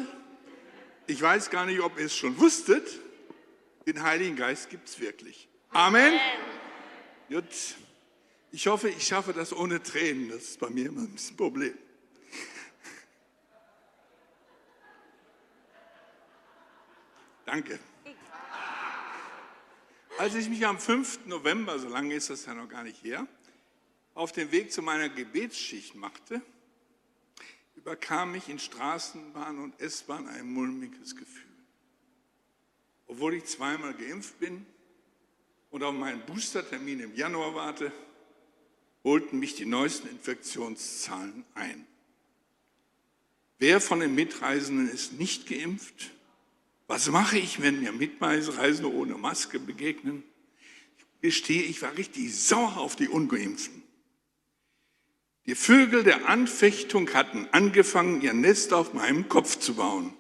Ich 1.08 1.22
weiß 1.22 1.50
gar 1.50 1.66
nicht, 1.66 1.82
ob 1.82 2.00
ihr 2.00 2.06
es 2.06 2.16
schon 2.16 2.40
wusstet. 2.40 3.00
Den 3.88 4.02
Heiligen 4.04 4.36
Geist 4.36 4.70
gibt 4.70 4.88
es 4.88 5.00
wirklich. 5.00 5.50
Amen. 5.72 6.14
Amen. 6.14 6.20
Gut. 7.30 7.76
Ich 8.54 8.68
hoffe, 8.68 8.90
ich 8.90 9.08
schaffe 9.08 9.32
das 9.32 9.54
ohne 9.54 9.82
Tränen. 9.82 10.30
Das 10.30 10.44
ist 10.44 10.60
bei 10.60 10.70
mir 10.70 10.88
immer 10.88 11.02
ein 11.02 11.12
bisschen 11.12 11.38
Problem. 11.38 11.78
Danke. 17.46 17.80
Als 20.18 20.36
ich 20.36 20.50
mich 20.50 20.66
am 20.66 20.78
5. 20.78 21.26
November, 21.26 21.80
so 21.80 21.88
lange 21.88 22.14
ist 22.14 22.30
das 22.30 22.46
ja 22.46 22.54
noch 22.54 22.68
gar 22.68 22.84
nicht 22.84 23.04
her, 23.04 23.26
auf 24.14 24.32
den 24.32 24.52
Weg 24.52 24.72
zu 24.72 24.82
meiner 24.82 25.10
Gebetsschicht 25.10 25.96
machte, 25.96 26.42
überkam 27.76 28.34
mich 28.34 28.50
in 28.50 28.60
Straßenbahn 28.60 29.60
und 29.60 29.80
S-Bahn 29.80 30.28
ein 30.28 30.52
mulmiges 30.52 31.16
Gefühl. 31.16 31.50
Obwohl 33.08 33.34
ich 33.34 33.46
zweimal 33.46 33.94
geimpft 33.94 34.40
bin 34.40 34.66
und 35.72 35.84
auf 35.84 35.94
meinen 35.94 36.26
Boostertermin 36.26 37.00
im 37.00 37.16
Januar 37.16 37.56
warte, 37.56 37.92
holten 39.04 39.40
mich 39.40 39.56
die 39.56 39.66
neuesten 39.66 40.08
Infektionszahlen 40.10 41.44
ein. 41.56 41.86
Wer 43.60 43.80
von 43.80 44.00
den 44.00 44.16
Mitreisenden 44.16 44.90
ist 44.90 45.14
nicht 45.14 45.48
geimpft? 45.48 46.12
Was 46.88 47.10
mache 47.10 47.38
ich, 47.38 47.62
wenn 47.62 47.80
mir 47.82 47.92
Mitreisende 47.92 48.92
ohne 48.92 49.16
Maske 49.16 49.60
begegnen? 49.60 50.24
Ich 50.98 51.22
gestehe, 51.22 51.64
ich 51.64 51.82
war 51.82 51.96
richtig 51.96 52.36
sauer 52.36 52.78
auf 52.78 52.96
die 52.96 53.08
Ungeimpften. 53.08 53.84
Die 55.46 55.56
Vögel 55.56 56.04
der 56.04 56.28
Anfechtung 56.28 57.14
hatten 57.14 57.48
angefangen, 57.52 58.22
ihr 58.22 58.34
Nest 58.34 58.74
auf 58.74 58.94
meinem 58.94 59.30
Kopf 59.30 59.60
zu 59.60 59.76
bauen. 59.76 60.14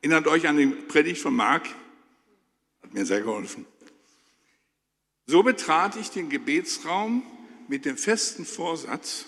Erinnert 0.00 0.26
euch 0.26 0.48
an 0.48 0.56
die 0.56 0.66
Predigt 0.66 1.20
von 1.20 1.34
Mark? 1.34 1.68
Hat 2.82 2.92
mir 2.92 3.06
sehr 3.06 3.20
geholfen. 3.22 3.66
So 5.26 5.42
betrat 5.42 5.96
ich 5.96 6.10
den 6.10 6.28
Gebetsraum 6.28 7.22
mit 7.68 7.84
dem 7.84 7.96
festen 7.96 8.44
Vorsatz, 8.44 9.26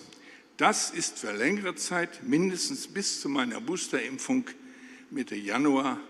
das 0.57 0.91
ist 0.91 1.19
für 1.19 1.33
längere 1.33 1.75
Zeit, 1.75 2.23
mindestens 2.23 2.87
bis 2.87 3.21
zu 3.21 3.29
meiner 3.29 3.61
Boosterimpfung 3.61 4.45
Mitte 5.11 5.37
Januar, 5.37 6.01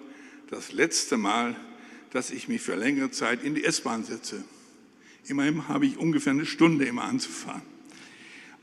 das 0.51 0.72
letzte 0.72 1.16
Mal, 1.16 1.57
dass 2.11 2.31
ich 2.31 2.49
mich 2.49 2.62
für 2.62 2.77
längere 2.77 3.11
Zeit 3.11 3.43
in 3.43 3.55
die 3.55 3.64
S-Bahn 3.64 4.05
setze. 4.05 4.45
Immerhin 5.27 5.68
habe 5.68 5.87
ich 5.87 5.99
ungefähr 5.99 6.33
eine 6.33 6.47
Stunde 6.47 6.85
immer 6.85 7.05
anzufahren. 7.05 7.62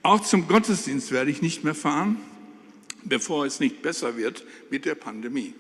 Auch 0.02 0.22
zum 0.22 0.48
Gottesdienst 0.48 1.12
werde 1.12 1.32
ich 1.32 1.42
nicht 1.42 1.64
mehr 1.64 1.76
fahren, 1.76 2.18
bevor 3.04 3.46
es 3.46 3.60
nicht 3.60 3.82
besser 3.82 4.18
wird 4.18 4.46
mit 4.70 4.86
der 4.86 4.96
Pandemie. 4.96 5.54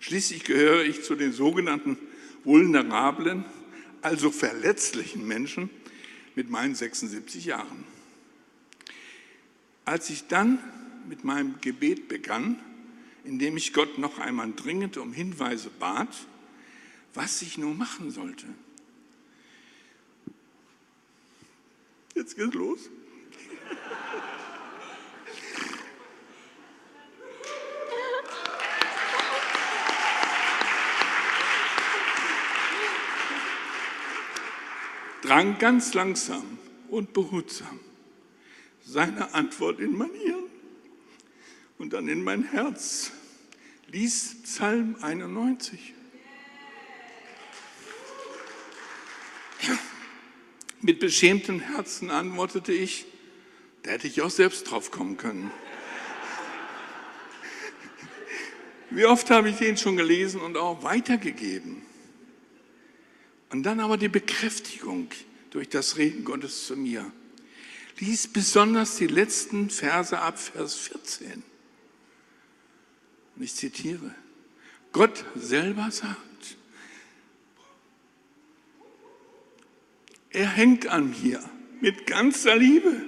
Schließlich 0.00 0.44
gehöre 0.44 0.84
ich 0.84 1.02
zu 1.02 1.16
den 1.16 1.32
sogenannten 1.32 1.98
vulnerablen, 2.44 3.44
also 4.00 4.30
verletzlichen 4.30 5.26
Menschen 5.26 5.70
mit 6.34 6.50
meinen 6.50 6.74
76 6.74 7.44
Jahren. 7.44 7.84
Als 9.84 10.10
ich 10.10 10.26
dann 10.28 10.58
mit 11.08 11.24
meinem 11.24 11.60
Gebet 11.60 12.08
begann, 12.08 12.58
indem 13.24 13.56
ich 13.56 13.72
Gott 13.72 13.98
noch 13.98 14.18
einmal 14.18 14.52
dringend 14.52 14.96
um 14.96 15.12
Hinweise 15.12 15.70
bat, 15.78 16.14
was 17.14 17.42
ich 17.42 17.58
nun 17.58 17.76
machen 17.76 18.10
sollte. 18.10 18.46
Jetzt 22.14 22.36
geht's 22.36 22.54
los. 22.54 22.90
Drang 35.28 35.58
ganz 35.58 35.92
langsam 35.92 36.58
und 36.88 37.12
behutsam 37.12 37.78
seine 38.82 39.34
Antwort 39.34 39.78
in 39.78 39.94
mein 39.94 40.10
Hirn 40.14 40.44
und 41.76 41.92
dann 41.92 42.08
in 42.08 42.24
mein 42.24 42.44
Herz. 42.44 43.12
Lies 43.88 44.36
Psalm 44.44 44.96
91. 45.02 45.92
Mit 50.80 50.98
beschämtem 50.98 51.60
Herzen 51.60 52.10
antwortete 52.10 52.72
ich, 52.72 53.04
da 53.82 53.90
hätte 53.90 54.06
ich 54.06 54.22
auch 54.22 54.30
selbst 54.30 54.70
drauf 54.70 54.90
kommen 54.90 55.18
können. 55.18 55.50
Wie 58.88 59.04
oft 59.04 59.28
habe 59.30 59.50
ich 59.50 59.56
den 59.56 59.76
schon 59.76 59.98
gelesen 59.98 60.40
und 60.40 60.56
auch 60.56 60.82
weitergegeben. 60.82 61.87
Und 63.50 63.62
dann 63.62 63.80
aber 63.80 63.96
die 63.96 64.08
Bekräftigung 64.08 65.08
durch 65.50 65.68
das 65.68 65.96
Reden 65.96 66.24
Gottes 66.24 66.66
zu 66.66 66.76
mir. 66.76 67.10
Lies 67.98 68.28
besonders 68.28 68.96
die 68.96 69.06
letzten 69.06 69.70
Verse 69.70 70.18
ab, 70.18 70.38
Vers 70.38 70.74
14. 70.74 71.42
Und 73.36 73.42
ich 73.42 73.54
zitiere, 73.54 74.14
Gott 74.92 75.24
selber 75.34 75.90
sagt, 75.90 76.18
er 80.30 80.48
hängt 80.48 80.86
an 80.86 81.10
mir 81.10 81.42
mit 81.80 82.06
ganzer 82.06 82.56
Liebe. 82.56 83.02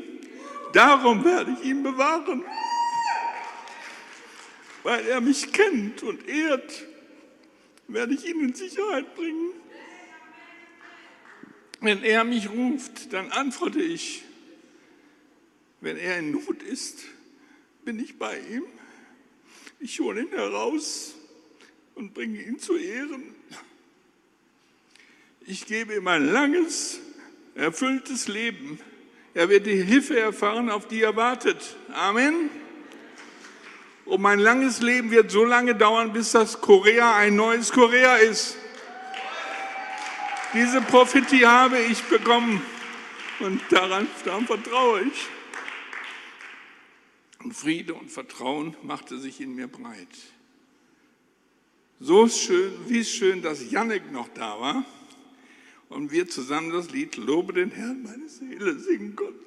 Darum 0.73 1.25
werde 1.25 1.57
ich 1.61 1.69
ihn 1.69 1.83
bewahren, 1.83 2.45
weil 4.83 5.07
er 5.07 5.21
mich 5.21 5.53
kennt 5.53 6.03
und 6.03 6.27
ehrt, 6.29 6.87
werde 7.89 8.15
ich 8.15 8.27
ihn 8.27 8.41
in 8.41 8.55
Sicherheit 8.55 9.15
bringen. 9.15 9.60
Wenn 11.81 12.03
er 12.05 12.25
mich 12.25 12.51
ruft, 12.51 13.13
dann 13.13 13.31
antworte 13.33 13.81
ich. 13.81 14.23
Wenn 15.81 15.97
er 15.97 16.19
in 16.19 16.33
Not 16.33 16.63
ist, 16.63 17.05
bin 17.85 17.99
ich 17.99 18.19
bei 18.19 18.39
ihm. 18.39 18.65
Ich 19.79 19.99
hole 20.01 20.21
ihn 20.21 20.29
heraus 20.29 21.15
und 21.95 22.13
bringe 22.13 22.43
ihn 22.43 22.59
zu 22.59 22.77
Ehren. 22.77 23.35
Ich 25.47 25.67
gebe 25.67 25.95
ihm 25.95 26.07
ein 26.07 26.27
langes, 26.27 27.01
erfülltes 27.55 28.29
Leben. 28.29 28.79
Er 29.33 29.49
wird 29.49 29.67
die 29.67 29.83
Hilfe 29.83 30.19
erfahren, 30.19 30.69
auf 30.69 30.87
die 30.87 31.01
er 31.01 31.17
wartet. 31.17 31.77
Amen. 31.95 32.51
Und 34.05 34.21
mein 34.21 34.39
langes 34.39 34.83
Leben 34.83 35.11
wird 35.11 35.31
so 35.31 35.45
lange 35.45 35.75
dauern, 35.75 36.13
bis 36.13 36.33
das 36.33 36.61
Korea 36.61 37.17
ein 37.17 37.37
neues 37.37 37.73
Korea 37.73 38.17
ist. 38.17 38.57
Diese 40.53 40.81
Prophetie 40.81 41.47
habe 41.47 41.79
ich 41.79 42.03
bekommen 42.05 42.61
und 43.39 43.61
daran, 43.71 44.09
daran 44.25 44.47
vertraue 44.47 45.03
ich. 45.03 45.29
Und 47.45 47.55
Friede 47.55 47.95
und 47.95 48.11
Vertrauen 48.11 48.77
machte 48.83 49.19
sich 49.19 49.41
in 49.41 49.55
mir 49.55 49.69
breit. 49.69 50.09
So 52.01 52.29
schön, 52.29 52.73
wie 52.89 53.05
schön, 53.05 53.43
dass 53.43 53.71
Jannik 53.71 54.11
noch 54.11 54.29
da 54.35 54.59
war 54.59 54.85
und 55.89 56.11
wir 56.11 56.29
zusammen 56.29 56.73
das 56.73 56.91
Lied 56.91 57.17
Lobe 57.17 57.53
den 57.53 57.71
Herrn, 57.71 58.03
meine 58.03 58.29
Seele 58.29 58.77
singen 58.77 59.15
konnten. 59.15 59.45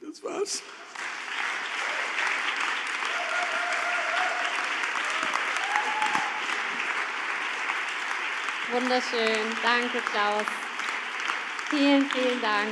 Das 0.00 0.22
war's. 0.24 0.62
Wunderschön. 8.72 9.36
Danke, 9.62 9.98
Klaus. 9.98 10.46
Vielen, 11.68 12.06
vielen 12.06 12.40
Dank. 12.40 12.70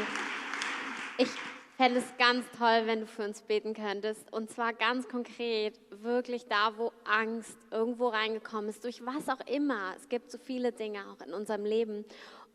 Ich 1.18 1.28
fände 1.76 1.98
es 1.98 2.16
ganz 2.16 2.46
toll, 2.56 2.86
wenn 2.86 3.00
du 3.00 3.06
für 3.06 3.22
uns 3.22 3.42
beten 3.42 3.74
könntest. 3.74 4.32
Und 4.32 4.50
zwar 4.50 4.72
ganz 4.72 5.08
konkret, 5.08 5.78
wirklich 5.90 6.46
da, 6.46 6.78
wo 6.78 6.90
Angst 7.04 7.58
irgendwo 7.70 8.08
reingekommen 8.08 8.70
ist, 8.70 8.82
durch 8.82 9.04
was 9.04 9.28
auch 9.28 9.46
immer. 9.46 9.92
Es 9.94 10.08
gibt 10.08 10.30
so 10.30 10.38
viele 10.38 10.72
Dinge 10.72 11.00
auch 11.10 11.20
in 11.26 11.34
unserem 11.34 11.66
Leben. 11.66 12.06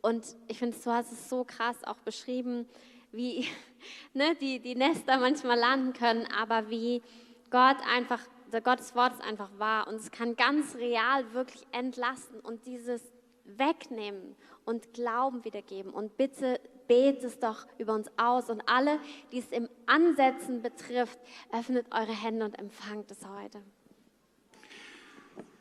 Und 0.02 0.26
ich 0.48 0.58
finde, 0.58 0.76
du 0.84 0.92
hast 0.92 1.12
es 1.12 1.30
so 1.30 1.44
krass 1.44 1.84
auch 1.84 2.00
beschrieben, 2.00 2.68
wie 3.12 3.48
ne, 4.16 4.34
die, 4.42 4.60
die 4.60 4.74
Nester 4.74 5.20
manchmal 5.20 5.60
landen 5.60 5.94
können, 5.94 6.28
aber 6.36 6.72
wie 6.72 7.04
Gott 7.52 7.78
einfach, 7.94 8.22
Gottes 8.64 8.96
Wort 8.96 9.14
ist 9.14 9.24
einfach 9.24 9.50
wahr 9.60 9.88
und 9.88 9.96
es 9.96 10.10
kann 10.10 10.36
ganz 10.36 10.76
real 10.78 11.32
wirklich 11.34 11.62
entlasten 11.72 12.40
und 12.40 12.66
dieses 12.66 13.02
wegnehmen 13.46 14.36
und 14.66 14.94
Glauben 14.94 15.44
wiedergeben. 15.46 15.92
Und 15.92 16.18
bitte 16.18 16.60
bete 16.88 17.28
es 17.28 17.40
doch 17.40 17.66
über 17.78 17.94
uns 17.94 18.08
aus. 18.18 18.50
Und 18.50 18.62
alle, 18.68 19.00
die 19.32 19.40
es 19.40 19.48
im 19.50 19.70
Ansetzen 19.86 20.62
betrifft, 20.62 21.20
öffnet 21.52 21.88
eure 21.92 22.14
Hände 22.14 22.46
und 22.46 22.58
empfangt 22.58 23.12
es 23.12 23.26
heute. 23.28 23.62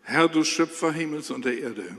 Herr, 0.02 0.28
du 0.28 0.44
Schöpfer 0.44 0.92
Himmels 0.92 1.30
und 1.30 1.44
der 1.44 1.58
Erde, 1.58 1.96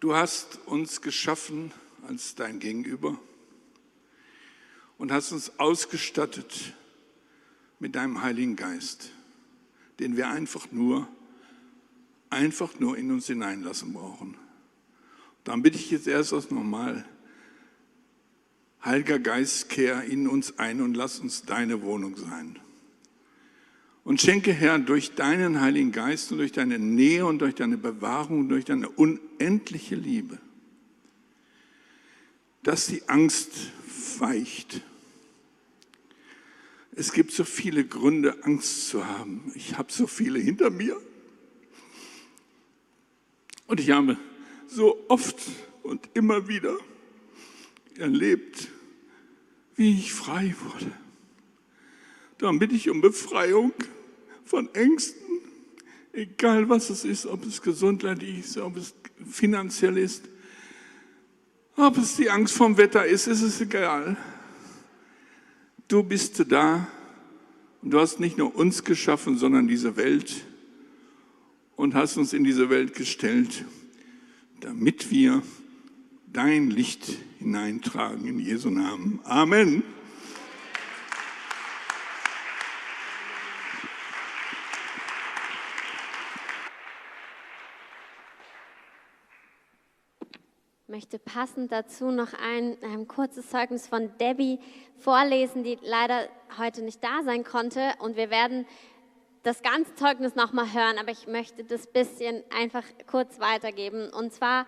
du 0.00 0.14
hast 0.14 0.58
uns 0.66 1.00
geschaffen 1.00 1.72
als 2.06 2.34
dein 2.34 2.58
Gegenüber 2.58 3.18
und 4.98 5.12
hast 5.12 5.32
uns 5.32 5.58
ausgestattet 5.58 6.74
mit 7.78 7.94
deinem 7.94 8.22
Heiligen 8.22 8.56
Geist, 8.56 9.10
den 9.98 10.16
wir 10.16 10.28
einfach 10.28 10.70
nur 10.70 11.08
einfach 12.30 12.78
nur 12.78 12.96
in 12.96 13.10
uns 13.10 13.26
hineinlassen 13.26 13.92
brauchen. 13.92 14.36
Dann 15.44 15.62
bitte 15.62 15.78
ich 15.78 15.90
jetzt 15.90 16.06
erst 16.06 16.32
das 16.32 16.50
nochmal. 16.50 17.04
Heiliger 18.84 19.18
Geist, 19.18 19.68
kehr 19.68 20.04
in 20.04 20.28
uns 20.28 20.58
ein 20.58 20.80
und 20.80 20.94
lass 20.94 21.18
uns 21.18 21.42
deine 21.42 21.82
Wohnung 21.82 22.16
sein. 22.16 22.58
Und 24.04 24.20
schenke, 24.20 24.52
Herr, 24.52 24.78
durch 24.78 25.14
deinen 25.14 25.60
Heiligen 25.60 25.92
Geist 25.92 26.32
und 26.32 26.38
durch 26.38 26.52
deine 26.52 26.78
Nähe 26.78 27.26
und 27.26 27.40
durch 27.40 27.54
deine 27.54 27.76
Bewahrung 27.76 28.40
und 28.40 28.48
durch 28.48 28.64
deine 28.64 28.88
unendliche 28.88 29.96
Liebe, 29.96 30.38
dass 32.62 32.86
die 32.86 33.08
Angst 33.08 33.52
weicht. 34.18 34.80
Es 36.92 37.12
gibt 37.12 37.32
so 37.32 37.44
viele 37.44 37.84
Gründe, 37.84 38.44
Angst 38.44 38.88
zu 38.88 39.06
haben. 39.06 39.52
Ich 39.54 39.78
habe 39.78 39.92
so 39.92 40.06
viele 40.06 40.38
hinter 40.38 40.70
mir. 40.70 40.96
Und 43.68 43.80
ich 43.80 43.90
habe 43.90 44.16
so 44.66 45.04
oft 45.08 45.36
und 45.82 46.08
immer 46.14 46.48
wieder 46.48 46.76
erlebt, 47.96 48.68
wie 49.76 49.92
ich 49.92 50.12
frei 50.12 50.54
wurde. 50.64 50.90
Darum 52.38 52.58
bitte 52.58 52.74
ich 52.74 52.88
um 52.88 53.00
Befreiung 53.00 53.72
von 54.44 54.74
Ängsten, 54.74 55.20
egal 56.12 56.68
was 56.68 56.88
es 56.88 57.04
ist, 57.04 57.26
ob 57.26 57.44
es 57.44 57.60
gesundheitlich 57.60 58.40
ist, 58.40 58.56
ob 58.56 58.76
es 58.76 58.94
finanziell 59.28 59.98
ist, 59.98 60.24
ob 61.76 61.98
es 61.98 62.16
die 62.16 62.30
Angst 62.30 62.54
vom 62.54 62.76
Wetter 62.78 63.04
ist, 63.04 63.26
ist 63.26 63.42
es 63.42 63.60
egal. 63.60 64.16
Du 65.88 66.02
bist 66.02 66.42
da 66.50 66.88
und 67.82 67.90
du 67.90 68.00
hast 68.00 68.18
nicht 68.18 68.38
nur 68.38 68.54
uns 68.56 68.82
geschaffen, 68.82 69.36
sondern 69.36 69.68
diese 69.68 69.96
Welt 69.96 70.47
und 71.78 71.94
hast 71.94 72.16
uns 72.16 72.32
in 72.32 72.42
diese 72.42 72.68
Welt 72.70 72.94
gestellt, 72.94 73.64
damit 74.60 75.12
wir 75.12 75.42
dein 76.26 76.70
Licht 76.70 77.06
hineintragen 77.38 78.26
in 78.26 78.40
Jesu 78.40 78.68
Namen. 78.68 79.20
Amen. 79.24 79.84
möchte 90.98 91.20
passend 91.20 91.70
dazu 91.70 92.10
noch 92.10 92.32
ein, 92.34 92.76
ein, 92.82 93.06
kurzes 93.06 93.50
Zeugnis 93.50 93.86
von 93.86 94.10
Debbie 94.18 94.58
vorlesen, 94.98 95.62
die 95.62 95.78
leider 95.80 96.28
heute 96.58 96.82
nicht 96.82 97.04
da 97.04 97.22
sein 97.22 97.44
konnte. 97.44 97.92
Und 98.00 98.16
wir 98.16 98.30
werden 98.30 98.66
das 99.48 99.62
ganze 99.62 99.94
Zeugnis 99.94 100.34
nochmal 100.34 100.74
hören, 100.74 100.98
aber 100.98 101.10
ich 101.10 101.26
möchte 101.26 101.64
das 101.64 101.86
bisschen 101.86 102.44
einfach 102.54 102.84
kurz 103.10 103.40
weitergeben. 103.40 104.10
Und 104.10 104.30
zwar 104.34 104.66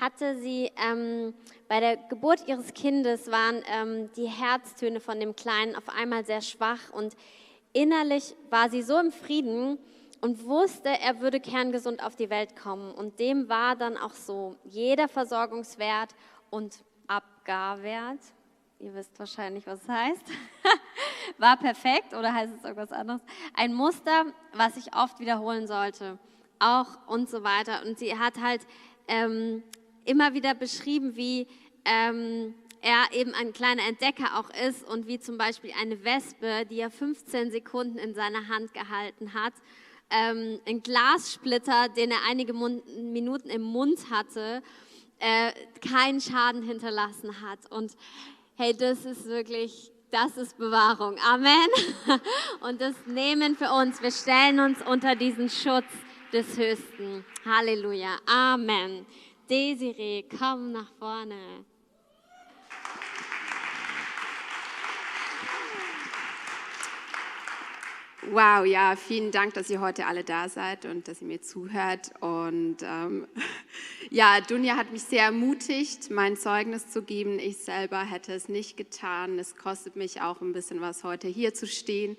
hatte 0.00 0.38
sie 0.38 0.72
ähm, 0.82 1.34
bei 1.68 1.80
der 1.80 1.98
Geburt 1.98 2.48
ihres 2.48 2.72
Kindes 2.72 3.30
waren 3.30 3.62
ähm, 3.70 4.10
die 4.16 4.28
Herztöne 4.28 5.00
von 5.00 5.20
dem 5.20 5.36
Kleinen 5.36 5.76
auf 5.76 5.90
einmal 5.90 6.24
sehr 6.24 6.40
schwach 6.40 6.80
und 6.92 7.14
innerlich 7.74 8.34
war 8.48 8.70
sie 8.70 8.82
so 8.82 8.98
im 8.98 9.12
Frieden, 9.12 9.78
und 10.22 10.46
wusste, 10.46 10.88
er 10.88 11.20
würde 11.20 11.40
kerngesund 11.40 12.00
auf 12.00 12.14
die 12.14 12.30
Welt 12.30 12.54
kommen. 12.54 12.92
Und 12.92 13.18
dem 13.18 13.48
war 13.48 13.74
dann 13.74 13.96
auch 13.96 14.14
so. 14.14 14.54
Jeder 14.62 15.08
Versorgungswert 15.08 16.14
und 16.48 16.84
Abgarwert, 17.08 18.20
ihr 18.82 18.94
wisst 18.94 19.18
wahrscheinlich, 19.18 19.66
was 19.66 19.82
es 19.82 19.88
heißt, 19.88 20.22
war 21.38 21.56
perfekt 21.56 22.14
oder 22.14 22.34
heißt 22.34 22.52
es 22.56 22.64
irgendwas 22.64 22.92
anderes? 22.92 23.22
Ein 23.54 23.72
Muster, 23.74 24.26
was 24.52 24.76
ich 24.76 24.94
oft 24.94 25.20
wiederholen 25.20 25.66
sollte. 25.66 26.18
Auch 26.58 27.06
und 27.06 27.30
so 27.30 27.42
weiter. 27.42 27.82
Und 27.86 27.98
sie 27.98 28.18
hat 28.18 28.40
halt 28.40 28.60
ähm, 29.08 29.62
immer 30.04 30.34
wieder 30.34 30.54
beschrieben, 30.54 31.16
wie 31.16 31.46
ähm, 31.84 32.54
er 32.80 33.12
eben 33.12 33.34
ein 33.34 33.52
kleiner 33.52 33.86
Entdecker 33.86 34.38
auch 34.38 34.50
ist 34.50 34.84
und 34.88 35.06
wie 35.06 35.18
zum 35.18 35.38
Beispiel 35.38 35.72
eine 35.80 36.04
Wespe, 36.04 36.66
die 36.66 36.80
er 36.80 36.90
15 36.90 37.50
Sekunden 37.50 37.98
in 37.98 38.14
seiner 38.14 38.48
Hand 38.48 38.74
gehalten 38.74 39.32
hat 39.34 39.54
ähm, 40.12 40.60
ein 40.66 40.82
Glassplitter, 40.82 41.88
den 41.88 42.10
er 42.10 42.18
einige 42.28 42.52
Mun 42.52 42.82
Minuten 43.12 43.48
im 43.48 43.62
Mund 43.62 44.10
hatte, 44.10 44.62
äh, 45.18 45.52
keinen 45.80 46.20
Schaden 46.20 46.62
hinterlassen 46.62 47.40
hat. 47.40 47.70
Und 47.70 47.96
hey, 48.56 48.76
das 48.76 49.04
ist 49.04 49.26
wirklich, 49.26 49.90
das 50.10 50.36
ist 50.36 50.56
Bewahrung. 50.58 51.16
Amen. 51.26 51.68
Und 52.60 52.80
das 52.80 52.94
nehmen 53.06 53.56
für 53.56 53.70
uns. 53.70 54.02
Wir 54.02 54.10
stellen 54.10 54.60
uns 54.60 54.78
unter 54.82 55.16
diesen 55.16 55.48
Schutz 55.48 55.90
des 56.32 56.56
Höchsten. 56.56 57.24
Halleluja. 57.44 58.18
Amen. 58.26 59.06
Desiree, 59.48 60.24
komm 60.38 60.72
nach 60.72 60.90
vorne. 60.98 61.64
Wow, 68.30 68.64
ja, 68.64 68.94
vielen 68.94 69.32
Dank, 69.32 69.54
dass 69.54 69.68
ihr 69.68 69.80
heute 69.80 70.06
alle 70.06 70.22
da 70.22 70.48
seid 70.48 70.84
und 70.84 71.08
dass 71.08 71.22
ihr 71.22 71.26
mir 71.26 71.42
zuhört. 71.42 72.12
Und 72.20 72.76
ähm, 72.82 73.26
ja, 74.10 74.40
Dunja 74.40 74.76
hat 74.76 74.92
mich 74.92 75.02
sehr 75.02 75.24
ermutigt, 75.24 76.08
mein 76.08 76.36
Zeugnis 76.36 76.86
zu 76.86 77.02
geben. 77.02 77.40
Ich 77.40 77.56
selber 77.56 78.04
hätte 78.04 78.32
es 78.32 78.48
nicht 78.48 78.76
getan. 78.76 79.40
Es 79.40 79.56
kostet 79.56 79.96
mich 79.96 80.20
auch 80.20 80.40
ein 80.40 80.52
bisschen 80.52 80.80
was, 80.80 81.02
heute 81.02 81.26
hier 81.26 81.52
zu 81.52 81.66
stehen. 81.66 82.16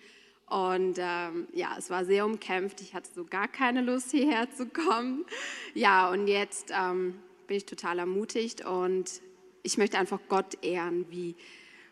Und 0.48 0.98
ähm, 1.00 1.48
ja, 1.54 1.74
es 1.78 1.90
war 1.90 2.04
sehr 2.04 2.26
umkämpft. 2.26 2.82
Ich 2.82 2.94
hatte 2.94 3.10
so 3.16 3.24
gar 3.24 3.48
keine 3.48 3.80
Lust, 3.80 4.12
hierher 4.12 4.52
zu 4.52 4.66
kommen. 4.66 5.24
Ja, 5.74 6.10
und 6.10 6.28
jetzt 6.28 6.74
ähm, 6.78 7.16
bin 7.48 7.56
ich 7.56 7.66
total 7.66 8.00
ermutigt 8.00 8.66
und 8.66 9.22
ich 9.64 9.78
möchte 9.78 9.98
einfach 9.98 10.20
Gott 10.28 10.62
ehren, 10.66 11.06
wie, 11.10 11.36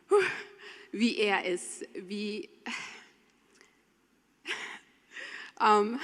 wie 0.92 1.16
er 1.16 1.46
ist, 1.46 1.88
wie 1.94 2.50
ähm, 5.64 6.00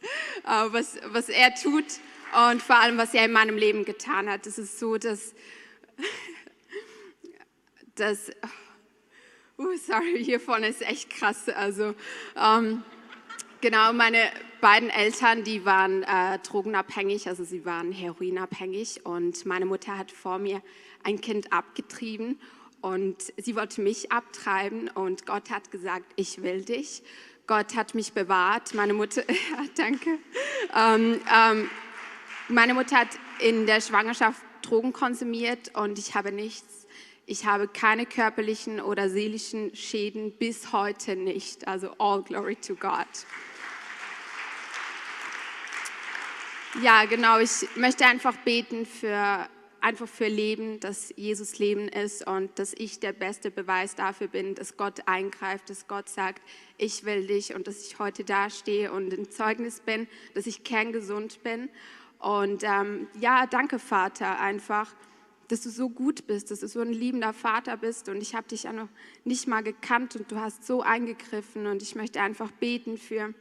äh, 0.44 0.72
was, 0.72 0.98
was 1.06 1.28
er 1.28 1.54
tut 1.54 1.84
und 2.50 2.62
vor 2.62 2.76
allem, 2.76 2.98
was 2.98 3.14
er 3.14 3.24
in 3.24 3.32
meinem 3.32 3.56
Leben 3.56 3.84
getan 3.84 4.28
hat. 4.28 4.46
Es 4.46 4.58
ist 4.58 4.78
so, 4.78 4.98
dass, 4.98 5.34
dass 7.94 8.30
oh, 9.58 9.76
sorry, 9.86 10.22
hier 10.22 10.40
vorne 10.40 10.68
ist 10.68 10.82
echt 10.82 11.10
krass. 11.10 11.48
Also, 11.48 11.94
ähm, 12.36 12.82
genau, 13.60 13.92
meine 13.92 14.18
beiden 14.60 14.90
Eltern, 14.90 15.44
die 15.44 15.64
waren 15.64 16.02
äh, 16.02 16.38
drogenabhängig, 16.40 17.28
also 17.28 17.44
sie 17.44 17.64
waren 17.64 17.92
heroinabhängig 17.92 19.04
und 19.04 19.46
meine 19.46 19.66
Mutter 19.66 19.96
hat 19.96 20.10
vor 20.10 20.38
mir 20.38 20.62
ein 21.04 21.20
Kind 21.20 21.52
abgetrieben 21.52 22.40
und 22.80 23.32
sie 23.36 23.56
wollte 23.56 23.80
mich 23.80 24.12
abtreiben 24.12 24.88
und 24.88 25.26
Gott 25.26 25.50
hat 25.50 25.70
gesagt, 25.70 26.06
ich 26.16 26.42
will 26.42 26.64
dich. 26.64 27.02
Gott 27.46 27.76
hat 27.76 27.94
mich 27.94 28.12
bewahrt. 28.12 28.74
Meine 28.74 28.92
Mutter, 28.92 29.22
ja, 29.28 29.64
danke. 29.76 30.18
Ähm, 30.74 31.20
ähm, 31.32 31.70
meine 32.48 32.74
Mutter 32.74 32.96
hat 32.98 33.18
in 33.38 33.66
der 33.66 33.80
Schwangerschaft 33.80 34.40
Drogen 34.62 34.92
konsumiert 34.92 35.74
und 35.76 35.98
ich 35.98 36.14
habe 36.14 36.32
nichts. 36.32 36.86
Ich 37.24 37.44
habe 37.44 37.68
keine 37.68 38.06
körperlichen 38.06 38.80
oder 38.80 39.08
seelischen 39.10 39.74
Schäden 39.74 40.32
bis 40.32 40.72
heute 40.72 41.16
nicht. 41.16 41.66
Also 41.68 41.94
all 41.98 42.22
glory 42.22 42.56
to 42.56 42.74
God. 42.74 43.06
Ja, 46.82 47.04
genau. 47.04 47.38
Ich 47.38 47.68
möchte 47.76 48.06
einfach 48.06 48.36
beten 48.44 48.86
für 48.86 49.48
einfach 49.86 50.08
für 50.08 50.26
Leben, 50.26 50.80
dass 50.80 51.14
Jesus 51.14 51.60
Leben 51.60 51.86
ist 51.86 52.26
und 52.26 52.58
dass 52.58 52.74
ich 52.76 52.98
der 52.98 53.12
beste 53.12 53.52
Beweis 53.52 53.94
dafür 53.94 54.26
bin, 54.26 54.56
dass 54.56 54.76
Gott 54.76 55.06
eingreift, 55.06 55.70
dass 55.70 55.86
Gott 55.86 56.08
sagt, 56.08 56.42
ich 56.76 57.04
will 57.04 57.24
dich 57.28 57.54
und 57.54 57.68
dass 57.68 57.86
ich 57.86 58.00
heute 58.00 58.24
dastehe 58.24 58.90
und 58.90 59.12
ein 59.12 59.30
Zeugnis 59.30 59.78
bin, 59.78 60.08
dass 60.34 60.48
ich 60.48 60.64
kerngesund 60.64 61.40
bin. 61.44 61.68
Und 62.18 62.64
ähm, 62.64 63.06
ja, 63.20 63.46
danke 63.46 63.78
Vater 63.78 64.40
einfach, 64.40 64.92
dass 65.46 65.60
du 65.60 65.70
so 65.70 65.88
gut 65.88 66.26
bist, 66.26 66.50
dass 66.50 66.58
du 66.58 66.66
so 66.66 66.80
ein 66.80 66.92
liebender 66.92 67.32
Vater 67.32 67.76
bist 67.76 68.08
und 68.08 68.20
ich 68.20 68.34
habe 68.34 68.48
dich 68.48 68.64
ja 68.64 68.72
noch 68.72 68.88
nicht 69.22 69.46
mal 69.46 69.62
gekannt 69.62 70.16
und 70.16 70.32
du 70.32 70.40
hast 70.40 70.66
so 70.66 70.82
eingegriffen 70.82 71.68
und 71.68 71.80
ich 71.80 71.94
möchte 71.94 72.20
einfach 72.20 72.50
beten 72.50 72.98
für 72.98 73.32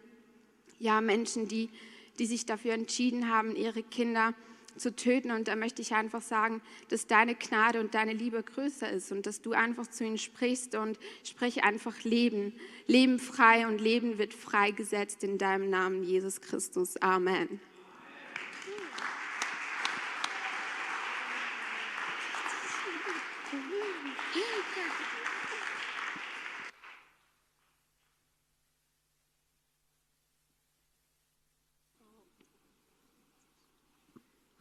ja, 0.77 1.01
Menschen, 1.01 1.47
die, 1.47 1.71
die 2.19 2.27
sich 2.27 2.45
dafür 2.45 2.73
entschieden 2.73 3.31
haben, 3.31 3.55
ihre 3.55 3.81
Kinder 3.81 4.35
zu 4.35 4.54
zu 4.77 4.95
töten. 4.95 5.31
Und 5.31 5.47
da 5.47 5.55
möchte 5.55 5.81
ich 5.81 5.93
einfach 5.93 6.21
sagen, 6.21 6.61
dass 6.89 7.07
deine 7.07 7.35
Gnade 7.35 7.79
und 7.79 7.93
deine 7.93 8.13
Liebe 8.13 8.41
größer 8.43 8.89
ist 8.89 9.11
und 9.11 9.25
dass 9.25 9.41
du 9.41 9.53
einfach 9.53 9.87
zu 9.87 10.03
ihnen 10.03 10.17
sprichst 10.17 10.75
und 10.75 10.99
spreche 11.23 11.63
einfach 11.63 12.03
Leben. 12.03 12.53
Leben 12.87 13.19
frei 13.19 13.67
und 13.67 13.79
Leben 13.79 14.17
wird 14.17 14.33
freigesetzt 14.33 15.23
in 15.23 15.37
deinem 15.37 15.69
Namen, 15.69 16.03
Jesus 16.03 16.41
Christus. 16.41 16.97
Amen. 17.01 17.59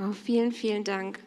Oh, 0.07 0.13
vielen, 0.13 0.53
vielen 0.53 0.85
Dank 0.85 1.19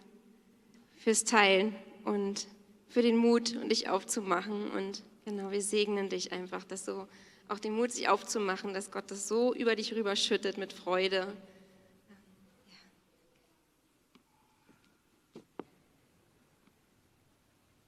fürs 0.97 1.23
Teilen 1.23 1.75
und 2.03 2.47
für 2.87 3.01
den 3.01 3.17
Mut 3.17 3.55
und 3.55 3.69
dich 3.69 3.89
aufzumachen. 3.89 4.69
Und 4.69 5.03
genau, 5.25 5.49
wir 5.49 5.63
segnen 5.63 6.09
dich 6.09 6.31
einfach, 6.31 6.63
dass 6.63 6.85
so 6.85 7.07
auch 7.47 7.57
den 7.57 7.73
Mut, 7.73 7.91
sich 7.91 8.07
aufzumachen, 8.07 8.75
dass 8.75 8.91
Gott 8.91 9.09
das 9.09 9.27
so 9.27 9.55
über 9.55 9.75
dich 9.75 9.95
rüberschüttet 9.95 10.59
mit 10.59 10.73
Freude. 10.73 11.33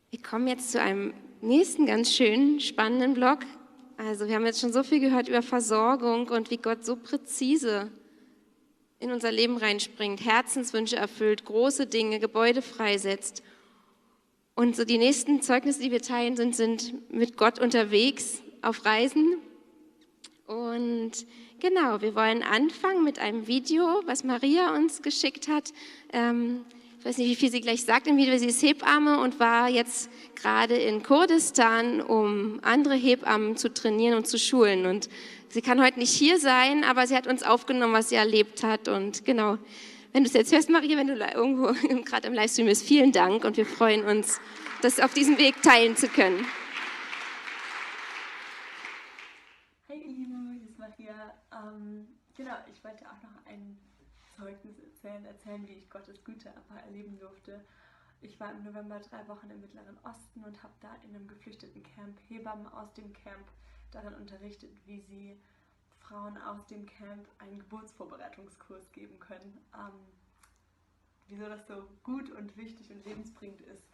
Wir 0.09 0.21
kommen 0.23 0.47
jetzt 0.47 0.71
zu 0.71 0.81
einem 0.81 1.13
nächsten 1.41 1.85
ganz 1.85 2.11
schönen, 2.11 2.59
spannenden 2.61 3.13
Blog. 3.13 3.39
Also 3.97 4.27
wir 4.27 4.33
haben 4.33 4.45
jetzt 4.45 4.61
schon 4.61 4.73
so 4.73 4.81
viel 4.81 5.01
gehört 5.01 5.27
über 5.27 5.43
Versorgung 5.43 6.29
und 6.29 6.49
wie 6.49 6.57
Gott 6.57 6.83
so 6.83 6.95
präzise 6.95 7.91
in 8.99 9.11
unser 9.11 9.31
Leben 9.31 9.57
reinspringt, 9.57 10.23
Herzenswünsche 10.23 10.97
erfüllt, 10.97 11.45
große 11.45 11.87
Dinge, 11.87 12.19
Gebäude 12.19 12.61
freisetzt. 12.61 13.43
Und 14.55 14.75
so 14.75 14.83
die 14.83 14.97
nächsten 14.97 15.41
Zeugnisse, 15.41 15.81
die 15.81 15.91
wir 15.91 16.01
teilen, 16.01 16.35
sind, 16.35 16.55
sind 16.55 17.11
mit 17.11 17.37
Gott 17.37 17.59
unterwegs 17.59 18.41
auf 18.61 18.83
Reisen. 18.83 19.37
Und 20.47 21.11
genau, 21.59 22.01
wir 22.01 22.13
wollen 22.13 22.43
anfangen 22.43 23.05
mit 23.05 23.19
einem 23.19 23.47
Video, 23.47 24.01
was 24.05 24.25
Maria 24.25 24.75
uns 24.75 25.01
geschickt 25.01 25.47
hat. 25.47 25.71
Ähm, 26.11 26.65
ich 26.99 27.05
weiß 27.05 27.17
nicht, 27.19 27.29
wie 27.29 27.35
viel 27.35 27.49
sie 27.49 27.61
gleich 27.61 27.85
sagt 27.85 28.07
im 28.07 28.17
Video, 28.17 28.37
sie 28.37 28.47
ist 28.47 28.61
Hebamme 28.61 29.21
und 29.21 29.39
war 29.39 29.69
jetzt 29.69 30.09
gerade 30.35 30.75
in 30.75 31.01
Kurdistan, 31.01 32.01
um 32.01 32.59
andere 32.61 32.95
Hebammen 32.95 33.55
zu 33.55 33.73
trainieren 33.73 34.17
und 34.17 34.27
zu 34.27 34.37
schulen. 34.37 34.85
Und 34.85 35.07
sie 35.49 35.61
kann 35.61 35.81
heute 35.81 35.99
nicht 35.99 36.13
hier 36.13 36.39
sein, 36.39 36.83
aber 36.83 37.07
sie 37.07 37.15
hat 37.15 37.27
uns 37.27 37.43
aufgenommen, 37.43 37.93
was 37.93 38.09
sie 38.09 38.15
erlebt 38.15 38.63
hat. 38.63 38.87
Und 38.87 39.25
genau, 39.25 39.57
wenn 40.13 40.23
du 40.23 40.29
es 40.29 40.33
jetzt 40.33 40.51
hörst, 40.53 40.69
Maria, 40.69 40.97
wenn 40.97 41.07
du 41.07 41.15
irgendwo 41.15 41.73
gerade 42.03 42.27
im 42.27 42.33
Livestream 42.33 42.67
bist, 42.67 42.85
vielen 42.85 43.11
Dank 43.11 43.43
und 43.43 43.57
wir 43.57 43.65
freuen 43.65 44.05
uns, 44.05 44.39
das 44.81 44.99
auf 44.99 45.13
diesem 45.13 45.37
Weg 45.37 45.61
teilen 45.61 45.95
zu 45.95 46.07
können. 46.07 46.45
Hey 49.87 49.99
ihr 49.99 50.13
Lieben, 50.13 50.57
hier 50.59 50.69
ist 50.69 50.79
Maria. 50.79 51.33
Ähm, 51.51 52.07
genau, 52.35 52.55
ich 52.71 52.83
wollte 52.83 53.05
auch 53.05 53.21
noch 53.23 53.45
ein 53.45 53.77
Zeugnis 54.37 54.79
erzählen, 54.79 55.25
erzählen, 55.25 55.67
wie 55.67 55.73
ich 55.73 55.89
Gottes 55.89 56.23
Güte 56.23 56.49
einfach 56.49 56.83
erleben 56.85 57.17
durfte. 57.19 57.65
Ich 58.21 58.39
war 58.39 58.51
im 58.51 58.63
November 58.63 58.99
drei 58.99 59.25
Wochen 59.27 59.49
im 59.49 59.61
Mittleren 59.61 59.97
Osten 60.03 60.43
und 60.43 60.61
habe 60.61 60.73
da 60.81 60.89
in 61.03 61.15
einem 61.15 61.27
geflüchteten 61.27 61.83
Camp 61.83 62.17
Hebammen 62.27 62.67
aus 62.67 62.93
dem 62.93 63.13
Camp 63.13 63.47
darin 63.91 64.13
unterrichtet, 64.15 64.71
wie 64.85 64.99
sie 65.01 65.41
Frauen 65.99 66.37
aus 66.37 66.65
dem 66.67 66.85
Camp 66.85 67.27
einen 67.39 67.59
Geburtsvorbereitungskurs 67.59 68.91
geben 68.91 69.19
können. 69.19 69.59
Ähm, 69.73 69.93
wieso 71.27 71.45
das 71.45 71.67
so 71.67 71.87
gut 72.03 72.31
und 72.31 72.55
wichtig 72.57 72.91
und 72.91 73.05
lebensbringend 73.05 73.61
ist, 73.61 73.87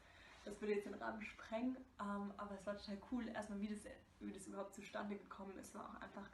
das 0.46 0.60
würde 0.62 0.76
jetzt 0.76 0.86
den 0.86 0.94
Rahmen 0.94 1.22
sprengen, 1.22 1.78
ähm, 2.00 2.32
aber 2.38 2.56
es 2.56 2.66
war 2.66 2.78
total 2.78 3.00
cool, 3.12 3.28
erstmal 3.30 3.60
wie 3.60 3.68
das, 3.68 3.80
wie 4.20 4.32
das 4.32 4.48
überhaupt 4.48 4.76
zustande 4.76 5.18
gekommen 5.18 5.58
ist, 5.58 5.74
war 5.74 5.90
auch 5.90 6.02
einfach 6.02 6.30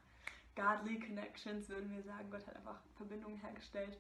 godly 0.56 1.00
connections, 1.00 1.70
würden 1.70 1.90
wir 1.92 2.04
sagen, 2.04 2.30
Gott 2.30 2.46
hat 2.46 2.58
einfach 2.58 2.82
Verbindungen 2.98 3.38
hergestellt 3.38 3.98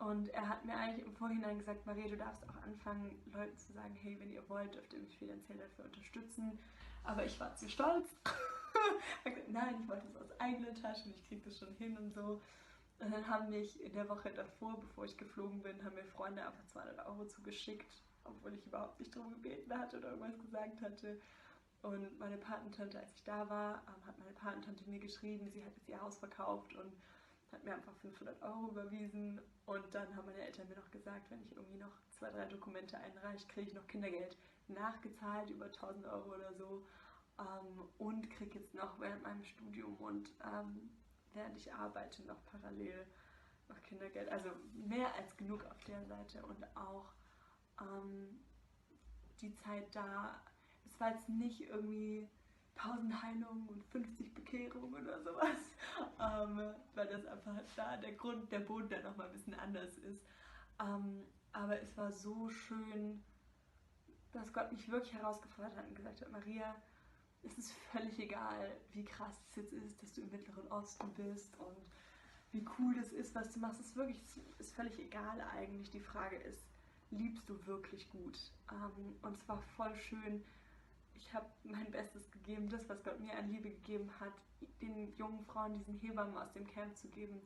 und 0.00 0.28
er 0.30 0.48
hat 0.48 0.64
mir 0.64 0.74
eigentlich 0.74 1.06
im 1.06 1.14
Vorhinein 1.14 1.58
gesagt, 1.58 1.84
Maria, 1.86 2.08
du 2.08 2.16
darfst 2.16 2.48
auch 2.48 2.62
anfangen, 2.62 3.20
Leuten 3.32 3.56
zu 3.58 3.72
sagen, 3.74 3.94
hey, 3.94 4.18
wenn 4.18 4.32
ihr 4.32 4.48
wollt, 4.48 4.74
dürft 4.74 4.94
ihr 4.94 5.00
mich 5.00 5.18
finanziell 5.18 5.58
dafür 5.58 5.84
unterstützen. 5.84 6.58
Aber 7.04 7.24
ich 7.26 7.38
war 7.38 7.54
zu 7.54 7.68
stolz. 7.68 8.08
Nein, 9.48 9.76
ich 9.80 9.88
wollte 9.88 10.06
es 10.08 10.16
aus 10.16 10.40
eigener 10.40 10.74
Tasche 10.74 11.04
und 11.06 11.16
ich 11.16 11.28
kriege 11.28 11.42
das 11.44 11.58
schon 11.58 11.74
hin 11.76 11.96
und 11.96 12.12
so. 12.12 12.40
Und 12.98 13.10
dann 13.12 13.26
haben 13.26 13.50
mich 13.50 13.80
in 13.82 13.94
der 13.94 14.08
Woche 14.08 14.30
davor, 14.30 14.78
bevor 14.78 15.04
ich 15.04 15.16
geflogen 15.16 15.62
bin, 15.62 15.82
haben 15.84 15.94
mir 15.94 16.04
Freunde 16.04 16.46
einfach 16.46 16.66
200 16.66 17.06
Euro 17.06 17.24
zugeschickt, 17.26 18.02
obwohl 18.24 18.54
ich 18.54 18.66
überhaupt 18.66 19.00
nicht 19.00 19.14
darum 19.16 19.32
gebeten 19.32 19.76
hatte 19.76 19.98
oder 19.98 20.10
irgendwas 20.10 20.38
gesagt 20.38 20.80
hatte. 20.82 21.20
Und 21.82 22.18
meine 22.18 22.36
Patentante, 22.36 22.98
als 22.98 23.14
ich 23.14 23.24
da 23.24 23.48
war, 23.48 23.82
ähm, 23.88 24.06
hat 24.06 24.18
meine 24.18 24.32
Patentante 24.32 24.84
mir 24.88 24.98
geschrieben, 24.98 25.50
sie 25.50 25.64
hat 25.64 25.74
jetzt 25.76 25.88
ihr 25.88 26.00
Haus 26.00 26.18
verkauft 26.18 26.74
und 26.74 26.92
hat 27.52 27.64
mir 27.64 27.74
einfach 27.74 27.94
500 27.96 28.42
Euro 28.42 28.68
überwiesen 28.68 29.40
und 29.66 29.94
dann 29.94 30.14
haben 30.14 30.26
meine 30.26 30.44
Eltern 30.44 30.68
mir 30.68 30.76
noch 30.76 30.90
gesagt, 30.90 31.30
wenn 31.30 31.42
ich 31.42 31.56
irgendwie 31.56 31.78
noch 31.78 31.92
zwei, 32.10 32.30
drei 32.30 32.44
Dokumente 32.44 32.98
einreiche, 32.98 33.46
kriege 33.48 33.68
ich 33.68 33.74
noch 33.74 33.86
Kindergeld 33.86 34.36
nachgezahlt 34.68 35.50
über 35.50 35.66
1000 35.66 36.06
Euro 36.06 36.34
oder 36.34 36.52
so 36.54 36.84
ähm, 37.40 37.88
und 37.98 38.30
kriege 38.30 38.58
jetzt 38.58 38.74
noch 38.74 39.00
während 39.00 39.22
meinem 39.22 39.44
Studium 39.44 39.96
und 39.96 40.30
ähm, 40.44 40.90
während 41.32 41.56
ich 41.56 41.72
arbeite 41.72 42.22
noch 42.24 42.44
parallel 42.46 43.06
noch 43.68 43.82
Kindergeld. 43.82 44.28
Also 44.28 44.50
mehr 44.74 45.14
als 45.14 45.36
genug 45.36 45.64
auf 45.66 45.82
der 45.84 46.04
Seite 46.04 46.44
und 46.44 46.64
auch 46.76 47.12
ähm, 47.80 48.40
die 49.40 49.54
Zeit 49.54 49.94
da, 49.94 50.40
es 50.84 51.00
war 51.00 51.12
jetzt 51.12 51.28
nicht 51.28 51.62
irgendwie 51.62 52.28
1000 52.76 53.22
Heilungen 53.22 53.68
und 53.68 53.84
50 53.84 54.34
Bekehrungen 54.34 54.94
oder 54.94 55.20
sowas, 55.22 55.58
ähm, 56.20 56.74
weil 56.94 57.06
das 57.06 57.26
einfach 57.26 57.54
da 57.76 57.96
der 57.96 58.12
Grund, 58.12 58.50
der 58.50 58.60
Boden 58.60 58.88
da 58.88 59.00
nochmal 59.02 59.26
ein 59.26 59.32
bisschen 59.32 59.54
anders 59.54 59.98
ist. 59.98 60.24
Ähm, 60.80 61.26
aber 61.52 61.80
es 61.80 61.96
war 61.96 62.12
so 62.12 62.48
schön, 62.48 63.22
dass 64.32 64.52
Gott 64.52 64.72
mich 64.72 64.88
wirklich 64.90 65.12
herausgefordert 65.14 65.76
hat 65.76 65.88
und 65.88 65.96
gesagt 65.96 66.20
hat, 66.20 66.30
Maria, 66.30 66.74
es 67.42 67.58
ist 67.58 67.72
völlig 67.92 68.18
egal, 68.18 68.76
wie 68.92 69.04
krass 69.04 69.40
es 69.48 69.56
jetzt 69.56 69.72
ist, 69.72 70.02
dass 70.02 70.14
du 70.14 70.22
im 70.22 70.30
Mittleren 70.30 70.66
Osten 70.68 71.10
bist 71.14 71.56
und 71.58 71.76
wie 72.52 72.64
cool 72.78 72.94
das 72.94 73.12
ist, 73.12 73.34
was 73.34 73.52
du 73.52 73.60
machst. 73.60 73.80
Es 73.80 73.86
ist 73.86 73.96
wirklich, 73.96 74.22
es 74.58 74.66
ist 74.66 74.74
völlig 74.74 74.98
egal 74.98 75.40
eigentlich. 75.40 75.90
Die 75.90 76.00
Frage 76.00 76.36
ist, 76.36 76.66
liebst 77.10 77.48
du 77.48 77.66
wirklich 77.66 78.10
gut? 78.10 78.38
Ähm, 78.70 79.16
und 79.22 79.36
es 79.36 79.48
war 79.48 79.58
voll 79.76 79.94
schön, 79.96 80.44
ich 81.14 81.34
habe 81.34 81.46
mein 81.64 81.90
Bestes 81.90 82.30
gegeben, 82.30 82.68
das, 82.68 82.88
was 82.88 83.02
Gott 83.04 83.20
mir 83.20 83.36
an 83.36 83.50
Liebe 83.50 83.70
gegeben 83.70 84.10
hat, 84.18 84.32
den 84.80 85.14
jungen 85.16 85.44
Frauen, 85.44 85.74
diesen 85.74 85.94
Hebammen 85.94 86.36
aus 86.36 86.52
dem 86.52 86.66
Camp 86.66 86.96
zu 86.96 87.08
geben. 87.08 87.40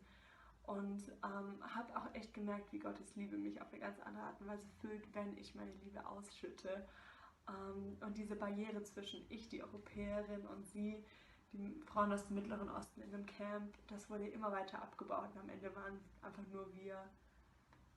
Und 0.62 1.02
ähm, 1.22 1.62
habe 1.74 1.94
auch 1.94 2.14
echt 2.14 2.32
gemerkt, 2.32 2.72
wie 2.72 2.78
Gottes 2.78 3.14
Liebe 3.16 3.36
mich 3.36 3.60
auf 3.60 3.70
eine 3.70 3.80
ganz 3.80 4.00
andere 4.00 4.24
Art 4.24 4.40
und 4.40 4.46
Weise 4.48 4.66
füllt, 4.80 5.06
wenn 5.14 5.36
ich 5.36 5.54
meine 5.54 5.72
Liebe 5.82 6.06
ausschütte. 6.06 6.88
Ähm, 7.48 7.96
und 8.00 8.16
diese 8.16 8.36
Barriere 8.36 8.82
zwischen 8.82 9.24
ich, 9.28 9.48
die 9.48 9.62
Europäerin, 9.62 10.46
und 10.46 10.66
sie, 10.66 11.04
die 11.52 11.80
Frauen 11.86 12.12
aus 12.12 12.26
dem 12.26 12.36
Mittleren 12.36 12.68
Osten 12.68 13.00
in 13.02 13.14
einem 13.14 13.26
Camp, 13.26 13.74
das 13.88 14.08
wurde 14.10 14.26
immer 14.26 14.52
weiter 14.52 14.82
abgebaut. 14.82 15.30
Und 15.34 15.42
am 15.42 15.48
Ende 15.48 15.74
waren 15.74 16.00
einfach 16.22 16.46
nur 16.52 16.72
wir, 16.74 16.98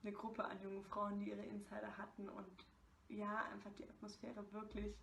eine 0.02 0.12
Gruppe 0.12 0.44
an 0.44 0.60
jungen 0.62 0.84
Frauen, 0.84 1.18
die 1.18 1.30
ihre 1.30 1.44
Insider 1.44 1.96
hatten 1.98 2.28
und 2.28 2.66
ja, 3.08 3.44
einfach 3.52 3.72
die 3.72 3.88
Atmosphäre 3.88 4.44
wirklich 4.52 4.94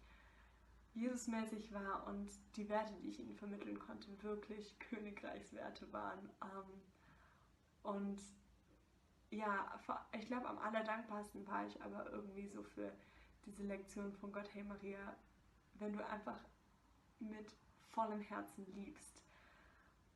Jesusmäßig 0.95 1.73
war 1.73 2.07
und 2.07 2.29
die 2.55 2.69
Werte, 2.69 2.93
die 3.01 3.09
ich 3.09 3.19
ihnen 3.19 3.35
vermitteln 3.35 3.77
konnte, 3.77 4.07
wirklich 4.23 4.79
Königreichswerte 4.89 5.91
waren. 5.91 6.29
Ähm, 6.41 6.81
und 7.83 8.21
ja, 9.29 9.77
ich 10.17 10.27
glaube, 10.27 10.47
am 10.47 10.57
allerdankbarsten 10.57 11.45
war 11.47 11.67
ich 11.67 11.81
aber 11.81 12.09
irgendwie 12.11 12.47
so 12.47 12.63
für 12.63 12.93
diese 13.45 13.63
Lektion 13.63 14.11
von 14.13 14.31
Gott, 14.31 14.49
hey 14.53 14.63
Maria, 14.63 15.15
wenn 15.75 15.93
du 15.93 16.05
einfach 16.07 16.39
mit 17.19 17.55
vollem 17.91 18.21
Herzen 18.21 18.65
liebst, 18.75 19.23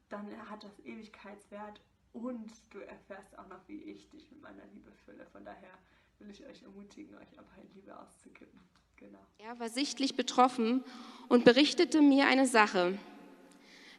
dann 0.10 0.28
hat 0.50 0.64
das 0.64 0.80
Ewigkeitswert 0.80 1.82
und 2.14 2.52
du 2.72 2.80
erfährst 2.80 3.38
auch 3.38 3.48
noch, 3.48 3.60
wie 3.68 3.82
ich 3.84 4.10
dich 4.10 4.30
mit 4.32 4.42
meiner 4.42 4.66
Liebe 4.74 4.92
fülle. 5.06 5.26
Von 5.28 5.46
daher 5.46 5.78
will 6.18 6.30
ich 6.32 6.44
euch 6.46 6.64
ermutigen, 6.64 7.16
euch 7.16 7.28
in 7.34 7.76
Liebe 7.76 7.98
auszukippen. 7.98 8.60
Genau. 8.98 9.20
Er 9.38 9.60
war 9.60 9.70
sichtlich 9.70 10.16
betroffen 10.16 10.84
und 11.30 11.46
berichtete 11.46 12.02
mir 12.02 12.28
eine 12.28 12.48
Sache. 12.48 12.98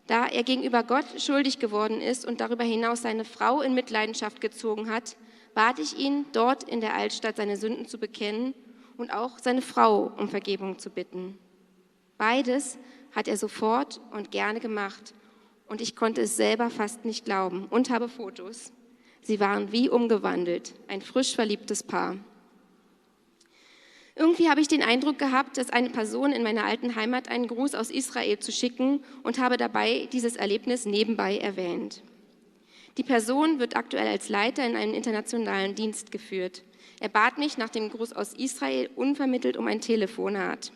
Da 0.06 0.26
er 0.26 0.42
gegenüber 0.42 0.82
Gott 0.82 1.20
schuldig 1.20 1.60
geworden 1.60 2.00
ist 2.00 2.26
und 2.26 2.40
darüber 2.40 2.64
hinaus 2.64 3.02
seine 3.02 3.24
Frau 3.24 3.62
in 3.62 3.74
Mitleidenschaft 3.74 4.40
gezogen 4.40 4.90
hat, 4.90 5.16
bat 5.54 5.78
ich 5.78 5.96
ihn, 5.96 6.26
dort 6.32 6.64
in 6.64 6.80
der 6.80 6.94
Altstadt 6.94 7.36
seine 7.36 7.56
Sünden 7.56 7.86
zu 7.86 7.98
bekennen 7.98 8.54
und 9.00 9.14
auch 9.14 9.38
seine 9.38 9.62
Frau 9.62 10.12
um 10.18 10.28
Vergebung 10.28 10.78
zu 10.78 10.90
bitten. 10.90 11.38
Beides 12.18 12.78
hat 13.12 13.28
er 13.28 13.38
sofort 13.38 13.98
und 14.12 14.30
gerne 14.30 14.60
gemacht 14.60 15.14
und 15.68 15.80
ich 15.80 15.96
konnte 15.96 16.20
es 16.20 16.36
selber 16.36 16.68
fast 16.68 17.06
nicht 17.06 17.24
glauben 17.24 17.66
und 17.70 17.88
habe 17.88 18.08
Fotos. 18.08 18.72
Sie 19.22 19.40
waren 19.40 19.72
wie 19.72 19.88
umgewandelt, 19.88 20.74
ein 20.86 21.00
frisch 21.00 21.34
verliebtes 21.34 21.82
Paar. 21.82 22.18
Irgendwie 24.16 24.50
habe 24.50 24.60
ich 24.60 24.68
den 24.68 24.82
Eindruck 24.82 25.18
gehabt, 25.18 25.56
dass 25.56 25.70
eine 25.70 25.88
Person 25.88 26.32
in 26.32 26.42
meiner 26.42 26.64
alten 26.64 26.94
Heimat 26.94 27.28
einen 27.28 27.46
Gruß 27.46 27.74
aus 27.74 27.90
Israel 27.90 28.38
zu 28.38 28.52
schicken 28.52 29.02
und 29.22 29.38
habe 29.38 29.56
dabei 29.56 30.08
dieses 30.12 30.36
Erlebnis 30.36 30.84
nebenbei 30.84 31.38
erwähnt. 31.38 32.02
Die 32.98 33.02
Person 33.02 33.60
wird 33.60 33.76
aktuell 33.76 34.08
als 34.08 34.28
Leiter 34.28 34.66
in 34.66 34.76
einen 34.76 34.92
internationalen 34.92 35.74
Dienst 35.74 36.12
geführt. 36.12 36.64
Er 37.00 37.08
bat 37.08 37.38
mich 37.38 37.58
nach 37.58 37.70
dem 37.70 37.88
Gruß 37.88 38.12
aus 38.12 38.34
Israel 38.34 38.90
unvermittelt 38.94 39.56
um 39.56 39.66
ein 39.66 39.80
Telefonat. 39.80 40.70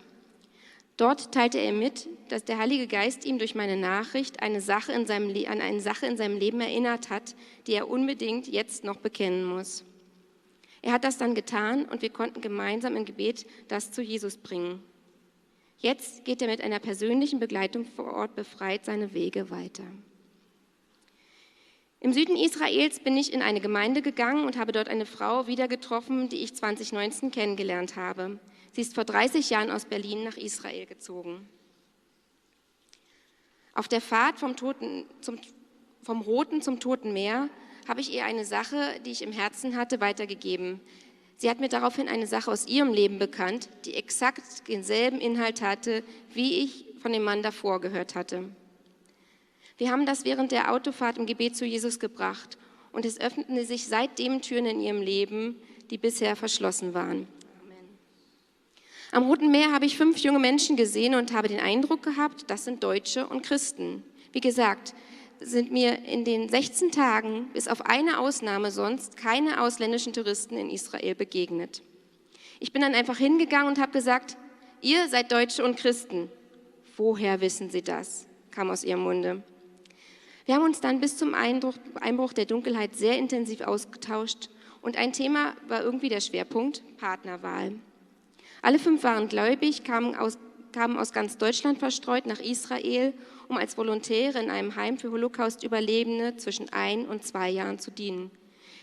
Dort 0.97 1.33
teilte 1.33 1.59
er 1.59 1.73
mit, 1.73 2.09
dass 2.29 2.45
der 2.45 2.59
Heilige 2.59 2.87
Geist 2.87 3.25
ihm 3.25 3.39
durch 3.39 3.55
meine 3.55 3.77
Nachricht 3.77 4.43
eine 4.43 4.61
Sache 4.61 4.93
in 4.93 5.07
seinem, 5.07 5.31
an 5.47 5.61
eine 5.61 5.81
Sache 5.81 6.07
in 6.07 6.17
seinem 6.17 6.39
Leben 6.39 6.61
erinnert 6.61 7.11
hat, 7.11 7.35
die 7.67 7.75
er 7.75 7.91
unbedingt 7.91 8.47
jetzt 8.47 8.85
noch 8.85 8.97
bekennen 8.97 9.45
muss. 9.45 9.85
Er 10.83 10.93
hat 10.93 11.05
das 11.05 11.19
dann 11.19 11.35
getan 11.35 11.87
und 11.87 12.01
wir 12.03 12.11
konnten 12.11 12.41
gemeinsam 12.41 12.97
im 12.97 13.05
Gebet 13.05 13.47
das 13.69 13.91
zu 13.91 14.03
Jesus 14.03 14.37
bringen. 14.37 14.83
Jetzt 15.79 16.25
geht 16.25 16.41
er 16.41 16.49
mit 16.49 16.63
einer 16.63 16.79
persönlichen 16.79 17.41
Begleitung 17.41 17.85
vor 17.85 18.15
Ort 18.15 18.37
befreit 18.37 18.85
seine 18.85 19.13
Wege 19.13 19.51
weiter. 19.51 19.85
Im 22.05 22.13
Süden 22.13 22.37
Israels 22.37 23.01
bin 23.01 23.17
ich 23.17 23.33
in 23.33 23.41
eine 23.41 23.63
Gemeinde 23.63 24.03
gegangen 24.03 24.45
und 24.45 24.59
habe 24.59 24.73
dort 24.73 24.91
eine 24.91 25.07
Frau 25.07 25.47
wieder 25.47 25.69
getroffen, 25.69 26.29
die 26.29 26.43
ich 26.43 26.55
2019 26.55 27.31
kennengelernt 27.31 27.97
habe. 27.97 28.39
Sie 28.73 28.83
ist 28.83 28.95
vor 28.95 29.07
30 29.07 29.49
Jahren 29.49 29.71
aus 29.71 29.87
Berlin 29.87 30.23
nach 30.23 30.37
Israel 30.37 30.85
gezogen. 30.85 31.49
Auf 33.73 33.89
der 33.89 34.03
Fahrt 34.03 34.39
vom, 34.39 34.55
Toten, 34.55 35.07
zum, 35.23 35.39
vom 36.03 36.21
Roten 36.21 36.61
zum 36.61 36.79
Toten 36.79 37.15
Meer 37.15 37.49
habe 37.89 38.03
ich 38.03 38.13
ihr 38.13 38.27
eine 38.27 38.45
Sache, 38.45 39.01
die 39.07 39.11
ich 39.11 39.23
im 39.23 39.33
Herzen 39.33 39.75
hatte, 39.75 40.03
weitergegeben. 40.03 40.83
Sie 41.39 41.49
hat 41.49 41.59
mir 41.59 41.71
daraufhin 41.71 42.09
eine 42.09 42.27
Sache 42.27 42.51
aus 42.51 42.67
ihrem 42.67 42.93
Leben 42.93 43.19
bekannt, 43.19 43.71
die 43.87 43.95
exakt 43.95 44.69
denselben 44.69 45.23
Inhalt 45.23 45.63
hatte, 45.63 46.05
wie 46.35 46.65
ich 46.65 46.85
von 47.01 47.15
dem 47.15 47.23
Mann 47.23 47.43
davor 47.43 47.81
gehört 47.81 48.15
hatte. 48.15 48.51
Wir 49.77 49.91
haben 49.91 50.07
das 50.07 50.25
während 50.25 50.53
der 50.53 50.73
Autofahrt 50.73 51.19
im 51.19 51.27
Gebet 51.27 51.57
zu 51.57 51.65
Jesus 51.65 51.99
gebracht 51.99 52.59
und 52.93 53.05
es 53.05 53.21
öffneten 53.21 53.65
sich 53.65 53.89
seitdem 53.89 54.41
Türen 54.41 54.67
in 54.67 54.81
ihrem 54.81 55.03
Leben, 55.03 55.57
die 55.91 55.99
bisher 55.99 56.37
verschlossen 56.37 56.95
waren. 56.95 57.27
Am 59.11 59.25
Roten 59.25 59.51
Meer 59.51 59.73
habe 59.73 59.87
ich 59.87 59.97
fünf 59.97 60.19
junge 60.19 60.39
Menschen 60.39 60.77
gesehen 60.77 61.15
und 61.15 61.33
habe 61.33 61.49
den 61.49 61.61
Eindruck 61.61 62.03
gehabt, 62.03 62.45
das 62.49 62.65
sind 62.65 62.83
Deutsche 62.83 63.27
und 63.27 63.43
Christen. 63.43 64.03
Wie 64.33 64.41
gesagt, 64.41 64.95
sind 65.41 65.71
mir 65.71 66.05
in 66.05 66.25
den 66.25 66.49
16 66.49 66.91
Tagen, 66.91 67.49
bis 67.53 67.69
auf 67.69 67.87
eine 67.87 68.19
Ausnahme 68.19 68.71
sonst, 68.71 69.17
keine 69.17 69.61
ausländischen 69.61 70.13
Touristen 70.13 70.57
in 70.57 70.71
Israel 70.71 71.15
begegnet. 71.15 71.83
Ich 72.61 72.73
bin 72.73 72.83
dann 72.83 72.95
einfach 72.95 73.19
hingegangen 73.19 73.69
und 73.69 73.81
habe 73.81 73.93
gesagt, 73.93 74.37
ihr 74.81 75.09
seid 75.09 75.31
Deutsche 75.31 75.65
und 75.65 75.77
Christen. 75.77 76.31
Woher 76.97 77.41
wissen 77.41 77.71
Sie 77.71 77.83
das? 77.83 78.27
kam 78.51 78.71
aus 78.71 78.85
ihrem 78.85 79.01
Munde. 79.01 79.43
Wir 80.47 80.57
haben 80.57 80.65
uns 80.65 80.81
dann 80.81 81.01
bis 81.01 81.17
zum 81.17 81.35
Einbruch 81.35 82.33
der 82.35 82.45
Dunkelheit 82.45 82.95
sehr 82.97 83.17
intensiv 83.17 83.63
ausgetauscht 83.63 84.51
und 84.83 84.99
ein 84.99 85.15
Thema 85.15 85.55
war 85.69 85.83
irgendwie 85.83 86.11
der 86.11 86.21
Schwerpunkt 86.21 86.83
Partnerwahl. 86.99 87.73
Alle 88.61 88.79
fünf 88.79 89.03
waren 89.05 89.29
gläubig, 89.29 89.85
kamen 89.85 90.15
aus, 90.15 90.37
kamen 90.73 90.99
aus 90.99 91.13
ganz 91.13 91.39
Deutschland 91.39 91.79
verstreut 91.79 92.27
nach 92.27 92.41
Israel, 92.41 93.15
um 93.49 93.57
als 93.57 93.79
Volontäre 93.79 94.39
in 94.39 94.51
einem 94.51 94.77
Heim 94.77 94.99
für 94.99 95.11
Holocaust-Überlebende 95.11 96.37
zwischen 96.37 96.71
ein 96.71 97.07
und 97.07 97.25
zwei 97.25 97.49
Jahren 97.49 97.79
zu 97.79 97.91
dienen. 97.91 98.31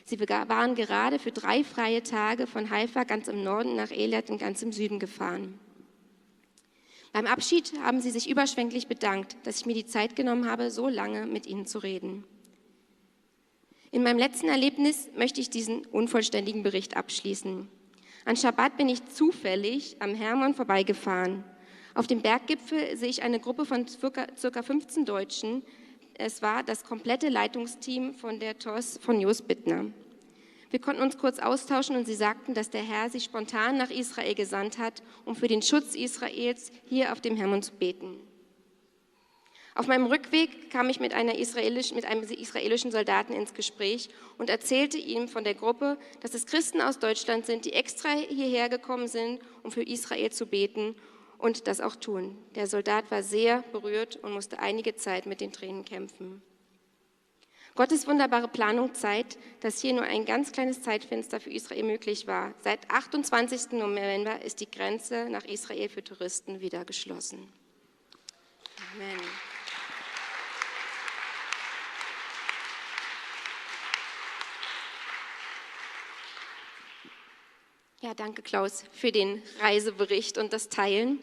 Sie 0.06 0.20
waren 0.20 0.74
gerade 0.74 1.20
für 1.20 1.32
drei 1.32 1.64
freie 1.64 2.02
Tage 2.02 2.48
von 2.48 2.72
Haifa 2.72 3.04
ganz 3.04 3.28
im 3.28 3.44
Norden 3.44 3.76
nach 3.76 3.92
Elat 3.92 4.32
in 4.32 4.40
ganz 4.40 4.64
im 4.64 4.72
Süden 4.72 4.98
gefahren. 4.98 5.60
Beim 7.14 7.28
Abschied 7.28 7.74
haben 7.84 8.00
sie 8.00 8.12
sich 8.12 8.30
überschwänglich 8.30 8.88
bedankt, 8.88 9.36
dass 9.44 9.60
ich 9.60 9.66
mir 9.66 9.74
die 9.74 9.86
Zeit 9.86 10.16
genommen 10.16 10.50
habe, 10.50 10.72
so 10.72 10.88
lange 10.88 11.26
mit 11.26 11.46
ihnen 11.46 11.66
zu 11.66 11.80
reden. 11.80 12.24
In 13.92 14.04
meinem 14.04 14.18
letzten 14.18 14.48
Erlebnis 14.48 15.10
möchte 15.18 15.42
ich 15.42 15.50
diesen 15.50 15.86
unvollständigen 15.86 16.64
Bericht 16.64 16.96
abschließen. 16.96 17.68
An 18.24 18.38
Schabbat 18.38 18.78
bin 18.78 18.88
ich 18.88 19.06
zufällig 19.08 19.98
am 20.00 20.16
Hermann 20.16 20.54
vorbeigefahren. 20.54 21.44
Auf 21.94 22.08
dem 22.08 22.22
Berggipfel 22.22 22.96
sehe 22.96 23.10
ich 23.10 23.24
eine 23.24 23.42
Gruppe 23.42 23.66
von 23.66 23.86
ca. 23.86 24.64
15 24.64 25.04
Deutschen. 25.04 25.64
Es 26.14 26.42
war 26.42 26.64
das 26.64 26.86
komplette 26.86 27.28
Leitungsteam 27.28 28.14
von 28.14 28.40
der 28.40 28.58
TOS 28.58 28.98
von 29.02 29.20
Jos 29.20 29.42
Bittner. 29.42 29.88
Wir 30.72 30.80
konnten 30.80 31.02
uns 31.02 31.18
kurz 31.18 31.40
austauschen 31.40 31.98
und 31.98 32.06
sie 32.06 32.16
sagten, 32.16 32.54
dass 32.54 32.70
der 32.70 32.82
Herr 32.82 33.10
sie 33.10 33.20
spontan 33.20 33.78
nach 33.78 33.90
Israel 33.90 34.34
gesandt 34.34 34.78
hat, 34.78 35.04
um 35.26 35.36
für 35.36 35.50
den 35.50 35.62
Schutz 35.62 35.96
Israels 35.96 36.72
hier 36.86 37.12
auf 37.12 37.20
dem 37.20 37.36
Hermon 37.36 37.62
zu 37.62 37.74
beten. 37.74 38.22
Auf 39.76 39.88
meinem 39.88 40.06
Rückweg 40.06 40.70
kam 40.70 40.90
ich 40.90 41.00
mit, 41.00 41.14
israelisch, 41.14 41.94
mit, 41.94 42.06
einem 42.06 42.24
israelischen 42.24 42.92
Soldaten 42.92 43.34
ins 43.34 43.54
Gespräch 43.54 44.10
und 44.38 44.50
erzählte 44.50 44.98
ihm 44.98 45.28
von 45.28 45.44
der 45.44 45.56
Gruppe, 45.56 45.98
dass 46.20 46.34
es 46.34 46.46
Christen 46.46 46.82
aus 46.82 47.00
Deutschland 47.00 47.46
sind, 47.46 47.66
die 47.66 47.74
extra 47.74 48.10
hierher 48.10 48.68
gekommen 48.68 49.08
sind, 49.08 49.40
um 49.64 49.72
für 49.72 49.84
Israel 49.84 50.32
zu 50.32 50.46
beten 50.46 50.96
und 51.38 51.68
das 51.68 51.80
auch 51.80 51.96
tun. 51.96 52.38
Der 52.56 52.68
Soldat 52.68 53.12
war 53.12 53.24
sehr 53.24 53.64
berührt 53.72 54.18
und 54.18 54.34
musste 54.34 54.60
einige 54.60 54.96
Zeit 54.96 55.26
mit 55.26 55.40
den 55.40 55.54
Tränen 55.54 55.86
kämpfen. 55.86 56.42
Gottes 57.76 58.06
wunderbare 58.06 58.50
Planung 58.50 58.94
zeigt, 58.94 59.38
dass 59.62 59.80
hier 59.80 59.94
nur 59.94 60.04
ein 60.04 60.26
ganz 60.26 60.52
kleines 60.52 60.82
Zeitfenster 60.82 61.40
für 61.40 61.52
Israel 61.52 61.84
möglich 61.84 62.28
war. 62.28 62.54
Seit 62.60 62.90
28. 62.92 63.72
November 63.72 64.42
ist 64.42 64.60
die 64.60 64.70
Grenze 64.70 65.28
nach 65.30 65.46
Israel 65.46 65.88
für 65.88 66.04
Touristen 66.04 66.60
wieder 66.60 66.84
geschlossen. 66.84 67.48
Amen. 68.94 69.22
Ja, 78.02 78.14
danke 78.16 78.42
Klaus 78.42 78.84
für 78.92 79.12
den 79.12 79.42
Reisebericht 79.62 80.38
und 80.38 80.52
das 80.52 80.68
Teilen. 80.70 81.20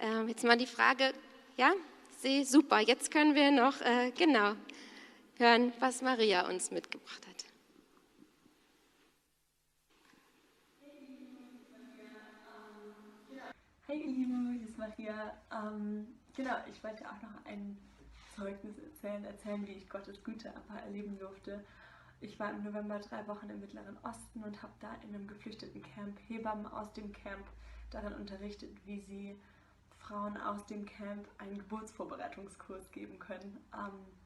Äh, 0.00 0.28
jetzt 0.28 0.44
mal 0.44 0.58
die 0.58 0.66
Frage, 0.66 1.14
ja, 1.56 1.72
super, 2.44 2.80
jetzt 2.80 3.10
können 3.10 3.34
wir 3.34 3.52
noch, 3.52 3.80
äh, 3.80 4.10
genau, 4.18 4.54
hören, 5.38 5.72
was 5.80 6.02
Maria 6.02 6.48
uns 6.48 6.70
mitgebracht 6.70 7.26
hat. 7.26 7.44
Hey 13.86 14.00
ihr 14.00 14.12
Lieben, 14.12 14.58
hier 14.58 14.68
ist 14.68 14.76
Maria. 14.76 15.32
Ähm, 15.50 16.08
genau, 16.36 16.56
ich 16.70 16.82
wollte 16.84 17.04
auch 17.06 17.22
noch 17.22 17.44
ein 17.46 17.78
Zeugnis 18.36 18.78
erzählen, 18.78 19.24
erzählen, 19.24 19.66
wie 19.66 19.72
ich 19.72 19.88
Gottes 19.88 20.22
Güte 20.22 20.52
aber 20.54 20.80
erleben 20.80 21.18
durfte. 21.18 21.64
Ich 22.20 22.38
war 22.38 22.50
im 22.50 22.64
November 22.64 22.98
drei 22.98 23.26
Wochen 23.28 23.48
im 23.48 23.60
Mittleren 23.60 23.96
Osten 24.02 24.42
und 24.42 24.62
habe 24.62 24.72
da 24.80 24.94
in 25.04 25.14
einem 25.14 25.26
geflüchteten 25.26 25.82
Camp 25.82 26.18
Hebammen 26.28 26.66
aus 26.66 26.92
dem 26.92 27.12
Camp 27.12 27.46
darin 27.90 28.12
unterrichtet, 28.14 28.76
wie 28.84 29.00
sie 29.00 29.40
Frauen 29.98 30.36
aus 30.36 30.66
dem 30.66 30.84
Camp 30.84 31.26
einen 31.38 31.58
Geburtsvorbereitungskurs 31.58 32.90
geben 32.90 33.18
können. 33.18 33.56
Ähm, 33.72 34.17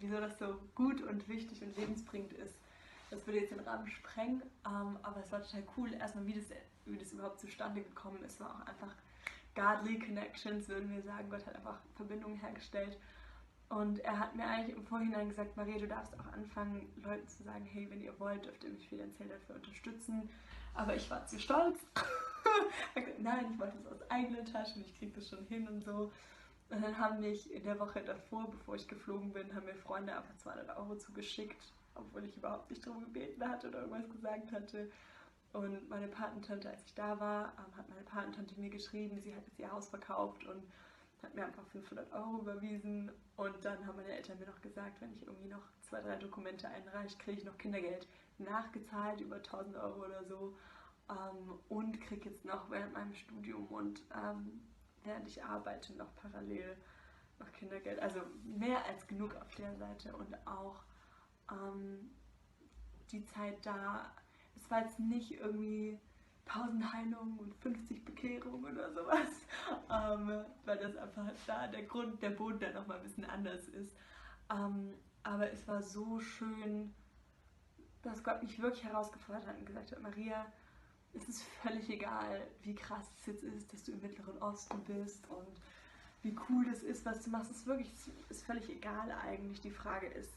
wieso 0.00 0.20
das 0.20 0.38
so 0.38 0.58
gut 0.74 1.02
und 1.02 1.28
wichtig 1.28 1.62
und 1.62 1.76
lebensbringend 1.76 2.32
ist. 2.34 2.54
Das 3.10 3.26
würde 3.26 3.40
jetzt 3.40 3.50
den 3.50 3.60
Rahmen 3.60 3.88
sprengen, 3.88 4.42
ähm, 4.66 4.98
aber 5.02 5.20
es 5.20 5.32
war 5.32 5.42
total 5.42 5.64
cool, 5.76 5.92
erstmal 5.94 6.26
wie 6.26 6.34
das, 6.34 6.44
wie 6.86 6.96
das 6.96 7.12
überhaupt 7.12 7.40
zustande 7.40 7.82
gekommen 7.82 8.22
ist. 8.24 8.38
War 8.40 8.54
auch 8.54 8.66
einfach 8.66 8.94
godly 9.54 9.98
connections, 9.98 10.68
würden 10.68 10.90
wir 10.90 11.02
sagen. 11.02 11.28
Gott 11.28 11.44
hat 11.46 11.56
einfach 11.56 11.80
Verbindungen 11.96 12.36
hergestellt. 12.36 12.96
Und 13.68 14.00
er 14.00 14.18
hat 14.18 14.34
mir 14.34 14.44
eigentlich 14.46 14.76
im 14.76 14.84
Vorhinein 14.84 15.28
gesagt, 15.28 15.56
Maria, 15.56 15.78
du 15.78 15.86
darfst 15.86 16.18
auch 16.18 16.32
anfangen, 16.32 16.88
Leuten 17.04 17.28
zu 17.28 17.44
sagen, 17.44 17.64
hey, 17.64 17.88
wenn 17.88 18.00
ihr 18.00 18.18
wollt, 18.18 18.44
dürft 18.44 18.64
ihr 18.64 18.70
mich 18.70 18.88
finanziell 18.88 19.28
dafür 19.28 19.56
unterstützen. 19.56 20.28
Aber 20.74 20.96
ich 20.96 21.08
war 21.08 21.24
zu 21.26 21.38
stolz. 21.38 21.78
Nein, 23.18 23.46
ich 23.52 23.60
wollte 23.60 23.78
es 23.78 23.86
aus 23.86 24.10
eigener 24.10 24.44
Tasche 24.44 24.74
und 24.76 24.86
ich 24.86 24.98
kriege 24.98 25.12
das 25.12 25.28
schon 25.28 25.46
hin 25.46 25.68
und 25.68 25.84
so. 25.84 26.10
Und 26.70 26.82
dann 26.82 26.96
haben 26.98 27.20
mich 27.20 27.52
in 27.52 27.64
der 27.64 27.78
Woche 27.80 28.00
davor, 28.00 28.48
bevor 28.48 28.76
ich 28.76 28.86
geflogen 28.86 29.32
bin, 29.32 29.52
haben 29.54 29.66
mir 29.66 29.74
Freunde 29.74 30.16
einfach 30.16 30.36
200 30.36 30.76
Euro 30.76 30.96
zugeschickt, 30.96 31.72
obwohl 31.96 32.24
ich 32.24 32.36
überhaupt 32.36 32.70
nicht 32.70 32.86
darum 32.86 33.00
gebeten 33.00 33.46
hatte 33.46 33.68
oder 33.68 33.80
irgendwas 33.80 34.08
gesagt 34.08 34.52
hatte. 34.52 34.90
Und 35.52 35.88
meine 35.88 36.06
Patentante, 36.06 36.70
als 36.70 36.84
ich 36.84 36.94
da 36.94 37.18
war, 37.18 37.52
ähm, 37.58 37.76
hat 37.76 37.88
meine 37.88 38.02
Patentante 38.02 38.54
mir 38.58 38.70
geschrieben, 38.70 39.20
sie 39.20 39.34
hat 39.34 39.44
jetzt 39.46 39.58
ihr 39.58 39.70
Haus 39.70 39.88
verkauft 39.88 40.46
und 40.46 40.62
hat 41.24 41.34
mir 41.34 41.44
einfach 41.44 41.66
500 41.66 42.12
Euro 42.12 42.38
überwiesen. 42.38 43.10
Und 43.36 43.64
dann 43.64 43.84
haben 43.84 43.96
meine 43.96 44.14
Eltern 44.16 44.38
mir 44.38 44.46
noch 44.46 44.60
gesagt, 44.60 45.00
wenn 45.00 45.12
ich 45.12 45.26
irgendwie 45.26 45.48
noch 45.48 45.64
zwei, 45.82 46.00
drei 46.00 46.16
Dokumente 46.16 46.68
einreiche, 46.68 47.18
kriege 47.18 47.38
ich 47.38 47.44
noch 47.44 47.58
Kindergeld 47.58 48.06
nachgezahlt, 48.38 49.20
über 49.20 49.36
1000 49.36 49.76
Euro 49.76 50.04
oder 50.04 50.24
so. 50.24 50.56
Ähm, 51.08 51.58
und 51.68 52.00
kriege 52.00 52.30
jetzt 52.30 52.44
noch 52.44 52.70
während 52.70 52.92
meinem 52.92 53.12
Studium 53.12 53.66
und 53.66 54.02
ähm, 54.14 54.60
während 55.04 55.26
ich 55.26 55.42
arbeite, 55.42 55.94
noch 55.94 56.14
parallel 56.16 56.76
noch 57.38 57.50
Kindergeld. 57.52 58.00
Also 58.00 58.20
mehr 58.44 58.84
als 58.84 59.06
genug 59.06 59.34
auf 59.36 59.54
der 59.54 59.74
Seite 59.76 60.14
und 60.16 60.34
auch 60.46 60.82
ähm, 61.50 62.10
die 63.10 63.24
Zeit 63.24 63.64
da. 63.64 64.12
Es 64.56 64.70
war 64.70 64.82
jetzt 64.82 64.98
nicht 64.98 65.32
irgendwie 65.32 65.98
1000 66.46 66.92
Heilungen 66.92 67.38
und 67.38 67.54
50 67.56 68.04
Bekehrungen 68.04 68.64
oder 68.64 68.92
sowas, 68.92 69.46
ähm, 69.90 70.44
weil 70.64 70.78
das 70.78 70.96
einfach 70.96 71.30
da 71.46 71.66
der 71.68 71.84
Grund, 71.84 72.22
der 72.22 72.30
Boden 72.30 72.58
dann 72.58 72.74
nochmal 72.74 72.98
ein 72.98 73.02
bisschen 73.02 73.24
anders 73.24 73.68
ist. 73.68 73.96
Ähm, 74.50 74.94
aber 75.22 75.50
es 75.50 75.66
war 75.68 75.82
so 75.82 76.18
schön, 76.18 76.94
dass 78.02 78.24
Gott 78.24 78.42
mich 78.42 78.60
wirklich 78.60 78.84
herausgefordert 78.84 79.46
hat 79.46 79.58
und 79.58 79.66
gesagt 79.66 79.92
hat, 79.92 80.02
Maria, 80.02 80.46
es 81.14 81.28
ist 81.28 81.42
völlig 81.62 81.88
egal, 81.88 82.46
wie 82.62 82.74
krass 82.74 83.10
es 83.18 83.26
jetzt 83.26 83.42
ist, 83.42 83.72
dass 83.72 83.84
du 83.84 83.92
im 83.92 84.00
Mittleren 84.00 84.38
Osten 84.38 84.80
bist 84.84 85.28
und 85.28 85.60
wie 86.22 86.36
cool 86.48 86.64
das 86.70 86.82
ist, 86.82 87.04
was 87.04 87.24
du 87.24 87.30
machst. 87.30 87.50
Es 87.50 87.58
ist 87.58 87.66
wirklich 87.66 87.90
ist 88.28 88.44
völlig 88.44 88.68
egal 88.68 89.10
eigentlich. 89.10 89.60
Die 89.60 89.70
Frage 89.70 90.06
ist, 90.06 90.30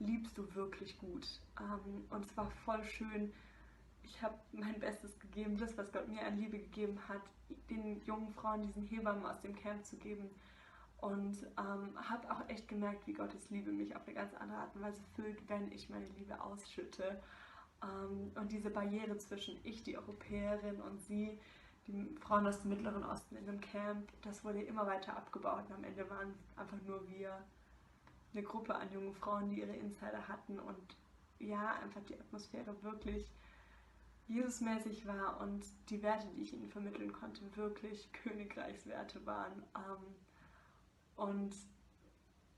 liebst 0.00 0.36
du 0.36 0.54
wirklich 0.54 0.98
gut? 0.98 1.26
Ähm, 1.60 2.04
und 2.10 2.24
es 2.24 2.36
war 2.36 2.50
voll 2.64 2.82
schön. 2.84 3.32
Ich 4.02 4.20
habe 4.22 4.34
mein 4.52 4.78
Bestes 4.80 5.18
gegeben, 5.20 5.58
das, 5.58 5.76
was 5.76 5.92
Gott 5.92 6.08
mir 6.08 6.24
an 6.24 6.38
Liebe 6.38 6.58
gegeben 6.58 6.98
hat, 7.08 7.22
den 7.70 8.02
jungen 8.04 8.32
Frauen 8.32 8.62
diesen 8.62 8.82
Hebammen 8.82 9.24
aus 9.24 9.40
dem 9.40 9.54
Camp 9.54 9.84
zu 9.84 9.96
geben. 9.96 10.28
Und 11.00 11.46
ähm, 11.56 11.94
habe 12.08 12.30
auch 12.32 12.48
echt 12.48 12.66
gemerkt, 12.66 13.06
wie 13.06 13.12
Gottes 13.12 13.50
Liebe 13.50 13.70
mich 13.70 13.94
auf 13.94 14.04
eine 14.06 14.14
ganz 14.14 14.34
andere 14.34 14.58
Art 14.58 14.74
und 14.74 14.82
Weise 14.82 15.00
füllt, 15.14 15.48
wenn 15.48 15.70
ich 15.70 15.88
meine 15.88 16.06
Liebe 16.18 16.40
ausschütte. 16.40 17.22
Ähm, 17.82 18.32
und 18.34 18.52
diese 18.52 18.70
Barriere 18.70 19.16
zwischen 19.18 19.58
ich, 19.64 19.82
die 19.82 19.96
Europäerin, 19.96 20.80
und 20.80 21.00
sie, 21.00 21.38
die 21.86 22.16
Frauen 22.20 22.46
aus 22.46 22.60
dem 22.60 22.70
Mittleren 22.70 23.04
Osten 23.04 23.36
in 23.36 23.46
dem 23.46 23.60
Camp, 23.60 24.08
das 24.22 24.44
wurde 24.44 24.62
immer 24.62 24.86
weiter 24.86 25.16
abgebaut. 25.16 25.64
Und 25.68 25.76
am 25.76 25.84
Ende 25.84 26.08
waren 26.10 26.34
einfach 26.56 26.80
nur 26.86 27.08
wir, 27.08 27.38
eine 28.32 28.42
Gruppe 28.42 28.74
an 28.74 28.92
jungen 28.92 29.14
Frauen, 29.14 29.48
die 29.48 29.60
ihre 29.60 29.74
Insider 29.74 30.28
hatten 30.28 30.58
und 30.58 30.96
ja, 31.38 31.74
einfach 31.82 32.02
die 32.02 32.18
Atmosphäre 32.18 32.74
wirklich 32.82 33.32
Jesusmäßig 34.28 35.06
war 35.06 35.40
und 35.40 35.64
die 35.88 36.02
Werte, 36.02 36.26
die 36.34 36.42
ich 36.42 36.52
ihnen 36.52 36.68
vermitteln 36.68 37.10
konnte, 37.12 37.40
wirklich 37.56 38.12
Königreichswerte 38.22 39.24
waren. 39.24 39.62
Ähm, 39.74 40.14
und 41.16 41.54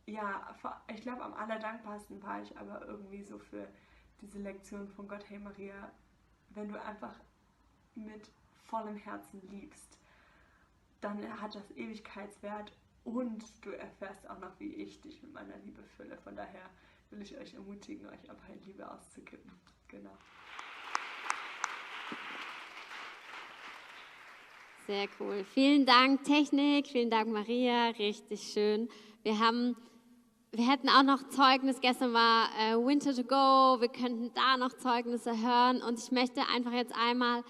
ja, 0.07 0.53
ich 0.93 1.03
glaube, 1.03 1.23
am 1.23 1.33
allerdankbarsten 1.35 2.21
war 2.25 2.43
ich 2.43 2.59
aber 2.59 2.85
irgendwie 2.87 3.23
so 3.23 3.39
für 3.39 3.69
diese 4.21 4.39
Lektion 4.39 4.89
von 4.89 5.09
Gott, 5.09 5.25
hey 5.29 5.39
Maria, 5.39 5.93
wenn 6.51 6.69
du 6.69 6.81
einfach 6.83 7.15
mit 7.95 8.31
vollem 8.65 8.97
Herzen 8.97 9.41
liebst, 9.51 9.99
dann 11.01 11.41
hat 11.41 11.55
das 11.55 11.71
Ewigkeitswert 11.73 12.73
und 13.05 13.45
du 13.65 13.71
erfährst 13.71 14.29
auch 14.29 14.39
noch, 14.39 14.59
wie 14.59 14.75
ich 14.75 15.01
dich 15.01 15.23
mit 15.23 15.33
meiner 15.33 15.57
Liebe 15.59 15.83
fülle. 15.97 16.17
Von 16.19 16.37
daher 16.37 16.69
will 17.11 17.23
ich 17.23 17.37
euch 17.37 17.55
ermutigen, 17.55 18.07
euch 18.07 18.31
einfach 18.31 18.49
in 18.49 18.63
Liebe 18.65 18.91
auszukippen. 18.91 19.51
Genau. 19.89 20.17
Sehr 24.87 25.09
cool. 25.19 25.45
Vielen 25.45 25.87
Dank, 25.87 26.25
Technik. 26.25 26.89
Vielen 26.89 27.11
Dank, 27.11 27.29
Maria. 27.29 27.91
Richtig 27.91 28.53
schön. 28.53 28.89
Wir 29.23 29.39
haben, 29.39 29.77
wir 30.53 30.69
hätten 30.69 30.89
auch 30.89 31.05
noch 31.05 31.29
Zeugnis. 31.29 31.81
Gestern 31.81 32.13
war 32.13 32.49
äh, 32.59 32.75
Winter 32.75 33.15
to 33.15 33.23
Go. 33.23 33.81
Wir 33.81 33.89
könnten 33.89 34.33
da 34.35 34.57
noch 34.57 34.73
Zeugnisse 34.73 35.31
hören. 35.31 35.81
Und 35.81 35.99
ich 36.01 36.11
möchte 36.11 36.41
einfach 36.53 36.73
jetzt 36.73 36.93
einmal, 36.97 37.45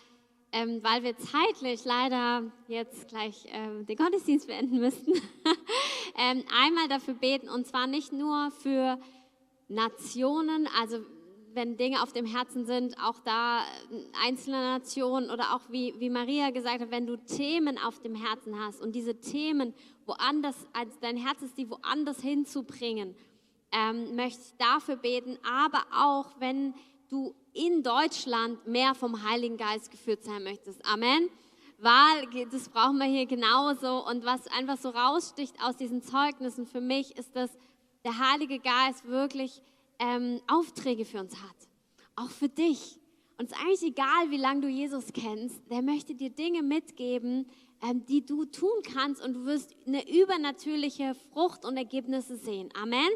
ähm, 0.52 0.80
weil 0.82 1.02
wir 1.02 1.16
zeitlich 1.16 1.84
leider 1.86 2.52
jetzt 2.68 3.08
gleich 3.08 3.46
äh, 3.46 3.84
den 3.84 3.96
Gottesdienst 3.96 4.48
beenden 4.48 4.80
müssten, 4.80 5.12
ähm, 6.18 6.44
einmal 6.62 6.88
dafür 6.88 7.14
beten. 7.14 7.48
Und 7.48 7.66
zwar 7.66 7.86
nicht 7.86 8.12
nur 8.12 8.50
für 8.50 8.98
Nationen, 9.68 10.68
also 10.78 10.98
wenn 11.54 11.76
Dinge 11.76 12.02
auf 12.02 12.12
dem 12.12 12.26
Herzen 12.26 12.64
sind, 12.64 12.96
auch 12.98 13.18
da 13.20 13.62
einzelne 14.24 14.58
Nationen 14.58 15.30
oder 15.30 15.54
auch 15.54 15.62
wie, 15.70 15.94
wie 15.98 16.10
Maria 16.10 16.50
gesagt 16.50 16.80
hat, 16.80 16.90
wenn 16.90 17.06
du 17.06 17.16
Themen 17.16 17.78
auf 17.78 18.00
dem 18.00 18.14
Herzen 18.14 18.58
hast 18.58 18.80
und 18.80 18.92
diese 18.92 19.20
Themen 19.20 19.74
woanders, 20.06 20.56
als 20.72 20.98
dein 21.00 21.16
Herz 21.16 21.42
ist, 21.42 21.56
die 21.58 21.70
woanders 21.70 22.20
hinzubringen, 22.20 23.14
ähm, 23.72 24.16
möchte 24.16 24.40
ich 24.40 24.56
dafür 24.58 24.96
beten, 24.96 25.38
aber 25.44 25.82
auch 25.94 26.28
wenn 26.38 26.74
du 27.08 27.34
in 27.52 27.82
Deutschland 27.82 28.66
mehr 28.66 28.94
vom 28.94 29.28
Heiligen 29.28 29.56
Geist 29.56 29.90
geführt 29.90 30.22
sein 30.22 30.42
möchtest. 30.42 30.84
Amen. 30.84 31.28
Weil 31.78 32.46
das 32.50 32.68
brauchen 32.68 32.98
wir 32.98 33.06
hier 33.06 33.26
genauso. 33.26 34.06
Und 34.06 34.24
was 34.24 34.46
einfach 34.48 34.76
so 34.76 34.90
raussticht 34.90 35.56
aus 35.62 35.76
diesen 35.76 36.02
Zeugnissen 36.02 36.66
für 36.66 36.80
mich, 36.80 37.16
ist, 37.16 37.34
dass 37.34 37.50
der 38.04 38.18
Heilige 38.18 38.58
Geist 38.58 39.06
wirklich 39.06 39.62
ähm, 40.00 40.40
Aufträge 40.48 41.04
für 41.04 41.20
uns 41.20 41.36
hat. 41.36 41.56
Auch 42.16 42.30
für 42.30 42.48
dich. 42.48 42.98
Und 43.38 43.46
es 43.46 43.52
ist 43.52 43.64
eigentlich 43.64 43.82
egal, 43.82 44.30
wie 44.30 44.36
lange 44.36 44.62
du 44.62 44.68
Jesus 44.68 45.12
kennst, 45.12 45.62
der 45.70 45.82
möchte 45.82 46.14
dir 46.14 46.30
Dinge 46.30 46.62
mitgeben, 46.62 47.46
ähm, 47.82 48.04
die 48.06 48.24
du 48.24 48.44
tun 48.44 48.82
kannst 48.82 49.24
und 49.24 49.34
du 49.34 49.44
wirst 49.46 49.74
eine 49.86 50.06
übernatürliche 50.10 51.14
Frucht 51.32 51.64
und 51.64 51.76
Ergebnisse 51.76 52.36
sehen. 52.36 52.68
Amen. 52.74 53.08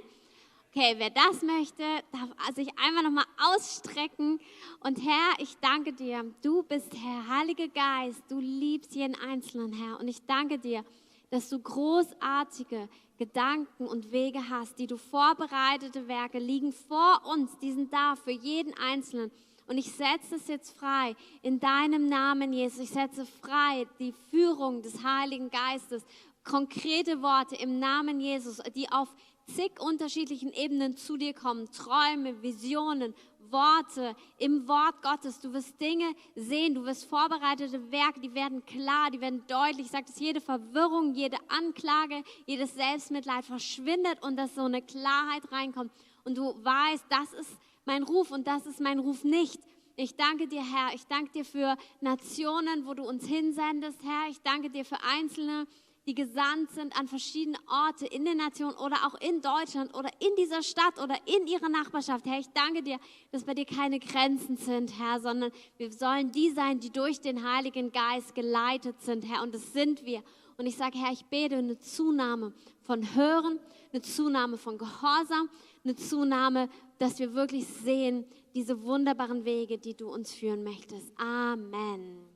Okay, 0.70 0.95
wer 0.99 1.11
das 1.11 1.43
möchte, 1.43 1.85
darf 2.11 2.57
sich 2.57 2.68
einmal 2.78 3.05
nochmal 3.05 3.26
ausstrecken. 3.55 4.41
Und 4.80 4.99
Herr, 5.05 5.35
ich 5.39 5.57
danke 5.59 5.93
dir. 5.93 6.24
Du 6.43 6.64
bist 6.64 6.93
Herr, 6.95 7.28
Heiliger 7.28 7.68
Geist. 7.68 8.22
Du 8.28 8.41
liebst 8.41 8.95
jeden 8.95 9.14
Einzelnen, 9.14 9.72
Herr. 9.72 10.01
Und 10.01 10.09
ich 10.09 10.26
danke 10.26 10.59
dir, 10.59 10.85
dass 11.30 11.49
du 11.49 11.61
großartige 11.61 12.89
Gedanken 13.18 13.86
und 13.86 14.10
Wege 14.12 14.48
hast, 14.48 14.78
die 14.78 14.86
du 14.86 14.96
vorbereitete 14.96 16.08
Werke 16.08 16.38
liegen 16.38 16.72
vor 16.72 17.22
uns, 17.24 17.56
die 17.58 17.72
sind 17.72 17.92
da 17.92 18.16
für 18.16 18.32
jeden 18.32 18.74
Einzelnen. 18.74 19.30
Und 19.66 19.78
ich 19.78 19.90
setze 19.92 20.36
es 20.36 20.48
jetzt 20.48 20.76
frei 20.76 21.16
in 21.42 21.58
deinem 21.58 22.08
Namen, 22.08 22.52
Jesus. 22.52 22.80
Ich 22.80 22.90
setze 22.90 23.24
frei 23.24 23.86
die 23.98 24.12
Führung 24.30 24.82
des 24.82 25.02
Heiligen 25.02 25.50
Geistes, 25.50 26.04
konkrete 26.44 27.22
Worte 27.22 27.56
im 27.56 27.78
Namen 27.78 28.20
Jesus, 28.20 28.58
die 28.74 28.90
auf 28.90 29.08
zig 29.46 29.80
unterschiedlichen 29.80 30.52
Ebenen 30.52 30.96
zu 30.96 31.16
dir 31.16 31.34
kommen. 31.34 31.70
Träume, 31.70 32.42
Visionen, 32.42 33.14
Worte 33.51 34.16
im 34.38 34.66
Wort 34.68 35.03
Gottes. 35.03 35.40
Du 35.40 35.53
wirst 35.53 35.80
Dinge 35.80 36.14
sehen, 36.34 36.74
du 36.74 36.84
wirst 36.84 37.05
vorbereitete 37.07 37.90
Werke, 37.90 38.20
die 38.20 38.34
werden 38.34 38.64
klar, 38.64 39.11
die 39.11 39.20
werden 39.20 39.45
deutlich. 39.47 39.86
Ich 39.86 39.92
sage, 39.92 40.07
dass 40.07 40.18
jede 40.20 40.40
Verwirrung, 40.40 41.14
jede 41.14 41.38
Anklage, 41.49 42.22
jedes 42.47 42.74
Selbstmitleid 42.74 43.45
verschwindet 43.45 44.22
und 44.22 44.36
dass 44.36 44.55
so 44.55 44.62
eine 44.62 44.82
Klarheit 44.82 45.51
reinkommt. 45.51 45.92
Und 46.24 46.36
du 46.36 46.55
weißt, 46.64 47.05
das 47.09 47.32
ist 47.34 47.51
mein 47.84 48.03
Ruf 48.03 48.30
und 48.30 48.47
das 48.47 48.66
ist 48.66 48.80
mein 48.80 48.99
Ruf 48.99 49.24
nicht. 49.24 49.61
Ich 49.97 50.16
danke 50.16 50.49
dir, 50.49 50.62
Herr. 50.62 50.92
Ich 50.95 51.07
danke 51.07 51.30
dir 51.32 51.45
für 51.45 51.76
Nationen, 52.01 52.84
wo 52.84 52.95
du 52.95 53.05
uns 53.05 53.26
hinsendest, 53.26 54.03
Herr. 54.03 54.28
Ich 54.28 54.40
danke 54.42 54.68
dir 54.68 54.84
für 54.84 55.01
Einzelne, 55.05 55.66
die 56.07 56.14
gesandt 56.14 56.70
sind 56.70 56.98
an 56.98 57.09
verschiedene 57.09 57.59
Orte 57.66 58.07
in 58.07 58.24
der 58.24 58.34
Nation 58.34 58.74
oder 58.74 58.96
auch 59.07 59.20
in 59.20 59.40
Deutschland 59.40 59.94
oder 59.94 60.11
in 60.20 60.34
dieser 60.36 60.62
Stadt 60.62 60.98
oder 61.02 61.16
in 61.26 61.46
ihrer 61.46 61.68
Nachbarschaft. 61.68 62.26
Herr, 62.26 62.38
ich 62.38 62.48
danke 62.48 62.82
dir, 62.82 62.98
dass 63.30 63.44
bei 63.44 63.55
dir 63.55 63.64
keine 63.64 63.98
Grenzen 63.98 64.57
sind, 64.57 64.98
Herr, 64.98 65.20
sondern 65.20 65.50
wir 65.78 65.90
sollen 65.92 66.30
die 66.30 66.50
sein, 66.50 66.80
die 66.80 66.90
durch 66.90 67.20
den 67.20 67.42
Heiligen 67.42 67.90
Geist 67.90 68.34
geleitet 68.34 69.00
sind, 69.00 69.24
Herr. 69.26 69.42
Und 69.42 69.55
das 69.55 69.72
sind 69.72 70.05
wir. 70.05 70.22
Und 70.57 70.66
ich 70.66 70.76
sage, 70.76 70.98
Herr, 70.98 71.12
ich 71.12 71.24
bete 71.24 71.57
eine 71.57 71.78
Zunahme 71.78 72.52
von 72.82 73.14
Hören, 73.14 73.59
eine 73.92 74.02
Zunahme 74.02 74.59
von 74.59 74.78
Gehorsam, 74.78 75.48
eine 75.84 75.96
Zunahme, 75.96 76.68
dass 76.98 77.18
wir 77.18 77.34
wirklich 77.34 77.66
sehen, 77.66 78.24
diese 78.55 78.82
wunderbaren 78.82 79.44
Wege, 79.44 79.78
die 79.78 79.94
du 79.94 80.12
uns 80.12 80.32
führen 80.32 80.62
möchtest. 80.62 81.12
Amen. 81.18 82.34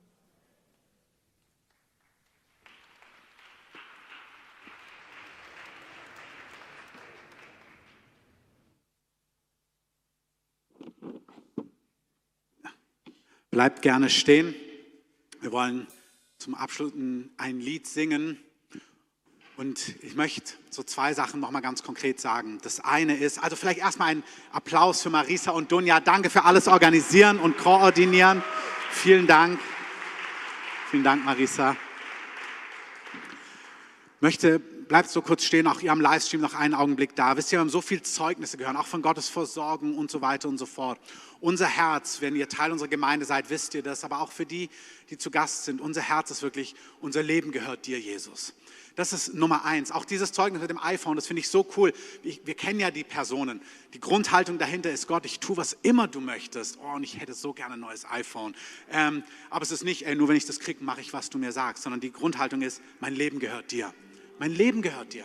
Bleibt 13.51 13.81
gerne 13.81 14.11
stehen. 14.11 14.53
Wir 15.41 15.51
wollen 15.51 15.87
zum 16.37 16.53
Abschluss 16.53 16.93
ein 16.93 17.59
Lied 17.59 17.87
singen. 17.87 18.37
Und 19.57 19.95
ich 20.03 20.15
möchte 20.15 20.53
so 20.69 20.83
zwei 20.83 21.15
Sachen 21.15 21.39
nochmal 21.39 21.63
ganz 21.63 21.81
konkret 21.81 22.21
sagen. 22.21 22.59
Das 22.61 22.79
eine 22.79 23.17
ist, 23.17 23.41
also 23.41 23.55
vielleicht 23.55 23.79
erstmal 23.79 24.09
ein 24.09 24.23
Applaus 24.51 25.01
für 25.01 25.09
Marisa 25.09 25.49
und 25.51 25.71
Dunja. 25.71 25.99
Danke 25.99 26.29
für 26.29 26.45
alles 26.45 26.67
organisieren 26.67 27.39
und 27.39 27.57
koordinieren. 27.57 28.43
Vielen 28.91 29.25
Dank. 29.25 29.59
Vielen 30.91 31.03
Dank, 31.03 31.25
Marisa. 31.25 31.75
Möchte 34.19 34.59
bleibt 34.59 35.09
so 35.09 35.21
kurz 35.21 35.43
stehen, 35.43 35.67
auch 35.67 35.81
ihr 35.81 35.91
am 35.91 36.01
Livestream 36.01 36.41
noch 36.41 36.53
einen 36.53 36.73
Augenblick 36.73 37.15
da. 37.15 37.37
Wisst 37.37 37.51
ihr, 37.51 37.57
wir 37.57 37.61
haben 37.61 37.69
so 37.69 37.79
viele 37.79 38.01
Zeugnisse 38.01 38.57
gehört, 38.57 38.75
auch 38.75 38.87
von 38.87 39.01
Gottes 39.01 39.29
Versorgung 39.29 39.97
und 39.97 40.11
so 40.11 40.21
weiter 40.21 40.49
und 40.49 40.57
so 40.57 40.65
fort. 40.65 40.99
Unser 41.41 41.67
Herz, 41.67 42.21
wenn 42.21 42.35
ihr 42.35 42.49
Teil 42.49 42.71
unserer 42.71 42.89
Gemeinde 42.89 43.25
seid, 43.25 43.49
wisst 43.49 43.73
ihr 43.73 43.81
das, 43.81 44.03
aber 44.03 44.19
auch 44.19 44.31
für 44.31 44.45
die, 44.45 44.69
die 45.09 45.17
zu 45.17 45.31
Gast 45.31 45.65
sind, 45.65 45.79
unser 45.79 46.01
Herz 46.01 46.31
ist 46.31 46.41
wirklich, 46.41 46.75
unser 46.99 47.23
Leben 47.23 47.51
gehört 47.51 47.85
dir, 47.85 47.99
Jesus. 47.99 48.53
Das 48.95 49.13
ist 49.13 49.33
Nummer 49.33 49.63
eins. 49.63 49.91
Auch 49.91 50.03
dieses 50.03 50.33
Zeugnis 50.33 50.61
mit 50.61 50.69
dem 50.69 50.77
iPhone, 50.77 51.15
das 51.15 51.25
finde 51.25 51.39
ich 51.39 51.47
so 51.47 51.65
cool. 51.77 51.93
Ich, 52.21 52.41
wir 52.45 52.53
kennen 52.53 52.81
ja 52.81 52.91
die 52.91 53.05
Personen. 53.05 53.61
Die 53.93 54.01
Grundhaltung 54.01 54.57
dahinter 54.57 54.91
ist, 54.91 55.07
Gott, 55.07 55.25
ich 55.25 55.39
tue, 55.39 55.55
was 55.55 55.77
immer 55.83 56.09
du 56.09 56.19
möchtest. 56.19 56.77
Oh, 56.83 56.95
und 56.95 57.03
ich 57.03 57.17
hätte 57.17 57.33
so 57.33 57.53
gerne 57.53 57.75
ein 57.75 57.79
neues 57.79 58.03
iPhone. 58.03 58.53
Ähm, 58.91 59.23
aber 59.49 59.63
es 59.63 59.71
ist 59.71 59.85
nicht, 59.85 60.05
ey, 60.05 60.15
nur 60.15 60.27
wenn 60.27 60.35
ich 60.35 60.45
das 60.45 60.59
kriege, 60.59 60.83
mache 60.83 60.99
ich, 60.99 61.13
was 61.13 61.29
du 61.29 61.37
mir 61.37 61.53
sagst, 61.53 61.83
sondern 61.83 62.01
die 62.01 62.11
Grundhaltung 62.11 62.61
ist, 62.61 62.81
mein 62.99 63.15
Leben 63.15 63.39
gehört 63.39 63.71
dir. 63.71 63.93
Mein 64.37 64.51
Leben 64.51 64.81
gehört 64.81 65.13
dir. 65.13 65.23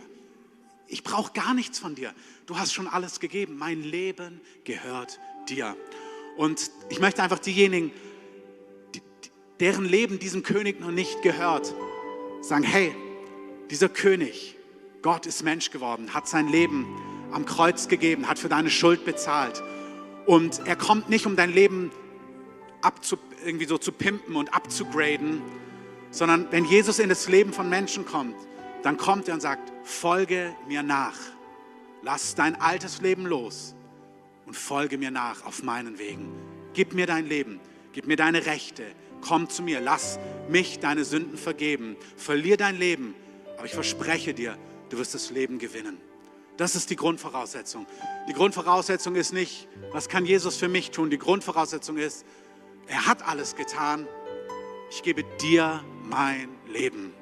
Ich 0.86 1.02
brauche 1.02 1.32
gar 1.32 1.52
nichts 1.52 1.80
von 1.80 1.96
dir. 1.96 2.14
Du 2.46 2.56
hast 2.56 2.72
schon 2.72 2.86
alles 2.86 3.18
gegeben. 3.18 3.56
Mein 3.58 3.82
Leben 3.82 4.40
gehört 4.62 5.18
dir. 5.48 5.76
Und 6.36 6.70
ich 6.88 7.00
möchte 7.00 7.22
einfach 7.22 7.38
diejenigen, 7.38 7.92
die, 8.94 9.02
deren 9.60 9.84
Leben 9.84 10.18
diesem 10.18 10.42
König 10.42 10.80
noch 10.80 10.90
nicht 10.90 11.22
gehört, 11.22 11.74
sagen, 12.40 12.64
hey, 12.64 12.94
dieser 13.70 13.88
König, 13.88 14.56
Gott 15.02 15.26
ist 15.26 15.42
Mensch 15.42 15.70
geworden, 15.70 16.12
hat 16.14 16.28
sein 16.28 16.48
Leben 16.48 16.86
am 17.32 17.46
Kreuz 17.46 17.88
gegeben, 17.88 18.28
hat 18.28 18.38
für 18.38 18.48
deine 18.48 18.70
Schuld 18.70 19.04
bezahlt. 19.04 19.62
Und 20.26 20.66
er 20.66 20.76
kommt 20.76 21.08
nicht, 21.08 21.26
um 21.26 21.36
dein 21.36 21.52
Leben 21.52 21.90
abzu, 22.80 23.16
irgendwie 23.44 23.66
so 23.66 23.78
zu 23.78 23.92
pimpen 23.92 24.36
und 24.36 24.54
abzugraden, 24.54 25.42
sondern 26.10 26.46
wenn 26.50 26.64
Jesus 26.64 26.98
in 26.98 27.08
das 27.08 27.28
Leben 27.28 27.52
von 27.52 27.68
Menschen 27.68 28.06
kommt, 28.06 28.36
dann 28.82 28.96
kommt 28.96 29.28
er 29.28 29.34
und 29.34 29.40
sagt, 29.40 29.72
folge 29.82 30.54
mir 30.68 30.82
nach. 30.82 31.16
Lass 32.02 32.34
dein 32.34 32.60
altes 32.60 33.00
Leben 33.00 33.26
los 33.26 33.73
und 34.46 34.54
folge 34.54 34.98
mir 34.98 35.10
nach 35.10 35.44
auf 35.44 35.62
meinen 35.62 35.98
Wegen. 35.98 36.32
Gib 36.72 36.94
mir 36.94 37.06
dein 37.06 37.26
Leben, 37.26 37.60
gib 37.92 38.06
mir 38.06 38.16
deine 38.16 38.46
Rechte, 38.46 38.84
komm 39.20 39.48
zu 39.48 39.62
mir, 39.62 39.80
lass 39.80 40.18
mich 40.48 40.80
deine 40.80 41.04
Sünden 41.04 41.38
vergeben. 41.38 41.96
Verlier 42.16 42.56
dein 42.56 42.78
Leben, 42.78 43.14
aber 43.56 43.66
ich 43.66 43.72
verspreche 43.74 44.34
dir, 44.34 44.58
du 44.90 44.98
wirst 44.98 45.14
das 45.14 45.30
Leben 45.30 45.58
gewinnen. 45.58 45.98
Das 46.56 46.76
ist 46.76 46.90
die 46.90 46.96
Grundvoraussetzung. 46.96 47.86
Die 48.28 48.32
Grundvoraussetzung 48.32 49.16
ist 49.16 49.32
nicht, 49.32 49.68
was 49.90 50.08
kann 50.08 50.24
Jesus 50.24 50.56
für 50.56 50.68
mich 50.68 50.92
tun? 50.92 51.10
Die 51.10 51.18
Grundvoraussetzung 51.18 51.96
ist, 51.96 52.24
er 52.86 53.06
hat 53.06 53.26
alles 53.26 53.56
getan. 53.56 54.06
Ich 54.90 55.02
gebe 55.02 55.24
dir 55.40 55.82
mein 56.04 56.48
Leben. 56.68 57.12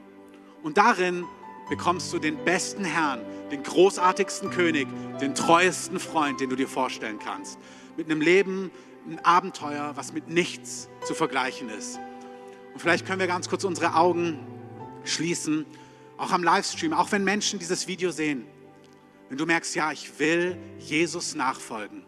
Und 0.62 0.77
darin 0.77 1.25
bekommst 1.70 2.12
du 2.12 2.18
den 2.18 2.37
besten 2.45 2.85
Herrn, 2.85 3.25
den 3.53 3.63
großartigsten 3.63 4.51
König, 4.51 4.89
den 5.21 5.35
treuesten 5.35 6.01
Freund, 6.01 6.41
den 6.41 6.51
du 6.51 6.57
dir 6.57 6.67
vorstellen 6.67 7.19
kannst. 7.19 7.59
Mit 7.97 8.11
einem 8.11 8.21
Leben, 8.21 8.71
ein 9.07 9.23
Abenteuer, 9.25 9.93
was 9.95 10.13
mit 10.13 10.29
nichts 10.29 10.89
zu 11.05 11.15
vergleichen 11.15 11.69
ist. 11.69 12.01
Und 12.73 12.81
vielleicht 12.81 13.07
können 13.07 13.21
wir 13.21 13.27
ganz 13.27 13.49
kurz 13.49 13.65
unsere 13.65 13.95
Augen 13.95 14.39
schließen, 15.05 15.67
auch 16.17 16.33
am 16.33 16.43
Livestream, 16.43 16.93
auch 16.95 17.13
wenn 17.13 17.25
Menschen 17.25 17.59
dieses 17.59 17.87
Video 17.87 18.11
sehen, 18.11 18.47
wenn 19.29 19.37
du 19.37 19.45
merkst, 19.45 19.75
ja, 19.75 19.93
ich 19.93 20.19
will 20.19 20.57
Jesus 20.79 21.35
nachfolgen, 21.35 22.05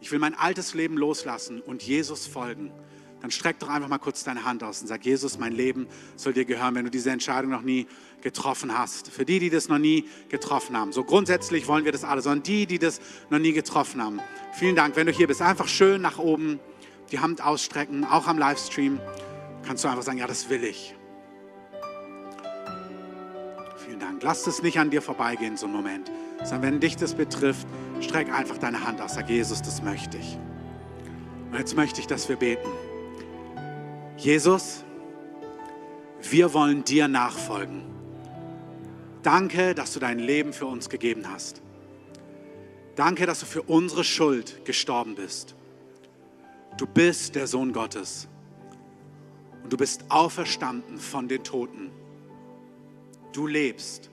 ich 0.00 0.10
will 0.10 0.18
mein 0.18 0.34
altes 0.34 0.74
Leben 0.74 0.96
loslassen 0.96 1.60
und 1.60 1.82
Jesus 1.82 2.26
folgen, 2.26 2.72
dann 3.20 3.30
streck 3.30 3.58
doch 3.58 3.68
einfach 3.68 3.88
mal 3.88 3.98
kurz 3.98 4.24
deine 4.24 4.44
Hand 4.44 4.62
aus 4.62 4.80
und 4.80 4.86
sag, 4.86 5.04
Jesus, 5.04 5.38
mein 5.38 5.52
Leben 5.52 5.88
soll 6.16 6.32
dir 6.32 6.46
gehören, 6.46 6.74
wenn 6.74 6.84
du 6.84 6.90
diese 6.90 7.10
Entscheidung 7.10 7.50
noch 7.50 7.62
nie 7.62 7.86
getroffen 8.22 8.76
hast. 8.76 9.08
Für 9.08 9.24
die, 9.24 9.38
die 9.38 9.50
das 9.50 9.68
noch 9.68 9.78
nie 9.78 10.08
getroffen 10.28 10.76
haben. 10.76 10.92
So 10.92 11.04
grundsätzlich 11.04 11.66
wollen 11.68 11.84
wir 11.84 11.92
das 11.92 12.04
alle, 12.04 12.22
sondern 12.22 12.42
die, 12.42 12.66
die 12.66 12.78
das 12.78 13.00
noch 13.30 13.38
nie 13.38 13.52
getroffen 13.52 14.02
haben. 14.02 14.20
Vielen 14.52 14.76
Dank, 14.76 14.96
wenn 14.96 15.06
du 15.06 15.12
hier 15.12 15.26
bist. 15.26 15.42
Einfach 15.42 15.68
schön 15.68 16.02
nach 16.02 16.18
oben 16.18 16.60
die 17.10 17.18
Hand 17.18 17.42
ausstrecken, 17.42 18.04
auch 18.04 18.26
am 18.26 18.38
Livestream. 18.38 19.00
Kannst 19.66 19.84
du 19.84 19.88
einfach 19.88 20.02
sagen, 20.02 20.18
ja, 20.18 20.26
das 20.26 20.48
will 20.48 20.64
ich. 20.64 20.94
Vielen 23.84 24.00
Dank. 24.00 24.22
Lass 24.22 24.46
es 24.46 24.62
nicht 24.62 24.78
an 24.78 24.90
dir 24.90 25.02
vorbeigehen, 25.02 25.56
so 25.56 25.66
ein 25.66 25.72
Moment. 25.72 26.10
Sondern 26.38 26.62
wenn 26.62 26.80
dich 26.80 26.96
das 26.96 27.14
betrifft, 27.14 27.66
streck 28.00 28.32
einfach 28.32 28.58
deine 28.58 28.86
Hand 28.86 29.00
aus. 29.00 29.14
Sag, 29.14 29.28
Jesus, 29.28 29.60
das 29.62 29.82
möchte 29.82 30.18
ich. 30.18 30.38
Und 31.50 31.58
jetzt 31.58 31.76
möchte 31.76 32.00
ich, 32.00 32.06
dass 32.06 32.28
wir 32.28 32.36
beten. 32.36 32.68
Jesus, 34.16 34.84
wir 36.22 36.52
wollen 36.54 36.84
dir 36.84 37.08
nachfolgen. 37.08 37.89
Danke, 39.22 39.74
dass 39.74 39.92
du 39.92 40.00
dein 40.00 40.18
Leben 40.18 40.52
für 40.52 40.66
uns 40.66 40.88
gegeben 40.88 41.30
hast. 41.30 41.60
Danke, 42.96 43.26
dass 43.26 43.40
du 43.40 43.46
für 43.46 43.62
unsere 43.62 44.02
Schuld 44.02 44.64
gestorben 44.64 45.14
bist. 45.14 45.54
Du 46.78 46.86
bist 46.86 47.34
der 47.34 47.46
Sohn 47.46 47.72
Gottes 47.72 48.28
und 49.62 49.72
du 49.72 49.76
bist 49.76 50.04
auferstanden 50.08 50.98
von 50.98 51.28
den 51.28 51.44
Toten. 51.44 51.90
Du 53.32 53.46
lebst 53.46 54.10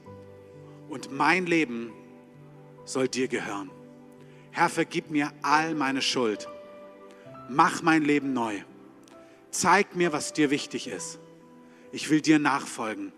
und 0.89 1.11
mein 1.11 1.45
Leben 1.45 1.93
soll 2.83 3.07
dir 3.07 3.29
gehören. 3.29 3.71
Herr, 4.51 4.69
vergib 4.69 5.09
mir 5.09 5.31
all 5.41 5.73
meine 5.73 6.01
Schuld. 6.01 6.49
Mach 7.49 7.81
mein 7.81 8.03
Leben 8.03 8.33
neu. 8.33 8.55
Zeig 9.51 9.95
mir, 9.95 10.11
was 10.11 10.33
dir 10.33 10.49
wichtig 10.49 10.87
ist. 10.87 11.19
Ich 11.93 12.09
will 12.09 12.21
dir 12.21 12.39
nachfolgen. 12.39 13.13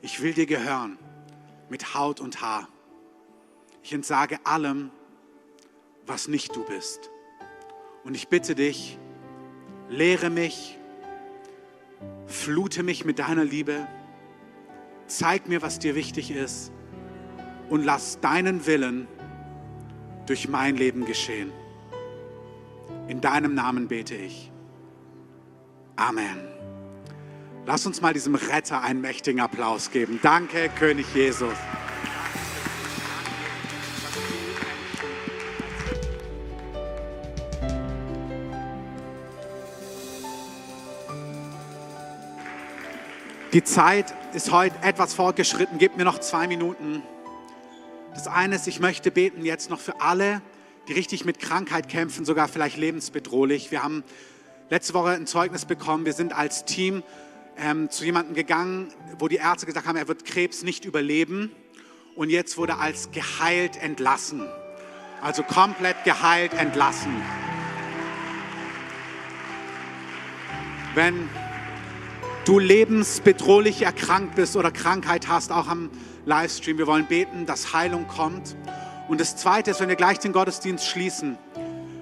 Ich 0.00 0.22
will 0.22 0.32
dir 0.32 0.46
gehören 0.46 0.98
mit 1.68 1.94
Haut 1.94 2.20
und 2.20 2.40
Haar. 2.42 2.68
Ich 3.82 3.92
entsage 3.92 4.38
allem, 4.44 4.90
was 6.06 6.28
nicht 6.28 6.54
du 6.56 6.64
bist. 6.64 7.10
Und 8.04 8.14
ich 8.14 8.28
bitte 8.28 8.54
dich, 8.54 8.98
lehre 9.88 10.30
mich, 10.30 10.78
flute 12.26 12.82
mich 12.82 13.04
mit 13.04 13.18
deiner 13.18 13.44
Liebe, 13.44 13.86
zeig 15.06 15.48
mir, 15.48 15.62
was 15.62 15.78
dir 15.78 15.94
wichtig 15.94 16.30
ist 16.30 16.72
und 17.68 17.84
lass 17.84 18.20
deinen 18.20 18.66
Willen 18.66 19.08
durch 20.26 20.48
mein 20.48 20.76
Leben 20.76 21.04
geschehen. 21.04 21.52
In 23.08 23.20
deinem 23.20 23.54
Namen 23.54 23.88
bete 23.88 24.14
ich. 24.14 24.50
Amen. 25.96 26.53
Lass 27.66 27.86
uns 27.86 28.02
mal 28.02 28.12
diesem 28.12 28.34
Retter 28.34 28.82
einen 28.82 29.00
mächtigen 29.00 29.40
Applaus 29.40 29.90
geben. 29.90 30.20
Danke, 30.22 30.68
König 30.78 31.06
Jesus. 31.14 31.54
Die 43.54 43.64
Zeit 43.64 44.12
ist 44.34 44.52
heute 44.52 44.76
etwas 44.82 45.14
fortgeschritten. 45.14 45.78
Gib 45.78 45.96
mir 45.96 46.04
noch 46.04 46.18
zwei 46.18 46.46
Minuten. 46.46 47.02
Das 48.12 48.26
eine 48.26 48.56
ist, 48.56 48.66
ich 48.66 48.78
möchte 48.78 49.10
beten 49.10 49.42
jetzt 49.42 49.70
noch 49.70 49.80
für 49.80 50.02
alle, 50.02 50.42
die 50.86 50.92
richtig 50.92 51.24
mit 51.24 51.38
Krankheit 51.38 51.88
kämpfen, 51.88 52.26
sogar 52.26 52.48
vielleicht 52.48 52.76
lebensbedrohlich. 52.76 53.70
Wir 53.70 53.82
haben 53.82 54.04
letzte 54.68 54.92
Woche 54.92 55.12
ein 55.12 55.26
Zeugnis 55.26 55.64
bekommen. 55.64 56.04
Wir 56.04 56.12
sind 56.12 56.36
als 56.36 56.66
Team 56.66 57.02
ähm, 57.56 57.90
zu 57.90 58.04
jemandem 58.04 58.34
gegangen, 58.34 58.88
wo 59.18 59.28
die 59.28 59.36
Ärzte 59.36 59.66
gesagt 59.66 59.86
haben, 59.86 59.96
er 59.96 60.08
wird 60.08 60.24
Krebs 60.24 60.62
nicht 60.62 60.84
überleben. 60.84 61.52
Und 62.14 62.30
jetzt 62.30 62.56
wurde 62.56 62.72
er 62.72 62.80
als 62.80 63.10
geheilt 63.10 63.76
entlassen. 63.76 64.46
Also 65.20 65.42
komplett 65.42 66.04
geheilt 66.04 66.54
entlassen. 66.54 67.12
Wenn 70.94 71.28
du 72.44 72.58
lebensbedrohlich 72.58 73.82
erkrankt 73.82 74.36
bist 74.36 74.54
oder 74.56 74.70
Krankheit 74.70 75.28
hast, 75.28 75.50
auch 75.50 75.66
am 75.66 75.90
Livestream, 76.24 76.78
wir 76.78 76.86
wollen 76.86 77.06
beten, 77.06 77.46
dass 77.46 77.72
Heilung 77.72 78.06
kommt. 78.06 78.54
Und 79.08 79.20
das 79.20 79.36
Zweite 79.36 79.72
ist, 79.72 79.80
wenn 79.80 79.88
wir 79.88 79.96
gleich 79.96 80.18
den 80.18 80.32
Gottesdienst 80.32 80.86
schließen, 80.86 81.36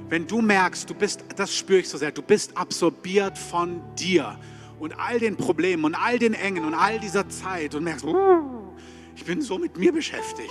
wenn 0.09 0.27
du 0.27 0.43
merkst, 0.43 0.91
du 0.91 0.95
bist, 0.95 1.25
das 1.37 1.57
spüre 1.57 1.79
ich 1.81 1.89
so 1.89 1.97
sehr, 1.97 2.13
du 2.13 2.21
bist 2.21 2.57
absorbiert 2.57 3.39
von 3.39 3.81
dir 3.95 4.39
und 4.83 4.99
all 4.99 5.21
den 5.21 5.37
Problemen 5.37 5.85
und 5.85 5.95
all 5.95 6.19
den 6.19 6.35
Engen 6.35 6.65
und 6.65 6.75
all 6.75 6.99
dieser 6.99 7.29
Zeit 7.29 7.77
und 7.77 7.85
merkst, 7.85 8.05
uh, 8.05 8.75
ich 9.15 9.25
bin 9.25 9.41
so 9.41 9.57
mit 9.57 9.79
mir 9.79 9.93
beschäftigt. 9.93 10.51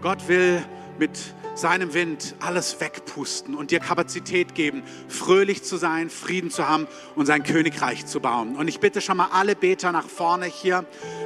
Gott 0.00 0.28
will 0.28 0.64
mit 1.00 1.18
seinem 1.56 1.92
Wind 1.92 2.36
alles 2.38 2.80
wegpusten 2.80 3.56
und 3.56 3.72
dir 3.72 3.80
Kapazität 3.80 4.54
geben, 4.54 4.84
fröhlich 5.08 5.64
zu 5.64 5.78
sein, 5.78 6.10
Frieden 6.10 6.52
zu 6.52 6.68
haben 6.68 6.86
und 7.16 7.26
sein 7.26 7.42
Königreich 7.42 8.06
zu 8.06 8.20
bauen. 8.20 8.54
Und 8.54 8.68
ich 8.68 8.78
bitte 8.78 9.00
schon 9.00 9.16
mal 9.16 9.30
alle 9.32 9.56
Beter 9.56 9.90
nach 9.90 10.06
vorne 10.06 10.46
hier, 10.46 10.84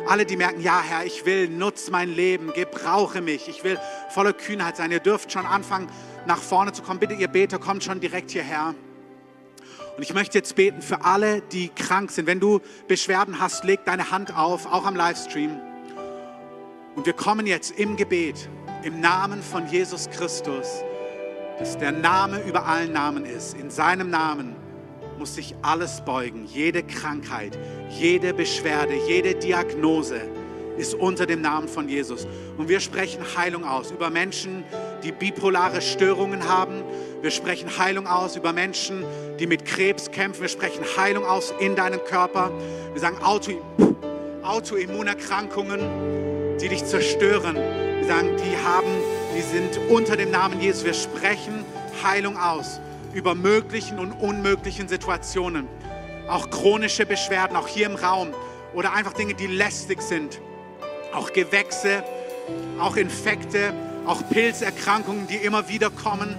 alle, 0.09 0.25
die 0.25 0.39
merken, 0.39 0.63
ja 0.63 0.81
Herr, 0.81 1.05
ich 1.05 1.27
will, 1.27 1.47
nutz 1.47 1.91
mein 1.91 2.09
Leben, 2.09 2.55
gebrauche 2.55 3.21
mich, 3.21 3.49
ich 3.49 3.65
will 3.65 3.79
voller 4.09 4.33
Kühnheit 4.33 4.79
sein. 4.79 4.91
Ihr 4.91 5.01
dürft 5.01 5.31
schon 5.31 5.45
anfangen, 5.45 5.91
nach 6.27 6.39
vorne 6.39 6.73
zu 6.73 6.81
kommen. 6.81 7.01
Bitte, 7.01 7.13
ihr 7.13 7.29
Beter, 7.29 7.59
kommt 7.59 7.85
schon 7.85 8.01
direkt 8.01 8.31
hierher. 8.31 8.75
Und 10.01 10.05
ich 10.05 10.15
möchte 10.15 10.39
jetzt 10.39 10.57
beten 10.57 10.81
für 10.81 11.05
alle, 11.05 11.43
die 11.43 11.69
krank 11.69 12.11
sind. 12.11 12.27
Wenn 12.27 12.41
du 12.41 12.61
Beschwerden 12.89 13.39
hast, 13.39 13.65
leg 13.65 13.81
deine 13.85 14.11
Hand 14.11 14.35
auf, 14.35 14.65
auch 14.65 14.87
am 14.87 14.97
Livestream. 14.97 15.61
Und 16.97 17.05
wir 17.05 17.13
kommen 17.13 17.47
jetzt 17.47 17.79
im 17.79 17.99
Gebet 17.99 18.49
im 18.83 19.03
Namen 19.03 19.43
von 19.43 19.69
Jesus 19.69 20.09
Christus, 20.09 20.83
dass 21.59 21.77
der 21.77 21.93
Name 21.93 22.41
über 22.49 22.65
allen 22.65 22.95
Namen 22.95 23.27
ist. 23.27 23.53
In 23.53 23.69
seinem 23.69 24.09
Namen 24.09 24.57
muss 25.19 25.35
sich 25.35 25.55
alles 25.61 26.01
beugen, 26.01 26.47
jede 26.47 26.83
Krankheit, 26.83 27.59
jede 27.91 28.33
Beschwerde, 28.33 28.95
jede 29.07 29.35
Diagnose 29.35 30.23
ist 30.79 30.95
unter 30.95 31.27
dem 31.27 31.43
Namen 31.43 31.69
von 31.69 31.91
Jesus. 31.91 32.27
Und 32.57 32.71
wir 32.71 32.81
sprechen 32.81 33.21
Heilung 33.37 33.65
aus 33.65 33.91
über 33.91 34.09
Menschen, 34.09 34.65
die 35.05 35.13
bipolare 35.13 35.83
Störungen 35.83 36.49
haben. 36.49 36.83
Wir 37.23 37.31
sprechen 37.31 37.79
Heilung 37.79 38.07
aus 38.07 38.37
über 38.37 38.53
Menschen, 38.53 39.05
die 39.39 39.47
mit 39.47 39.65
Krebs 39.65 40.11
kämpfen. 40.11 40.43
Wir 40.43 40.49
sprechen 40.49 40.85
Heilung 40.97 41.25
aus 41.25 41.55
in 41.61 41.77
deinem 41.77 42.05
Körper. 42.05 42.51
Wir 42.93 43.01
sagen 43.01 43.19
Auto, 43.23 43.53
Autoimmunerkrankungen, 44.43 46.59
die 46.59 46.69
dich 46.69 46.85
zerstören 46.85 47.57
sagen, 48.11 48.37
die 48.39 48.57
haben, 48.67 48.89
die 49.37 49.41
sind 49.41 49.79
unter 49.89 50.17
dem 50.17 50.33
Namen 50.33 50.61
Jesus. 50.61 50.85
Wir 50.85 50.95
sprechen 50.95 51.65
Heilung 52.03 52.37
aus 52.37 52.81
über 53.15 53.37
möglichen 53.37 54.01
und 54.01 54.11
unmöglichen 54.13 54.89
Situationen. 54.89 55.69
Auch 56.29 56.51
chronische 56.51 57.07
Beschwerden, 57.07 57.57
auch 57.57 57.69
hier 57.69 57.87
im 57.87 57.95
Raum 57.95 58.31
oder 58.75 58.95
einfach 58.95 59.13
Dinge, 59.13 59.35
die 59.35 59.47
lästig 59.47 60.03
sind. 60.03 60.41
Auch 61.13 61.33
Gewächse, 61.33 62.03
auch 62.81 62.97
Infekte, 62.97 63.73
auch 64.07 64.29
Pilzerkrankungen, 64.29 65.29
die 65.29 65.37
immer 65.37 65.69
wieder 65.69 65.91
kommen. 65.91 66.35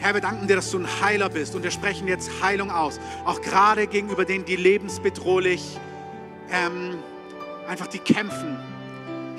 Herr, 0.00 0.14
wir 0.14 0.20
danken 0.20 0.48
dir, 0.48 0.56
dass 0.56 0.70
du 0.70 0.78
ein 0.78 1.00
Heiler 1.00 1.28
bist 1.28 1.54
und 1.54 1.62
wir 1.62 1.70
sprechen 1.70 2.08
jetzt 2.08 2.30
Heilung 2.42 2.70
aus. 2.70 2.98
Auch 3.24 3.40
gerade 3.40 3.86
gegenüber 3.86 4.24
denen, 4.24 4.44
die 4.44 4.56
lebensbedrohlich 4.56 5.78
ähm, 6.50 6.98
einfach 7.68 7.86
die 7.86 7.98
kämpfen 7.98 8.58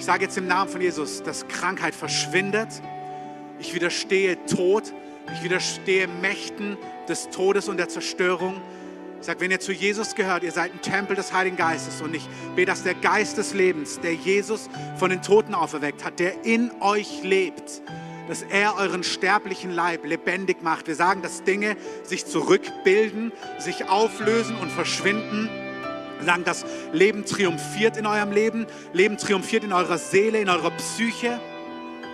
ich 0.02 0.06
sage 0.06 0.24
jetzt 0.24 0.36
im 0.36 0.48
Namen 0.48 0.68
von 0.68 0.82
Jesus, 0.82 1.22
dass 1.22 1.48
Krankheit 1.48 1.94
verschwindet. 1.94 2.70
Ich 3.60 3.76
widerstehe 3.76 4.44
Tod. 4.48 4.92
Ich 5.32 5.44
widerstehe 5.44 6.08
Mächten 6.08 6.76
des 7.08 7.30
Todes 7.30 7.70
und 7.70 7.78
der 7.78 7.88
Zerstörung. 7.88 8.60
Ich 9.20 9.28
sage, 9.28 9.40
wenn 9.42 9.52
ihr 9.52 9.60
zu 9.60 9.72
Jesus 9.72 10.16
gehört, 10.16 10.42
ihr 10.42 10.52
seid 10.52 10.74
ein 10.74 10.82
Tempel 10.82 11.16
des 11.16 11.32
Heiligen 11.34 11.56
Geistes 11.56 12.02
und 12.02 12.16
ich 12.16 12.28
bete, 12.56 12.72
dass 12.72 12.82
der 12.82 12.96
Geist 12.96 13.38
des 13.38 13.54
Lebens, 13.54 14.00
der 14.00 14.16
Jesus 14.16 14.72
von 14.98 15.12
den 15.12 15.22
Toten 15.22 15.54
auferweckt 15.54 16.04
hat, 16.04 16.18
der 16.18 16.46
in 16.46 16.72
euch 16.80 17.22
lebt, 17.22 17.84
dass 18.28 18.42
er 18.44 18.78
euren 18.78 19.04
sterblichen 19.04 19.72
Leib 19.72 20.06
lebendig 20.06 20.64
macht. 20.64 20.88
Wir 20.88 20.96
sagen, 20.96 21.22
dass 21.22 21.44
Dinge 21.44 21.76
sich 22.04 22.26
zurückbilden, 22.26 23.32
sich 23.60 23.90
auflösen 23.90 24.56
und 24.58 24.72
verschwinden 24.72 25.50
sagen, 26.24 26.44
das 26.44 26.66
Leben 26.92 27.26
triumphiert 27.26 27.98
in 27.98 28.06
eurem 28.06 28.32
Leben, 28.32 28.68
Leben 28.94 29.18
triumphiert 29.18 29.64
in 29.64 29.74
eurer 29.74 29.98
Seele, 29.98 30.40
in 30.40 30.50
eurer 30.50 30.72
Psyche. 30.72 31.40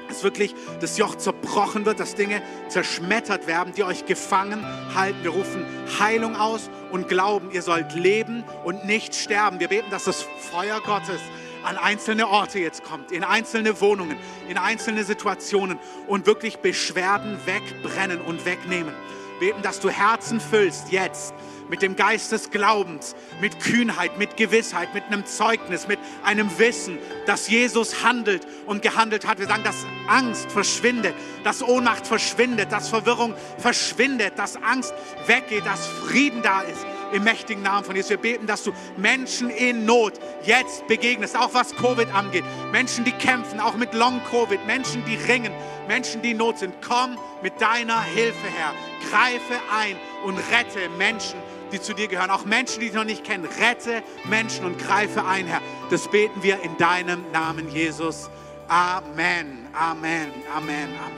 Dass 0.08 0.24
wirklich 0.24 0.56
das 0.80 0.98
Joch 0.98 1.16
zerbrochen 1.16 1.86
wird, 1.86 2.00
dass 2.00 2.16
Dinge 2.16 2.42
zerschmettert 2.70 3.46
werden, 3.46 3.74
die 3.76 3.84
euch 3.84 4.06
gefangen 4.06 4.66
halten. 4.96 5.22
Wir 5.22 5.32
rufen 5.32 5.66
Heilung 6.00 6.38
aus 6.38 6.70
und 6.92 7.10
glauben, 7.10 7.52
ihr 7.52 7.62
sollt 7.62 7.94
leben 7.94 8.46
und 8.64 8.86
nicht 8.86 9.16
sterben. 9.16 9.60
Wir 9.60 9.68
beten, 9.68 9.90
dass 9.92 10.06
das 10.06 10.22
Feuer 10.22 10.80
Gottes 10.80 11.20
an 11.64 11.78
einzelne 11.78 12.28
Orte 12.28 12.60
jetzt 12.60 12.84
kommt, 12.84 13.12
in 13.12 13.24
einzelne 13.24 13.80
Wohnungen, 13.82 14.18
in 14.48 14.58
einzelne 14.58 15.04
Situationen 15.04 15.80
und 16.08 16.26
wirklich 16.26 16.58
Beschwerden 16.58 17.38
wegbrennen 17.46 18.22
und 18.22 18.46
wegnehmen. 18.46 18.94
Beten, 19.40 19.62
dass 19.62 19.80
du 19.80 19.90
Herzen 19.90 20.40
füllst 20.40 20.92
jetzt 20.92 21.34
mit 21.70 21.82
dem 21.82 21.96
Geist 21.96 22.32
des 22.32 22.50
Glaubens, 22.50 23.16
mit 23.42 23.60
Kühnheit, 23.60 24.18
mit 24.18 24.38
Gewissheit, 24.38 24.94
mit 24.94 25.04
einem 25.06 25.26
Zeugnis, 25.26 25.88
mit 25.88 26.00
einem 26.24 26.50
Wissen, 26.58 26.98
dass 27.26 27.50
Jesus 27.50 28.04
handelt 28.04 28.48
und 28.66 28.82
gehandelt 28.82 29.28
hat. 29.28 29.40
Wir 29.40 29.48
sagen, 29.48 29.64
dass 29.64 29.86
Angst 30.08 30.52
verschwindet, 30.52 31.14
dass 31.44 31.62
Ohnmacht 31.62 32.08
verschwindet, 32.08 32.72
dass 32.72 32.90
Verwirrung 32.90 33.34
verschwindet, 33.58 34.40
dass 34.40 34.56
Angst 34.56 34.94
weggeht, 35.26 35.66
dass 35.66 35.88
Frieden 35.88 36.42
da 36.42 36.62
ist 36.62 36.86
im 37.12 37.24
mächtigen 37.24 37.64
Namen 37.64 37.86
von 37.86 37.96
Jesus. 37.96 38.12
Wir 38.12 38.18
beten, 38.18 38.48
dass 38.48 38.64
du 38.64 38.72
Menschen 38.98 39.50
in 39.50 39.86
Not 39.86 40.14
jetzt 40.44 40.88
begegnest, 40.88 41.38
auch 41.38 41.54
was 41.54 41.76
Covid 41.76 42.14
angeht. 42.14 42.44
Menschen, 42.72 43.06
die 43.06 43.12
kämpfen, 43.12 43.60
auch 43.60 43.76
mit 43.76 43.94
Long-Covid, 43.94 44.66
Menschen, 44.66 45.04
die 45.06 45.16
ringen, 45.16 45.54
Menschen, 45.88 46.22
die 46.22 46.32
in 46.32 46.38
Not 46.38 46.60
sind. 46.60 46.76
Komm 46.86 47.18
mit 47.42 47.60
deiner 47.62 48.02
Hilfe 48.02 48.48
her. 48.48 48.74
Greife 49.10 49.62
ein 49.76 49.96
und 50.26 50.38
rette 50.52 50.90
Menschen, 50.98 51.40
die 51.72 51.82
zu 51.82 51.94
dir 51.94 52.08
gehören. 52.08 52.30
Auch 52.30 52.46
Menschen, 52.46 52.80
die 52.80 52.88
dich 52.88 52.96
noch 52.96 53.04
nicht 53.04 53.24
kennen. 53.24 53.48
Rette 53.60 54.04
Menschen 54.26 54.66
und 54.66 54.80
greife 54.80 55.26
ein, 55.26 55.48
Herr. 55.48 55.62
Das 55.90 56.08
beten 56.10 56.44
wir 56.44 56.62
in 56.62 56.78
deinem 56.78 57.24
Namen, 57.32 57.70
Jesus. 57.70 58.30
Amen, 58.68 59.68
Amen, 59.74 60.32
Amen, 60.54 60.90
Amen. 61.00 61.16